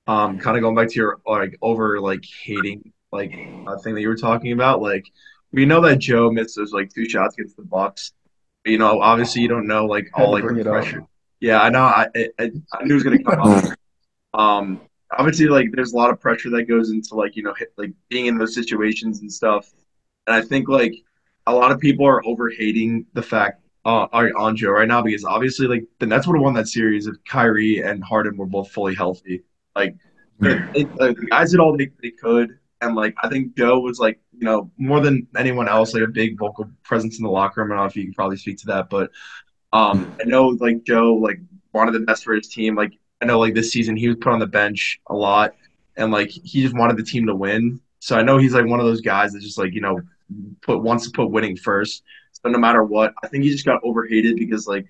um 0.08 0.40
kind 0.40 0.58
of 0.58 0.62
going 0.62 0.76
back 0.76 0.90
to 0.90 0.96
your 0.96 1.20
like 1.26 1.58
over 1.62 2.00
like 2.00 2.24
hating 2.44 2.94
like 3.12 3.34
uh, 3.68 3.78
thing 3.78 3.96
that 3.96 4.02
you 4.02 4.08
were 4.08 4.16
talking 4.16 4.52
about 4.52 4.82
like 4.82 5.12
we 5.52 5.66
know 5.66 5.82
that 5.82 6.00
Joe 6.00 6.30
missed 6.30 6.56
those 6.56 6.74
like 6.74 6.94
two 6.94 7.08
shots 7.10 7.36
against 7.36 7.58
the 7.58 7.64
Bucks. 7.64 8.14
You 8.66 8.78
know, 8.78 9.02
obviously 9.02 9.42
you 9.42 9.48
don't 9.48 9.68
know 9.68 9.86
like 9.86 10.10
all 10.14 10.34
like 10.34 10.44
the 10.44 10.60
it 10.60 10.68
up. 10.68 10.74
pressure. 10.74 11.04
Yeah, 11.40 11.62
I 11.62 11.70
know. 11.70 11.84
I, 11.84 12.08
I 12.16 12.52
I 12.74 12.84
knew 12.84 12.92
it 12.92 12.94
was 12.94 13.04
gonna 13.04 13.24
come 13.24 13.40
up. 13.40 13.66
Um, 14.32 14.82
obviously 15.18 15.48
like 15.48 15.72
there's 15.74 15.94
a 15.94 15.98
lot 15.98 16.12
of 16.12 16.20
pressure 16.20 16.52
that 16.52 16.66
goes 16.66 16.92
into 16.92 17.16
like 17.16 17.36
you 17.36 17.42
know 17.42 17.54
hit, 17.56 17.74
like 17.78 17.92
being 18.10 18.28
in 18.28 18.38
those 18.38 18.54
situations 18.54 19.22
and 19.22 19.32
stuff. 19.32 19.72
And 20.28 20.36
I 20.36 20.42
think 20.44 20.70
like 20.70 20.94
a 21.48 21.54
lot 21.54 21.72
of 21.72 21.80
people 21.80 22.06
are 22.06 22.24
overhating 22.28 23.08
the 23.14 23.24
fact 23.24 23.64
uh, 23.86 24.08
are 24.12 24.32
on 24.38 24.56
Joe 24.56 24.72
right 24.72 24.88
now 24.88 25.02
because 25.02 25.26
obviously 25.26 25.68
like 25.68 25.84
the 26.00 26.06
Nets 26.06 26.28
would 26.28 26.36
have 26.36 26.44
won 26.44 26.54
that 26.54 26.68
series 26.68 27.08
if 27.08 27.16
Kyrie 27.28 27.82
and 27.82 28.04
Harden 28.04 28.38
were 28.38 28.46
both 28.46 28.72
fully 28.72 28.94
healthy. 28.94 29.44
Like, 29.76 29.96
the, 30.40 30.70
it, 30.76 30.96
like, 30.96 31.18
the 31.18 31.26
guys 31.26 31.52
did 31.52 31.60
all 31.60 31.76
they, 31.76 31.90
they 32.02 32.12
could, 32.12 32.59
and 32.82 32.96
like 32.96 33.16
I 33.22 33.30
think 33.30 33.56
Joe 33.58 33.80
was 33.80 34.00
like 34.00 34.20
you 34.38 34.46
know 34.46 34.72
more 34.78 35.00
than 35.00 35.28
anyone 35.38 35.68
else 35.68 35.94
like 35.94 36.04
a 36.04 36.08
big 36.08 36.38
vocal 36.38 36.70
presence 36.84 37.18
in 37.18 37.24
the 37.24 37.30
locker 37.30 37.62
room. 37.62 37.72
I 37.72 37.76
don't 37.76 37.84
know 37.84 37.88
if 37.88 37.96
you 37.96 38.04
can 38.04 38.14
probably 38.14 38.38
speak 38.38 38.58
to 38.60 38.68
that, 38.68 38.90
but 38.90 39.12
um, 39.74 40.16
I 40.20 40.26
know 40.26 40.48
like 40.48 40.84
Joe 40.84 41.16
like 41.16 41.40
wanted 41.74 41.94
the 41.94 42.00
best 42.02 42.24
for 42.24 42.34
his 42.34 42.48
team. 42.48 42.76
Like 42.76 42.94
I 43.22 43.26
know 43.26 43.40
like 43.40 43.54
this 43.54 43.72
season 43.72 43.96
he 43.96 44.08
was 44.08 44.18
put 44.18 44.34
on 44.34 44.40
the 44.40 44.48
bench 44.48 45.00
a 45.08 45.16
lot, 45.16 45.56
and 45.98 46.12
like 46.12 46.30
he 46.30 46.62
just 46.62 46.76
wanted 46.76 46.98
the 46.98 47.04
team 47.04 47.28
to 47.28 47.36
win. 47.36 47.82
So 48.00 48.18
I 48.18 48.24
know 48.24 48.38
he's 48.38 48.54
like 48.54 48.66
one 48.66 48.80
of 48.80 48.86
those 48.86 49.02
guys 49.02 49.34
that 49.34 49.42
just 49.42 49.58
like 49.58 49.74
you 49.74 49.82
know 49.82 50.00
put 50.62 50.82
wants 50.82 51.06
to 51.06 51.12
put 51.12 51.32
winning 51.32 51.58
first. 51.58 52.04
So 52.32 52.50
no 52.50 52.60
matter 52.60 52.84
what, 52.84 53.14
I 53.24 53.28
think 53.28 53.44
he 53.44 53.50
just 53.50 53.66
got 53.66 53.82
overhated 53.84 54.38
because 54.38 54.68
like 54.68 54.88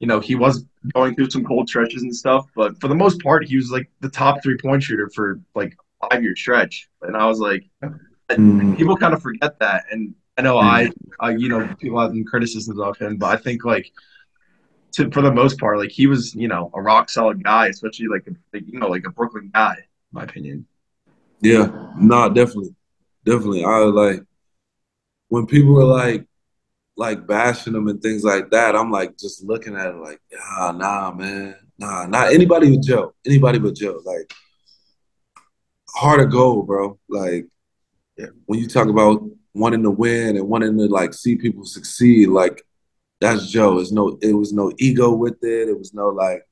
you 0.00 0.06
know 0.06 0.20
he 0.20 0.34
was 0.34 0.64
going 0.94 1.14
through 1.14 1.30
some 1.30 1.44
cold 1.44 1.68
stretches 1.68 2.02
and 2.02 2.14
stuff, 2.14 2.46
but 2.54 2.80
for 2.80 2.88
the 2.88 2.94
most 2.94 3.20
part 3.20 3.46
he 3.46 3.56
was 3.56 3.70
like 3.70 3.90
the 4.00 4.08
top 4.08 4.42
three 4.42 4.56
point 4.56 4.82
shooter 4.82 5.10
for 5.14 5.40
like 5.54 5.76
five 6.00 6.22
year 6.22 6.36
stretch, 6.36 6.88
and 7.02 7.16
I 7.16 7.26
was 7.26 7.40
like, 7.40 7.64
Mm. 8.28 8.76
people 8.76 8.96
kind 8.96 9.14
of 9.14 9.22
forget 9.22 9.58
that, 9.60 9.84
and 9.92 10.14
I 10.36 10.42
know 10.42 10.58
I, 10.58 10.90
I 11.20 11.30
you 11.30 11.48
know 11.48 11.72
people 11.78 12.00
have 12.00 12.12
criticisms 12.26 12.80
of 12.80 12.98
him, 12.98 13.16
but 13.16 13.26
I 13.26 13.36
think 13.36 13.64
like. 13.64 13.92
To, 14.92 15.10
for 15.10 15.20
the 15.20 15.32
most 15.32 15.58
part, 15.58 15.76
like 15.76 15.90
he 15.90 16.06
was, 16.06 16.34
you 16.34 16.48
know, 16.48 16.70
a 16.72 16.80
rock 16.80 17.10
solid 17.10 17.44
guy, 17.44 17.66
especially 17.66 18.06
like, 18.08 18.26
a, 18.28 18.30
like 18.54 18.66
you 18.66 18.78
know, 18.78 18.88
like 18.88 19.04
a 19.06 19.10
Brooklyn 19.10 19.50
guy, 19.52 19.74
in 19.74 19.84
my 20.10 20.24
opinion. 20.24 20.66
Yeah, 21.42 21.66
no, 21.98 22.30
definitely, 22.30 22.74
definitely. 23.22 23.62
I 23.62 23.76
like 23.80 24.22
when 25.28 25.44
people 25.44 25.74
were 25.74 25.84
like, 25.84 26.26
like 26.96 27.26
bashing 27.26 27.74
them 27.74 27.88
and 27.88 28.00
things 28.00 28.24
like 28.24 28.50
that. 28.52 28.74
I'm 28.74 28.90
like 28.90 29.18
just 29.18 29.44
looking 29.44 29.76
at 29.76 29.88
it 29.88 29.96
like, 29.96 30.20
ah, 30.40 30.72
nah, 30.72 31.12
man, 31.12 31.56
nah, 31.78 32.06
not 32.06 32.32
anybody 32.32 32.74
but 32.74 32.82
Joe, 32.82 33.14
anybody 33.26 33.58
but 33.58 33.74
Joe. 33.74 34.00
Like, 34.02 34.32
hard 35.96 36.20
to 36.20 36.26
go, 36.26 36.62
bro. 36.62 36.98
Like, 37.08 37.46
Yeah. 38.16 38.26
when 38.46 38.58
you 38.58 38.68
talk 38.68 38.88
about 38.88 39.22
wanting 39.54 39.82
to 39.82 39.90
win 39.90 40.36
and 40.36 40.48
wanting 40.48 40.76
to 40.76 40.86
like 40.86 41.14
see 41.14 41.36
people 41.36 41.64
succeed, 41.64 42.28
like 42.28 42.62
that's 43.20 43.50
Joe. 43.50 43.78
It's 43.78 43.92
no, 43.92 44.18
it 44.20 44.34
was 44.34 44.52
no 44.52 44.72
ego 44.78 45.14
with 45.14 45.42
it. 45.42 45.68
It 45.68 45.78
was 45.78 45.94
no 45.94 46.08
like 46.08 46.42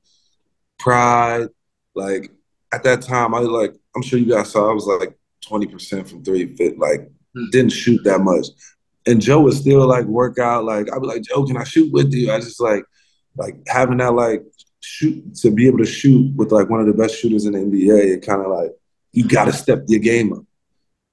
pride. 0.79 1.47
Like 1.93 2.31
at 2.73 2.83
that 2.83 3.01
time, 3.01 3.33
I 3.33 3.39
was 3.39 3.49
like, 3.49 3.75
I'm 3.95 4.01
sure 4.01 4.19
you 4.19 4.33
guys 4.33 4.51
saw, 4.51 4.69
I 4.69 4.73
was 4.73 4.87
like 4.87 5.17
20% 5.47 6.09
from 6.09 6.23
three, 6.23 6.55
fit, 6.55 6.77
like 6.79 7.09
hmm. 7.35 7.49
didn't 7.51 7.71
shoot 7.71 8.03
that 8.03 8.19
much. 8.19 8.47
And 9.05 9.21
Joe 9.21 9.41
would 9.41 9.53
still 9.53 9.87
like 9.87 10.05
work 10.05 10.39
out. 10.39 10.65
Like 10.65 10.91
I'd 10.91 11.01
be 11.01 11.07
like, 11.07 11.21
Joe, 11.21 11.45
can 11.45 11.57
I 11.57 11.63
shoot 11.63 11.93
with 11.93 12.11
you? 12.13 12.31
I 12.31 12.39
just 12.39 12.59
like, 12.59 12.83
like 13.37 13.55
having 13.67 13.97
that 13.97 14.13
like 14.13 14.43
shoot 14.79 15.35
to 15.35 15.51
be 15.51 15.67
able 15.67 15.77
to 15.79 15.85
shoot 15.85 16.35
with 16.35 16.51
like 16.51 16.69
one 16.69 16.79
of 16.79 16.87
the 16.87 16.93
best 16.93 17.19
shooters 17.19 17.45
in 17.45 17.53
the 17.53 17.59
NBA. 17.59 18.15
It 18.15 18.25
kind 18.25 18.41
of 18.41 18.47
like 18.47 18.71
you 19.15 19.27
got 19.27 19.45
to 19.45 19.53
step 19.53 19.83
your 19.87 19.99
game 19.99 20.33
up. 20.33 20.43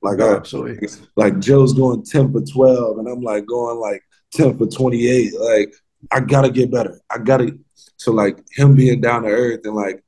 Like 0.02 0.20
I, 0.20 0.36
Absolutely. 0.36 0.88
like 1.16 1.38
Joe's 1.38 1.72
going 1.72 2.04
10 2.04 2.32
for 2.32 2.40
12 2.40 2.98
and 2.98 3.08
I'm 3.08 3.22
like 3.22 3.46
going 3.46 3.78
like 3.78 4.02
10 4.32 4.58
for 4.58 4.66
28. 4.66 5.32
Like 5.38 5.74
I 6.10 6.20
gotta 6.20 6.50
get 6.50 6.72
better. 6.72 7.00
I 7.08 7.18
gotta 7.18 7.56
so 7.96 8.10
like 8.10 8.38
him 8.50 8.74
being 8.74 9.00
down 9.00 9.22
to 9.22 9.28
earth 9.28 9.60
and 9.64 9.76
like 9.76 10.02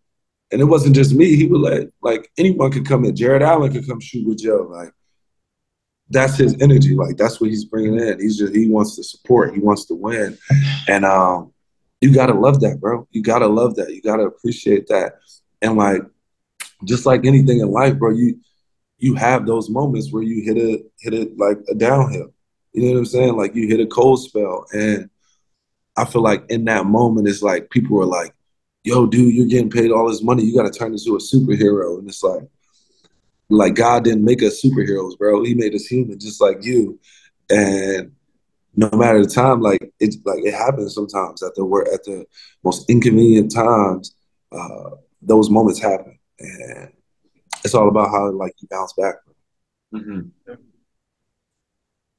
And 0.51 0.61
it 0.61 0.65
wasn't 0.65 0.97
just 0.97 1.15
me. 1.15 1.37
He 1.37 1.47
would 1.47 1.61
let 1.61 1.89
like 2.03 2.29
anyone 2.37 2.73
could 2.73 2.87
come 2.87 3.05
in. 3.05 3.15
Jarrett 3.15 3.43
Allen 3.43 3.73
could 3.73 3.87
come 3.87 4.01
shoot 4.01 4.27
with 4.27 4.39
Joe. 4.39 4.67
Like 4.69 4.93
that's 6.11 6.37
his 6.37 6.57
energy. 6.61 6.95
Like 6.95 7.17
that's 7.17 7.41
what 7.41 7.51
he's 7.51 7.65
bringing 7.65 7.99
in. 7.99 8.21
He's 8.21 8.39
just 8.39 8.55
he 8.55 8.69
wants 8.69 8.97
to 8.97 9.05
support. 9.05 9.55
He 9.55 9.61
wants 9.61 9.87
to 9.87 9.95
win, 9.95 10.37
and 10.89 11.05
um, 11.05 11.53
you 12.01 12.13
gotta 12.13 12.35
love 12.35 12.61
that, 12.61 12.81
bro. 12.81 13.07
You 13.11 13.23
gotta 13.23 13.47
love 13.47 13.77
that. 13.77 13.95
You 13.95 14.03
gotta 14.03 14.25
appreciate 14.25 14.87
that. 14.89 15.15
And 15.63 15.77
like, 15.77 16.03
just 16.85 17.07
like 17.07 17.25
anything 17.25 17.61
in 17.61 17.71
life, 17.71 17.99
bro, 17.99 18.11
you 18.11 18.41
you 18.99 19.15
have 19.15 19.47
those 19.47 19.69
moments 19.69 20.13
where 20.13 20.23
you 20.23 20.43
hit 20.43 20.57
a 20.57 20.83
hit 21.01 21.15
it 21.15 21.39
like 21.39 21.59
a 21.69 21.75
downhill. 21.75 22.33
You 22.73 22.83
know 22.83 22.93
what 22.93 22.99
I'm 22.99 23.05
saying? 23.07 23.37
Like 23.37 23.55
you 23.55 23.69
hit 23.69 23.81
a 23.81 23.87
cold 23.87 24.23
spell, 24.23 24.67
and 24.73 25.11
I 25.97 26.05
feel 26.05 26.23
like 26.23 26.45
in 26.49 26.65
that 26.67 26.87
moment, 26.87 27.29
it's 27.29 27.43
like 27.43 27.71
people 27.71 28.01
are 28.01 28.07
like, 28.07 28.35
"Yo, 28.83 29.07
dude, 29.07 29.35
you're 29.35 29.47
getting 29.47 29.71
paid 29.71 29.93
all 29.93 30.09
this 30.09 30.23
money. 30.23 30.45
You 30.45 30.57
got 30.57 30.73
to 30.73 30.77
turn 30.79 30.93
into 30.93 31.17
a 31.17 31.19
superhero." 31.19 31.99
And 31.99 32.09
it's 32.09 32.23
like, 32.23 32.43
like 33.49 33.75
God 33.75 34.05
didn't 34.05 34.25
make 34.25 34.43
us 34.43 34.63
superheroes, 34.63 35.17
bro. 35.19 35.45
He 35.45 35.55
made 35.55 35.75
us 35.75 35.87
human, 35.87 36.19
just 36.19 36.41
like 36.41 36.65
you. 36.65 36.99
And 37.51 38.13
no 38.77 38.91
matter 38.91 39.23
the 39.25 39.31
time, 39.31 39.61
like 39.61 39.93
it, 40.01 40.17
like 40.25 40.45
it 40.45 40.55
happens 40.55 40.95
sometimes 40.95 41.43
at 41.43 41.55
the 41.55 41.91
at 41.93 42.05
the 42.05 42.27
most 42.63 42.89
inconvenient 42.91 43.53
times. 43.53 44.15
Uh, 44.51 44.91
those 45.23 45.51
moments 45.51 45.81
happen, 45.81 46.19
and 46.39 46.93
it's 47.65 47.75
all 47.75 47.89
about 47.89 48.11
how 48.11 48.31
like 48.33 48.53
you 48.61 48.69
bounce 48.71 48.93
back. 48.95 49.15
Mm-hmm. 49.95 50.55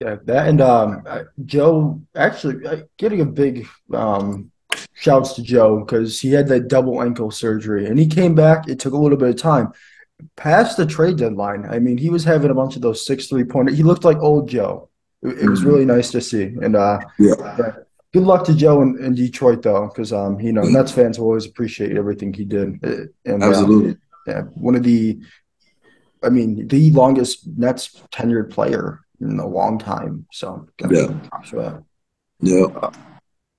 Yeah, 0.01 0.17
that 0.25 0.47
and 0.47 0.61
um, 0.61 1.03
Joe 1.45 2.01
actually 2.15 2.83
getting 2.97 3.21
a 3.21 3.25
big 3.25 3.67
um, 3.93 4.51
shouts 4.93 5.33
to 5.33 5.41
Joe 5.41 5.79
because 5.79 6.19
he 6.19 6.31
had 6.31 6.47
that 6.49 6.67
double 6.67 7.01
ankle 7.01 7.31
surgery 7.31 7.85
and 7.85 7.97
he 7.97 8.07
came 8.07 8.35
back. 8.35 8.67
It 8.67 8.79
took 8.79 8.93
a 8.93 8.97
little 8.97 9.17
bit 9.17 9.29
of 9.29 9.37
time 9.37 9.71
past 10.35 10.77
the 10.77 10.85
trade 10.85 11.17
deadline. 11.17 11.65
I 11.69 11.79
mean, 11.79 11.97
he 11.97 12.09
was 12.09 12.23
having 12.23 12.51
a 12.51 12.55
bunch 12.55 12.75
of 12.75 12.81
those 12.81 13.05
six 13.05 13.27
three 13.27 13.43
pointer. 13.43 13.73
He 13.73 13.83
looked 13.83 14.03
like 14.03 14.17
old 14.17 14.49
Joe. 14.49 14.89
It, 15.21 15.39
it 15.39 15.49
was 15.49 15.59
mm-hmm. 15.59 15.69
really 15.69 15.85
nice 15.85 16.11
to 16.11 16.21
see. 16.21 16.43
And 16.61 16.75
uh, 16.75 16.99
yeah. 17.19 17.35
yeah. 17.57 17.75
Good 18.13 18.23
luck 18.23 18.45
to 18.45 18.55
Joe 18.55 18.81
in, 18.81 18.97
in 19.03 19.13
Detroit 19.13 19.61
though, 19.61 19.87
because 19.87 20.13
um, 20.13 20.39
you 20.39 20.53
know 20.53 20.61
Nets 20.61 20.91
fans 20.91 21.19
will 21.19 21.27
always 21.27 21.45
appreciate 21.45 21.97
everything 21.97 22.33
he 22.33 22.45
did. 22.45 22.81
And, 23.25 23.43
uh, 23.43 23.47
Absolutely. 23.47 23.91
Uh, 23.91 23.95
yeah, 24.27 24.41
one 24.41 24.75
of 24.75 24.83
the, 24.83 25.19
I 26.23 26.29
mean, 26.29 26.67
the 26.67 26.91
longest 26.91 27.47
Nets 27.57 28.01
tenured 28.11 28.51
player 28.51 29.01
in 29.21 29.39
a 29.39 29.47
long 29.47 29.77
time. 29.77 30.25
So 30.31 30.67
yeah, 30.89 31.07
yeah. 32.41 32.65
Uh, 32.65 32.91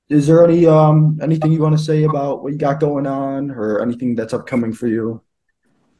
is 0.08 0.26
there 0.26 0.44
any 0.44 0.66
um 0.66 1.18
anything 1.22 1.52
you 1.52 1.62
want 1.62 1.76
to 1.76 1.82
say 1.82 2.04
about 2.04 2.42
what 2.42 2.52
you 2.52 2.58
got 2.58 2.80
going 2.80 3.06
on, 3.06 3.50
or 3.50 3.80
anything 3.80 4.14
that's 4.14 4.34
upcoming 4.34 4.72
for 4.72 4.86
you? 4.86 5.22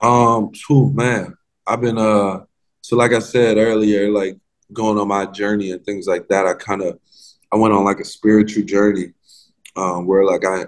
Um, 0.01 0.51
whew, 0.67 0.93
man, 0.93 1.35
I've 1.67 1.81
been 1.81 1.99
uh, 1.99 2.45
so 2.83 2.97
like 2.97 3.12
I 3.12 3.21
said 3.21 3.57
earlier, 3.57 4.11
like 4.11 4.37
going 4.73 4.99
on 4.99 5.09
my 5.09 5.27
journey 5.27 5.71
and 5.71 5.85
things 5.85 6.07
like 6.07 6.29
that. 6.29 6.47
I 6.47 6.55
kind 6.55 6.83
of 6.83 6.99
I 7.53 7.57
went 7.57 7.75
on 7.75 7.85
like 7.85 8.01
a 8.01 8.05
spiritual 8.05 8.64
journey, 8.64 9.12
um, 9.77 10.07
where 10.07 10.25
like 10.25 10.45
I 10.45 10.67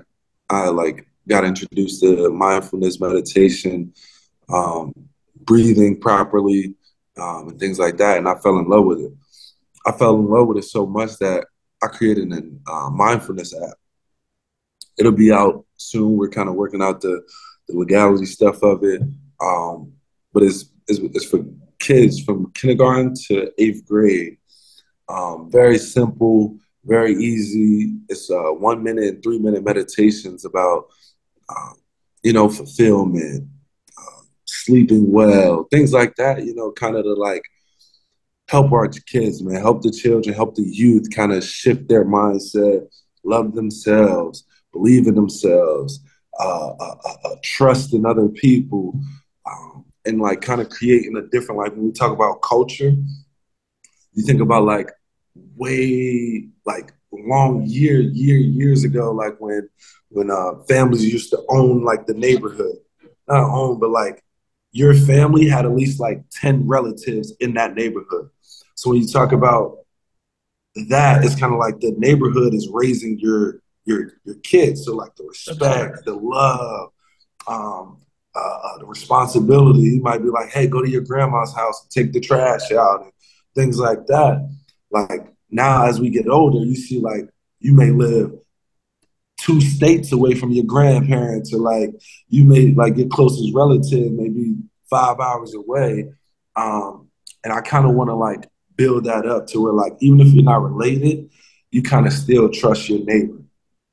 I 0.48 0.68
like 0.68 1.07
got 1.28 1.44
introduced 1.44 2.00
to 2.02 2.30
mindfulness 2.30 3.00
meditation, 3.00 3.92
um, 4.48 4.92
breathing 5.40 6.00
properly, 6.00 6.74
um, 7.18 7.48
and 7.48 7.60
things 7.60 7.78
like 7.78 7.96
that. 7.98 8.18
And 8.18 8.28
I 8.28 8.34
fell 8.36 8.58
in 8.58 8.68
love 8.68 8.84
with 8.84 9.00
it. 9.00 9.12
I 9.86 9.92
fell 9.92 10.16
in 10.16 10.26
love 10.26 10.48
with 10.48 10.58
it 10.58 10.64
so 10.64 10.86
much 10.86 11.16
that 11.18 11.46
I 11.82 11.86
created 11.86 12.32
a 12.32 12.70
uh, 12.70 12.90
mindfulness 12.90 13.54
app. 13.54 13.76
It'll 14.98 15.12
be 15.12 15.32
out 15.32 15.64
soon. 15.76 16.16
We're 16.16 16.28
kind 16.28 16.48
of 16.48 16.56
working 16.56 16.82
out 16.82 17.00
the, 17.00 17.22
the 17.68 17.76
legality 17.76 18.26
stuff 18.26 18.62
of 18.62 18.82
it. 18.82 19.02
Um, 19.40 19.92
but 20.32 20.42
it's, 20.42 20.66
it's, 20.88 20.98
it's, 20.98 21.24
for 21.24 21.44
kids 21.78 22.20
from 22.20 22.50
kindergarten 22.52 23.14
to 23.28 23.52
eighth 23.58 23.86
grade. 23.86 24.38
Um, 25.08 25.50
very 25.50 25.78
simple, 25.78 26.58
very 26.84 27.12
easy. 27.12 27.94
It's 28.08 28.30
uh, 28.30 28.50
one 28.52 28.82
minute 28.82 29.04
and 29.04 29.22
three 29.22 29.38
minute 29.38 29.64
meditations 29.64 30.44
about, 30.44 30.86
uh, 31.48 31.72
you 32.22 32.32
know, 32.32 32.48
fulfillment, 32.48 33.48
sleeping 34.44 35.10
well, 35.12 35.64
things 35.70 35.92
like 35.92 36.14
that, 36.16 36.44
you 36.44 36.54
know, 36.54 36.72
kind 36.72 36.96
of 36.96 37.04
to 37.04 37.14
like 37.14 37.42
help 38.48 38.72
our 38.72 38.88
kids, 38.88 39.42
man, 39.42 39.60
help 39.60 39.82
the 39.82 39.90
children, 39.90 40.34
help 40.34 40.54
the 40.54 40.62
youth 40.62 41.08
kind 41.14 41.32
of 41.32 41.44
shift 41.44 41.88
their 41.88 42.04
mindset, 42.04 42.86
love 43.24 43.54
themselves, 43.54 44.44
believe 44.72 45.06
in 45.06 45.14
themselves, 45.14 46.00
uh, 46.40 46.68
uh, 46.68 46.94
uh, 47.04 47.16
uh, 47.24 47.36
trust 47.42 47.92
in 47.94 48.06
other 48.06 48.28
people, 48.28 48.98
um, 49.50 49.84
and 50.06 50.20
like 50.20 50.40
kind 50.40 50.60
of 50.60 50.70
creating 50.70 51.16
a 51.16 51.22
different, 51.28 51.60
like 51.60 51.72
when 51.72 51.86
we 51.86 51.92
talk 51.92 52.12
about 52.12 52.40
culture, 52.42 52.92
you 54.12 54.24
think 54.24 54.40
about 54.40 54.64
like 54.64 54.90
way, 55.56 56.48
like 56.64 56.92
long 57.12 57.64
year, 57.66 58.00
year, 58.00 58.36
years 58.36 58.84
ago, 58.84 59.12
like 59.12 59.36
when, 59.38 59.68
when 60.08 60.30
uh, 60.30 60.62
families 60.68 61.10
used 61.10 61.30
to 61.30 61.42
own 61.48 61.84
like 61.84 62.06
the 62.06 62.14
neighborhood, 62.14 62.76
not 63.28 63.50
own, 63.50 63.78
but 63.78 63.90
like 63.90 64.22
your 64.72 64.94
family 64.94 65.48
had 65.48 65.64
at 65.64 65.74
least 65.74 66.00
like 66.00 66.22
10 66.30 66.66
relatives 66.66 67.32
in 67.40 67.54
that 67.54 67.74
neighborhood. 67.74 68.30
So 68.74 68.90
when 68.90 69.00
you 69.00 69.08
talk 69.08 69.32
about 69.32 69.78
that, 70.88 71.24
it's 71.24 71.34
kind 71.34 71.52
of 71.52 71.58
like 71.58 71.80
the 71.80 71.94
neighborhood 71.98 72.54
is 72.54 72.68
raising 72.72 73.18
your 73.18 73.60
your 73.84 74.12
your 74.24 74.36
kids. 74.36 74.84
So 74.84 74.94
like 74.94 75.14
the 75.16 75.24
respect, 75.24 76.04
the 76.04 76.14
love, 76.14 76.90
um, 77.46 77.98
uh, 78.34 78.38
uh, 78.38 78.78
the 78.78 78.86
responsibility. 78.86 79.80
You 79.80 80.02
might 80.02 80.22
be 80.22 80.28
like, 80.28 80.50
hey, 80.50 80.66
go 80.68 80.82
to 80.82 80.90
your 80.90 81.02
grandma's 81.02 81.54
house 81.54 81.82
and 81.82 81.90
take 81.90 82.12
the 82.12 82.20
trash 82.20 82.70
out 82.72 83.02
and 83.02 83.12
things 83.54 83.78
like 83.78 84.06
that. 84.06 84.48
Like 84.90 85.26
now, 85.50 85.86
as 85.86 86.00
we 86.00 86.10
get 86.10 86.28
older, 86.28 86.58
you 86.58 86.76
see 86.76 87.00
like 87.00 87.28
you 87.60 87.72
may 87.72 87.90
live 87.90 88.32
two 89.38 89.60
states 89.60 90.12
away 90.12 90.34
from 90.34 90.50
your 90.50 90.64
grandparents 90.64 91.54
or 91.54 91.58
like 91.58 91.90
you 92.28 92.44
may 92.44 92.72
like 92.74 92.96
your 92.96 93.08
closest 93.08 93.54
relative 93.54 94.12
maybe 94.12 94.54
five 94.90 95.20
hours 95.20 95.54
away. 95.54 96.10
Um, 96.56 97.08
and 97.44 97.52
i 97.52 97.60
kind 97.60 97.86
of 97.86 97.94
want 97.94 98.10
to 98.10 98.14
like 98.14 98.48
build 98.74 99.04
that 99.04 99.24
up 99.24 99.46
to 99.46 99.62
where 99.62 99.72
like 99.72 99.92
even 100.00 100.20
if 100.20 100.26
you're 100.28 100.42
not 100.42 100.60
related 100.60 101.30
you 101.70 101.82
kind 101.82 102.06
of 102.06 102.12
still 102.12 102.48
trust 102.48 102.88
your 102.88 103.04
neighbor. 103.04 103.42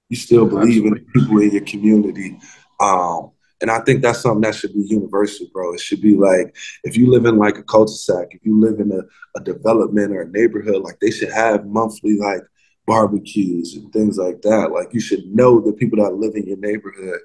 You 0.09 0.15
still 0.15 0.45
believe 0.45 0.85
in 0.85 0.93
the 0.93 0.99
people 0.99 1.39
in 1.41 1.51
your 1.51 1.65
community. 1.65 2.37
Um, 2.79 3.31
and 3.61 3.71
I 3.71 3.79
think 3.79 4.01
that's 4.01 4.19
something 4.19 4.41
that 4.41 4.55
should 4.55 4.73
be 4.73 4.85
universal, 4.85 5.47
bro. 5.53 5.73
It 5.73 5.79
should 5.79 6.01
be 6.01 6.17
like 6.17 6.55
if 6.83 6.97
you 6.97 7.09
live 7.09 7.25
in 7.25 7.37
like 7.37 7.57
a 7.57 7.63
cul-de-sac, 7.63 8.27
if 8.31 8.45
you 8.45 8.59
live 8.59 8.79
in 8.79 8.91
a, 8.91 9.01
a 9.39 9.43
development 9.43 10.11
or 10.11 10.21
a 10.21 10.29
neighborhood, 10.29 10.81
like 10.81 10.99
they 10.99 11.11
should 11.11 11.31
have 11.31 11.65
monthly 11.65 12.17
like 12.17 12.41
barbecues 12.85 13.75
and 13.75 13.91
things 13.93 14.17
like 14.17 14.41
that. 14.41 14.71
Like 14.71 14.93
you 14.93 14.99
should 14.99 15.25
know 15.27 15.61
the 15.61 15.73
people 15.73 16.03
that 16.03 16.15
live 16.15 16.35
in 16.35 16.45
your 16.45 16.57
neighborhood. 16.57 17.19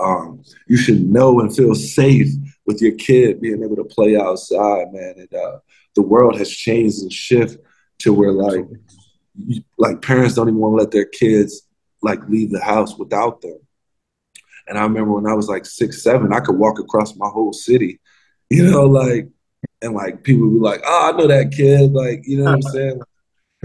Um, 0.00 0.42
you 0.66 0.76
should 0.76 1.02
know 1.02 1.40
and 1.40 1.54
feel 1.54 1.74
safe 1.74 2.28
with 2.66 2.80
your 2.80 2.92
kid 2.92 3.40
being 3.40 3.62
able 3.62 3.76
to 3.76 3.84
play 3.84 4.16
outside, 4.16 4.92
man. 4.92 5.14
And 5.16 5.34
uh, 5.34 5.58
the 5.94 6.02
world 6.02 6.38
has 6.38 6.50
changed 6.50 7.02
and 7.02 7.12
shifted 7.12 7.60
to 8.00 8.12
where 8.12 8.32
like 8.32 8.64
like 9.76 10.02
parents 10.02 10.34
don't 10.34 10.48
even 10.48 10.58
want 10.58 10.72
to 10.72 10.82
let 10.82 10.90
their 10.90 11.06
kids 11.06 11.62
like 12.02 12.20
leave 12.28 12.50
the 12.50 12.62
house 12.62 12.96
without 12.96 13.40
them. 13.40 13.58
And 14.68 14.78
I 14.78 14.82
remember 14.82 15.12
when 15.12 15.26
I 15.26 15.34
was 15.34 15.48
like 15.48 15.66
six, 15.66 16.02
seven, 16.02 16.32
I 16.32 16.40
could 16.40 16.58
walk 16.58 16.78
across 16.78 17.16
my 17.16 17.28
whole 17.28 17.52
city, 17.52 18.00
you 18.50 18.70
know, 18.70 18.84
like, 18.84 19.28
and 19.82 19.94
like 19.94 20.22
people 20.22 20.48
would 20.48 20.58
be 20.58 20.60
like, 20.60 20.82
oh, 20.84 21.12
I 21.12 21.16
know 21.16 21.26
that 21.26 21.52
kid, 21.52 21.92
like, 21.92 22.22
you 22.26 22.38
know 22.38 22.44
what 22.44 22.52
I'm 22.52 22.58
uh-huh. 22.58 22.72
saying? 22.72 23.00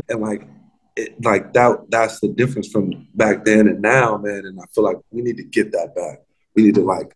And 0.09 0.21
like, 0.21 0.47
it, 0.95 1.23
like 1.23 1.53
that 1.53 1.85
that's 1.89 2.19
the 2.19 2.27
difference 2.27 2.67
from 2.67 3.07
back 3.15 3.45
then 3.45 3.67
and 3.67 3.81
now, 3.81 4.17
man. 4.17 4.45
And 4.45 4.59
I 4.59 4.65
feel 4.73 4.83
like 4.83 4.97
we 5.11 5.21
need 5.21 5.37
to 5.37 5.43
get 5.43 5.71
that 5.71 5.95
back. 5.95 6.19
We 6.55 6.63
need 6.63 6.75
to 6.75 6.83
like 6.83 7.15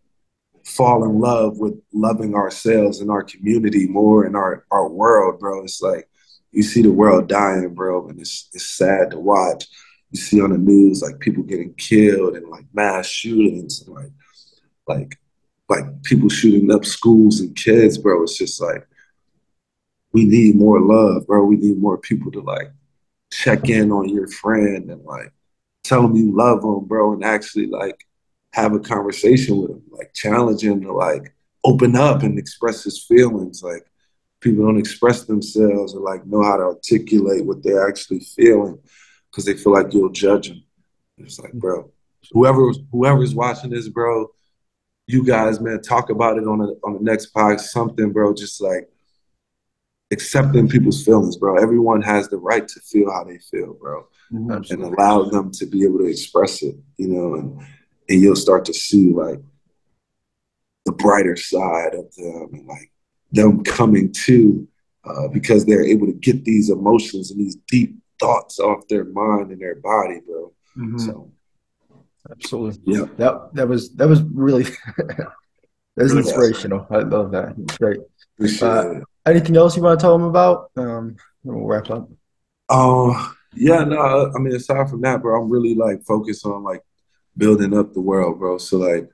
fall 0.64 1.04
in 1.04 1.20
love 1.20 1.58
with 1.58 1.80
loving 1.92 2.34
ourselves 2.34 3.00
and 3.00 3.10
our 3.10 3.22
community 3.22 3.86
more 3.86 4.26
in 4.26 4.34
our, 4.34 4.64
our 4.70 4.88
world, 4.88 5.38
bro. 5.40 5.62
It's 5.62 5.80
like 5.80 6.08
you 6.50 6.62
see 6.62 6.82
the 6.82 6.90
world 6.90 7.28
dying, 7.28 7.74
bro, 7.74 8.08
and 8.08 8.20
it's 8.20 8.48
it's 8.52 8.66
sad 8.66 9.12
to 9.12 9.18
watch. 9.18 9.66
You 10.10 10.20
see 10.20 10.40
on 10.40 10.50
the 10.50 10.58
news 10.58 11.02
like 11.02 11.20
people 11.20 11.42
getting 11.42 11.74
killed 11.74 12.36
and 12.36 12.48
like 12.48 12.64
mass 12.72 13.06
shootings 13.06 13.82
and 13.82 13.94
like 13.94 14.12
like 14.86 15.18
like 15.68 16.02
people 16.02 16.28
shooting 16.28 16.72
up 16.72 16.84
schools 16.84 17.40
and 17.40 17.54
kids, 17.54 17.98
bro. 17.98 18.22
It's 18.22 18.38
just 18.38 18.60
like 18.60 18.86
we 20.12 20.24
need 20.24 20.56
more 20.56 20.80
love, 20.80 21.26
bro. 21.26 21.44
We 21.44 21.56
need 21.56 21.78
more 21.78 21.98
people 21.98 22.32
to 22.32 22.40
like 22.40 22.72
check 23.30 23.68
in 23.68 23.92
on 23.92 24.08
your 24.08 24.26
friend 24.28 24.90
and 24.90 25.04
like 25.04 25.32
tell 25.84 26.04
him 26.04 26.16
you 26.16 26.34
love 26.34 26.64
him, 26.64 26.86
bro, 26.86 27.12
and 27.12 27.24
actually 27.24 27.66
like 27.66 28.06
have 28.52 28.72
a 28.72 28.80
conversation 28.80 29.60
with 29.60 29.70
him, 29.70 29.82
like 29.90 30.12
challenge 30.14 30.62
him 30.62 30.80
to 30.80 30.92
like 30.92 31.34
open 31.64 31.96
up 31.96 32.22
and 32.22 32.38
express 32.38 32.84
his 32.84 33.04
feelings. 33.04 33.62
Like 33.62 33.84
people 34.40 34.64
don't 34.64 34.78
express 34.78 35.24
themselves 35.24 35.94
or 35.94 36.00
like 36.00 36.24
know 36.26 36.42
how 36.42 36.56
to 36.56 36.62
articulate 36.62 37.44
what 37.44 37.62
they're 37.62 37.86
actually 37.86 38.20
feeling 38.20 38.78
because 39.38 39.44
they 39.46 39.62
feel 39.62 39.72
like 39.72 39.94
you'll 39.94 40.08
judge 40.08 40.48
them. 40.48 40.64
It's 41.18 41.38
like, 41.38 41.52
bro, 41.52 41.92
whoever 42.32 42.72
whoever's 42.90 43.36
watching 43.36 43.70
this, 43.70 43.88
bro, 43.88 44.26
you 45.06 45.24
guys, 45.24 45.60
man, 45.60 45.80
talk 45.80 46.10
about 46.10 46.38
it 46.38 46.48
on 46.48 46.58
the 46.58 46.76
on 46.82 46.94
the 46.94 47.00
next 47.00 47.32
podcast. 47.32 47.60
Something, 47.60 48.12
bro, 48.12 48.34
just 48.34 48.60
like 48.60 48.88
accepting 50.10 50.68
people's 50.68 51.04
feelings, 51.04 51.36
bro. 51.36 51.56
Everyone 51.56 52.02
has 52.02 52.28
the 52.28 52.36
right 52.36 52.66
to 52.66 52.80
feel 52.80 53.12
how 53.12 53.22
they 53.22 53.38
feel, 53.38 53.74
bro, 53.74 54.08
Absolutely. 54.50 54.86
and 54.86 54.94
allow 54.94 55.22
them 55.22 55.52
to 55.52 55.66
be 55.66 55.84
able 55.84 55.98
to 55.98 56.06
express 56.06 56.60
it, 56.62 56.74
you 56.96 57.06
know, 57.06 57.34
and 57.34 57.60
and 58.08 58.20
you'll 58.20 58.34
start 58.34 58.64
to 58.64 58.74
see 58.74 59.12
like 59.12 59.40
the 60.84 60.92
brighter 60.92 61.36
side 61.36 61.94
of 61.94 62.12
them 62.16 62.48
and 62.54 62.66
like 62.66 62.90
them 63.30 63.62
coming 63.62 64.10
to 64.10 64.66
uh, 65.04 65.28
because 65.28 65.64
they're 65.64 65.84
able 65.84 66.06
to 66.06 66.12
get 66.14 66.44
these 66.44 66.70
emotions 66.70 67.30
and 67.30 67.38
these 67.38 67.56
deep 67.68 67.94
thoughts 68.20 68.58
off 68.58 68.86
their 68.88 69.04
mind 69.04 69.50
and 69.50 69.60
their 69.60 69.76
body, 69.76 70.20
bro. 70.26 70.52
Mhm. 70.76 71.00
So 71.00 71.30
Absolutely. 72.30 72.80
yeah, 72.94 73.04
That 73.16 73.54
that 73.54 73.68
was 73.68 73.90
that 73.94 74.08
was 74.08 74.22
really 74.22 74.64
that 74.96 75.28
was 75.96 76.12
Really 76.14 76.18
inspirational. 76.26 76.86
I 76.90 76.98
love 76.98 77.30
that. 77.32 77.56
Great. 77.78 78.00
Uh. 78.62 79.00
Anything 79.26 79.56
else 79.56 79.76
you 79.76 79.82
want 79.82 79.98
to 79.98 80.02
tell 80.02 80.16
them 80.16 80.26
about? 80.26 80.70
Um, 80.76 81.16
we'll 81.44 81.66
wrap 81.66 81.90
up. 81.90 82.08
Uh, 82.68 83.30
yeah, 83.54 83.82
no, 83.84 84.30
I 84.34 84.38
mean, 84.38 84.54
aside 84.54 84.88
from 84.88 85.00
that, 85.02 85.20
bro, 85.22 85.40
I'm 85.42 85.50
really 85.50 85.74
like 85.74 86.02
focused 86.04 86.46
on 86.46 86.62
like 86.62 86.82
building 87.36 87.76
up 87.76 87.92
the 87.92 88.00
world, 88.00 88.38
bro. 88.38 88.58
So 88.58 88.78
like, 88.78 89.08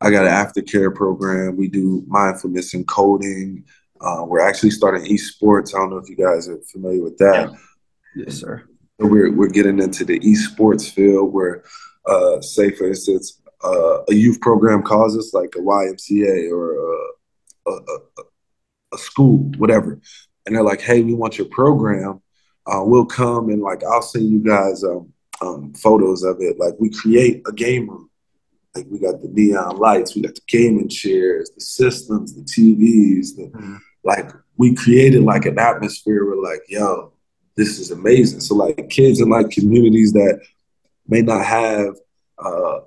I 0.00 0.10
got 0.10 0.26
an 0.26 0.32
aftercare 0.32 0.94
program. 0.94 1.56
We 1.56 1.68
do 1.68 2.02
mindfulness 2.06 2.74
and 2.74 2.86
coding. 2.86 3.64
Uh, 4.00 4.24
we're 4.26 4.40
actually 4.40 4.70
starting 4.70 5.04
esports. 5.04 5.74
I 5.74 5.78
don't 5.78 5.90
know 5.90 5.98
if 5.98 6.08
you 6.10 6.16
guys 6.16 6.48
are 6.48 6.58
familiar 6.70 7.02
with 7.02 7.16
that. 7.18 7.50
Yes, 8.16 8.34
sir. 8.40 8.64
So 9.00 9.06
we're 9.08 9.32
we're 9.32 9.48
getting 9.48 9.80
into 9.80 10.04
the 10.04 10.18
esports 10.20 10.90
field 10.90 11.32
where, 11.32 11.64
uh, 12.06 12.40
say 12.40 12.70
for 12.70 12.86
instance, 12.86 13.40
uh, 13.62 14.02
a 14.08 14.14
youth 14.14 14.40
program 14.40 14.82
calls 14.82 15.16
us 15.16 15.32
like 15.34 15.54
a 15.56 15.60
YMCA 15.60 16.50
or 16.50 16.74
a, 16.74 17.70
a, 17.70 17.72
a, 17.72 17.98
a 18.94 18.98
school, 18.98 19.38
whatever, 19.58 20.00
and 20.46 20.54
they're 20.54 20.62
like, 20.62 20.80
"Hey, 20.80 21.02
we 21.02 21.14
want 21.14 21.38
your 21.38 21.48
program. 21.48 22.20
Uh, 22.66 22.82
we'll 22.84 23.04
come 23.06 23.48
and 23.50 23.60
like 23.62 23.82
I'll 23.84 24.02
send 24.02 24.28
you 24.30 24.38
guys 24.40 24.84
um, 24.84 25.12
um, 25.42 25.74
photos 25.74 26.22
of 26.22 26.36
it. 26.40 26.58
Like 26.58 26.74
we 26.78 26.90
create 26.90 27.42
a 27.46 27.52
game 27.52 27.88
room. 27.90 28.10
Like 28.74 28.86
we 28.90 28.98
got 28.98 29.20
the 29.22 29.28
neon 29.28 29.76
lights, 29.76 30.14
we 30.16 30.22
got 30.22 30.34
the 30.34 30.40
gaming 30.48 30.88
chairs, 30.88 31.50
the 31.54 31.60
systems, 31.60 32.34
the 32.34 32.42
TVs, 32.42 33.36
the 33.36 33.50
Mhm. 33.54 33.78
like 34.04 34.30
we 34.56 34.74
created 34.74 35.22
like 35.22 35.46
an 35.46 35.58
atmosphere 35.58 36.24
where 36.26 36.36
like, 36.42 36.62
yo, 36.68 37.12
this 37.56 37.78
is 37.78 37.90
amazing. 37.90 38.40
So 38.40 38.54
like 38.54 38.88
kids 38.90 39.20
in 39.20 39.28
like 39.28 39.50
communities 39.50 40.12
that 40.12 40.40
may 41.06 41.22
not 41.22 41.44
have 41.44 41.94
uh, 42.38 42.80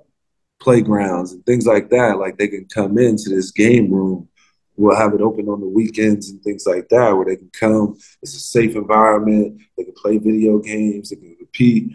playgrounds 0.60 1.32
and 1.32 1.44
things 1.46 1.66
like 1.66 1.90
that, 1.90 2.18
like 2.18 2.36
they 2.38 2.48
can 2.48 2.66
come 2.66 2.98
into 2.98 3.30
this 3.30 3.50
game 3.50 3.90
room. 3.92 4.28
We'll 4.76 4.96
have 4.96 5.14
it 5.14 5.20
open 5.20 5.48
on 5.48 5.60
the 5.60 5.66
weekends 5.68 6.30
and 6.30 6.40
things 6.42 6.64
like 6.66 6.88
that, 6.90 7.12
where 7.12 7.24
they 7.26 7.36
can 7.36 7.50
come. 7.52 7.98
It's 8.22 8.36
a 8.36 8.40
safe 8.40 8.76
environment. 8.76 9.60
They 9.76 9.84
can 9.84 9.94
play 9.94 10.18
video 10.18 10.58
games. 10.58 11.10
They 11.10 11.16
can 11.16 11.34
compete. 11.36 11.92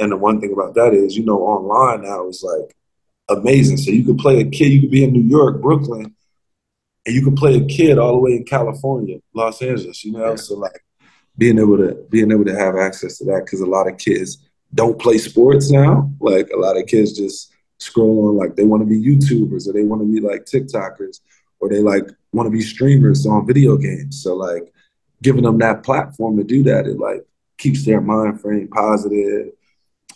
And 0.00 0.10
the 0.10 0.16
one 0.16 0.40
thing 0.40 0.52
about 0.52 0.74
that 0.74 0.94
is, 0.94 1.16
you 1.16 1.24
know, 1.24 1.38
online 1.42 2.02
now 2.02 2.26
is 2.28 2.42
like 2.42 2.74
amazing. 3.28 3.76
So 3.76 3.92
you 3.92 4.04
could 4.04 4.18
play 4.18 4.40
a 4.40 4.44
kid. 4.44 4.72
You 4.72 4.80
could 4.80 4.90
be 4.90 5.04
in 5.04 5.12
New 5.12 5.22
York, 5.22 5.60
Brooklyn, 5.62 6.16
and 7.06 7.14
you 7.14 7.22
could 7.22 7.36
play 7.36 7.54
a 7.56 7.64
kid 7.66 7.98
all 7.98 8.12
the 8.14 8.18
way 8.18 8.32
in 8.32 8.44
California, 8.44 9.18
Los 9.32 9.62
Angeles. 9.62 10.04
You 10.04 10.12
know, 10.12 10.30
Yeah. 10.30 10.34
so 10.36 10.56
like 10.56 10.84
being 11.36 11.58
able 11.58 11.76
to 11.76 11.94
being 12.10 12.30
able 12.30 12.44
to 12.44 12.56
have 12.56 12.76
access 12.76 13.18
to 13.18 13.24
that 13.24 13.44
because 13.44 13.60
a 13.60 13.66
lot 13.66 13.88
of 13.88 13.98
kids 13.98 14.48
don't 14.74 14.98
play 14.98 15.18
sports 15.18 15.70
now. 15.70 16.10
Like 16.20 16.50
a 16.50 16.58
lot 16.58 16.76
of 16.76 16.86
kids 16.86 17.12
just 17.12 17.52
scroll 17.78 18.28
on 18.28 18.36
like 18.36 18.56
they 18.56 18.64
want 18.64 18.82
to 18.82 18.86
be 18.86 19.00
YouTubers 19.00 19.68
or 19.68 19.72
they 19.72 19.82
want 19.82 20.02
to 20.02 20.12
be 20.12 20.20
like 20.20 20.44
TikTokers 20.44 21.20
or 21.60 21.68
they 21.68 21.80
like 21.80 22.08
want 22.32 22.46
to 22.46 22.50
be 22.50 22.60
streamers 22.62 23.26
on 23.26 23.46
video 23.46 23.76
games. 23.76 24.22
So 24.22 24.34
like 24.34 24.72
giving 25.22 25.42
them 25.42 25.58
that 25.58 25.82
platform 25.82 26.36
to 26.36 26.44
do 26.44 26.62
that, 26.64 26.86
it 26.86 26.98
like 26.98 27.24
keeps 27.58 27.84
their 27.84 28.00
mind 28.00 28.40
frame 28.40 28.68
positive 28.68 29.48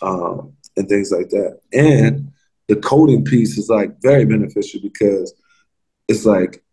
um, 0.01 0.53
and 0.77 0.87
things 0.87 1.11
like 1.11 1.29
that. 1.29 1.59
And 1.73 2.31
the 2.67 2.75
coding 2.77 3.25
piece 3.25 3.57
is 3.57 3.69
like 3.69 4.01
very 4.01 4.25
beneficial 4.25 4.81
because 4.81 5.33
it's 6.07 6.25
like 6.25 6.63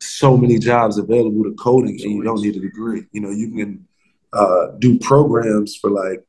so 0.00 0.36
many 0.36 0.58
jobs 0.58 0.98
available 0.98 1.44
to 1.44 1.54
coding 1.54 1.98
and 2.02 2.12
you 2.12 2.22
don't 2.22 2.40
need 2.40 2.56
a 2.56 2.60
degree. 2.60 3.06
You 3.12 3.20
know, 3.20 3.30
you 3.30 3.50
can 3.50 3.86
uh, 4.32 4.68
do 4.78 4.98
programs 4.98 5.76
for 5.76 5.90
like, 5.90 6.24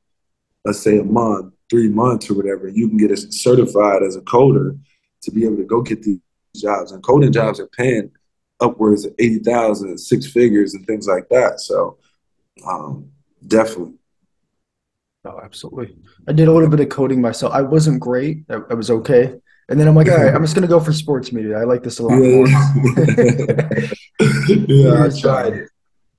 let's 0.66 0.80
say 0.80 1.00
a 1.00 1.04
month, 1.04 1.54
three 1.70 1.90
months 1.90 2.30
or 2.30 2.36
whatever. 2.36 2.68
You 2.68 2.88
can 2.88 2.98
get 2.98 3.12
it 3.12 3.34
certified 3.34 4.04
as 4.04 4.16
a 4.16 4.22
coder 4.22 4.80
to 5.22 5.32
be 5.32 5.46
able 5.46 5.58
to 5.58 5.64
go 5.64 5.82
get 5.82 6.04
these 6.04 6.20
jobs. 6.56 6.92
And 6.92 7.04
coding 7.04 7.32
jobs 7.32 7.60
are 7.60 7.68
paying 7.68 8.12
upwards 8.60 9.06
of 9.06 9.14
80,000, 9.18 9.98
six 9.98 10.28
figures 10.28 10.74
and 10.74 10.86
things 10.86 11.08
like 11.08 11.30
that. 11.30 11.60
So 11.60 11.98
um, 12.68 13.12
definitely. 13.46 13.96
Oh, 15.24 15.40
absolutely. 15.44 15.96
I 16.28 16.34
did 16.34 16.48
a 16.48 16.52
little 16.52 16.70
bit 16.70 16.80
of 16.80 16.90
coding 16.90 17.22
myself. 17.22 17.54
I 17.54 17.62
wasn't 17.62 18.00
great. 18.00 18.44
I, 18.50 18.62
I 18.70 18.74
was 18.74 18.90
okay. 18.90 19.36
And 19.70 19.80
then 19.80 19.88
I'm 19.88 19.96
like, 19.96 20.10
all 20.10 20.18
right, 20.18 20.34
I'm 20.34 20.42
just 20.42 20.56
gonna 20.56 20.68
go 20.68 20.80
for 20.80 20.92
sports 20.92 21.32
media. 21.32 21.58
I 21.58 21.64
like 21.64 21.84
this 21.84 22.00
a 22.00 22.04
lot 22.04 22.18
more. 22.18 22.48
yeah, 24.68 25.04
I 25.06 25.10
tried 25.22 25.54
it. 25.54 25.70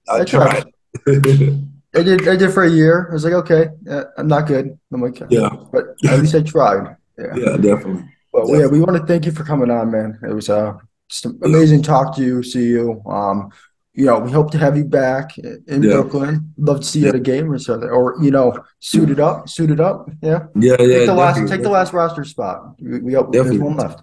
I, 0.09 0.21
I 0.21 0.25
tried. 0.25 0.65
tried. 1.05 1.69
I 1.95 2.03
did. 2.03 2.27
I 2.29 2.37
did 2.37 2.53
for 2.53 2.63
a 2.65 2.71
year. 2.71 3.09
I 3.11 3.13
was 3.13 3.25
like, 3.25 3.35
okay, 3.35 3.69
uh, 3.91 4.05
I'm 4.17 4.29
not 4.29 4.47
good. 4.47 4.79
I'm 4.93 5.03
like, 5.03 5.21
yeah, 5.31 5.51
but 5.73 5.95
at 6.09 6.21
least 6.21 6.35
I 6.35 6.43
tried. 6.43 6.97
Yeah. 7.19 7.35
yeah, 7.37 7.57
definitely. 7.57 8.05
But 8.33 8.47
yeah, 8.49 8.67
we 8.67 8.81
want 8.81 8.97
to 8.97 9.07
thank 9.07 9.27
you 9.27 9.33
for 9.33 9.45
coming 9.45 9.71
on, 9.71 9.91
man. 9.91 10.19
It 10.23 10.33
was 10.33 10.49
uh, 10.49 10.75
just 11.11 11.27
amazing 11.43 11.83
talk 11.83 12.17
to 12.17 12.23
you, 12.23 12.43
see 12.43 12.65
you. 12.69 13.03
Um, 13.07 13.51
you 13.93 14.07
know, 14.07 14.19
we 14.21 14.31
hope 14.31 14.51
to 14.53 14.59
have 14.59 14.75
you 14.75 14.85
back 14.85 15.37
in 15.37 15.83
Yeah. 15.83 15.93
Brooklyn. 16.01 16.55
Love 16.57 16.81
to 16.81 16.87
see 16.87 17.01
you 17.01 17.09
at 17.09 17.15
a 17.15 17.21
game 17.21 17.53
or 17.53 17.59
something, 17.59 17.91
or 17.91 18.17
you 18.23 18.31
know, 18.31 18.57
suited 18.81 19.21
up, 19.21 19.51
suited 19.51 19.81
up. 19.81 20.09
Yeah, 20.23 20.47
Yeah, 20.57 20.77
yeah. 20.81 20.99
take 20.99 21.07
the 21.07 21.15
last, 21.15 21.35
definitely, 21.35 21.57
take 21.57 21.63
the 21.63 21.71
last 21.71 21.93
roster 21.93 22.25
spot. 22.25 22.75
We, 22.81 23.01
we 23.01 23.13
got 23.13 23.31
Definitely. 23.31 23.59
there's 23.59 23.61
one 23.61 23.77
left. 23.77 24.03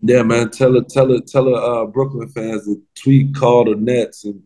Yeah, 0.00 0.22
man. 0.22 0.50
Tell 0.50 0.76
it, 0.76 0.88
tell 0.88 1.10
it, 1.10 1.26
tell 1.26 1.46
the 1.46 1.54
uh, 1.54 1.86
Brooklyn 1.86 2.28
fans 2.28 2.66
to 2.66 2.80
tweet, 2.94 3.34
call 3.34 3.64
the 3.64 3.74
Nets, 3.74 4.24
and 4.24 4.42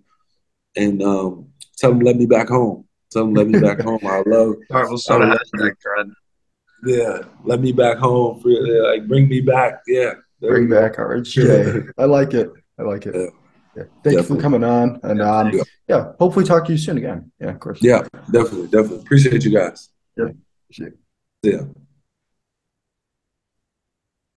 and 0.77 1.03
um, 1.03 1.50
tell 1.81 1.91
them 1.91 2.01
let 2.01 2.17
me 2.17 2.27
back 2.27 2.49
home. 2.49 2.85
Tell 3.11 3.25
them 3.25 3.35
let 3.35 3.49
me 3.49 3.59
back 3.59 3.81
home. 3.81 3.99
I 4.05 4.19
love. 4.27 4.55
All 4.71 4.81
right, 4.81 4.89
we'll 4.89 4.99
start 4.99 5.23
a 5.23 5.27
hashtag 5.27 5.73
thread. 5.83 6.11
Yeah, 6.85 7.23
let 7.45 7.61
me 7.61 7.73
back 7.73 7.99
home. 7.99 8.41
For, 8.41 8.49
yeah, 8.51 8.83
like 8.91 9.09
bring 9.09 9.29
me 9.29 9.41
back. 9.41 9.81
Yeah, 9.87 10.15
Bring 10.41 10.63
we 10.65 10.69
go. 10.69 10.81
back 10.81 10.97
RHJ. 10.97 11.93
I 11.99 12.05
like 12.05 12.35
it. 12.35 12.51
I 12.79 12.83
like 12.83 13.07
it. 13.07 13.15
Yeah. 13.15 13.27
Yeah. 13.77 13.83
Thank 14.03 14.17
you 14.17 14.23
for 14.25 14.37
coming 14.37 14.65
on, 14.65 14.99
and 15.05 15.23
um, 15.23 15.51
Yeah. 15.53 15.63
yeah, 15.89 16.13
hopefully 16.19 16.45
talk 16.45 16.65
to 16.67 16.73
you 16.73 16.79
soon 16.79 16.99
again. 16.99 17.31
Yeah, 17.41 17.51
of 17.51 17.61
course. 17.61 17.79
Yeah, 17.83 18.03
definitely, 18.33 18.67
definitely. 18.69 18.99
Appreciate 19.01 19.45
you 19.45 19.53
guys. 19.53 19.91
Appreciate 20.19 20.95
it. 20.95 20.99
Yeah. 21.43 21.63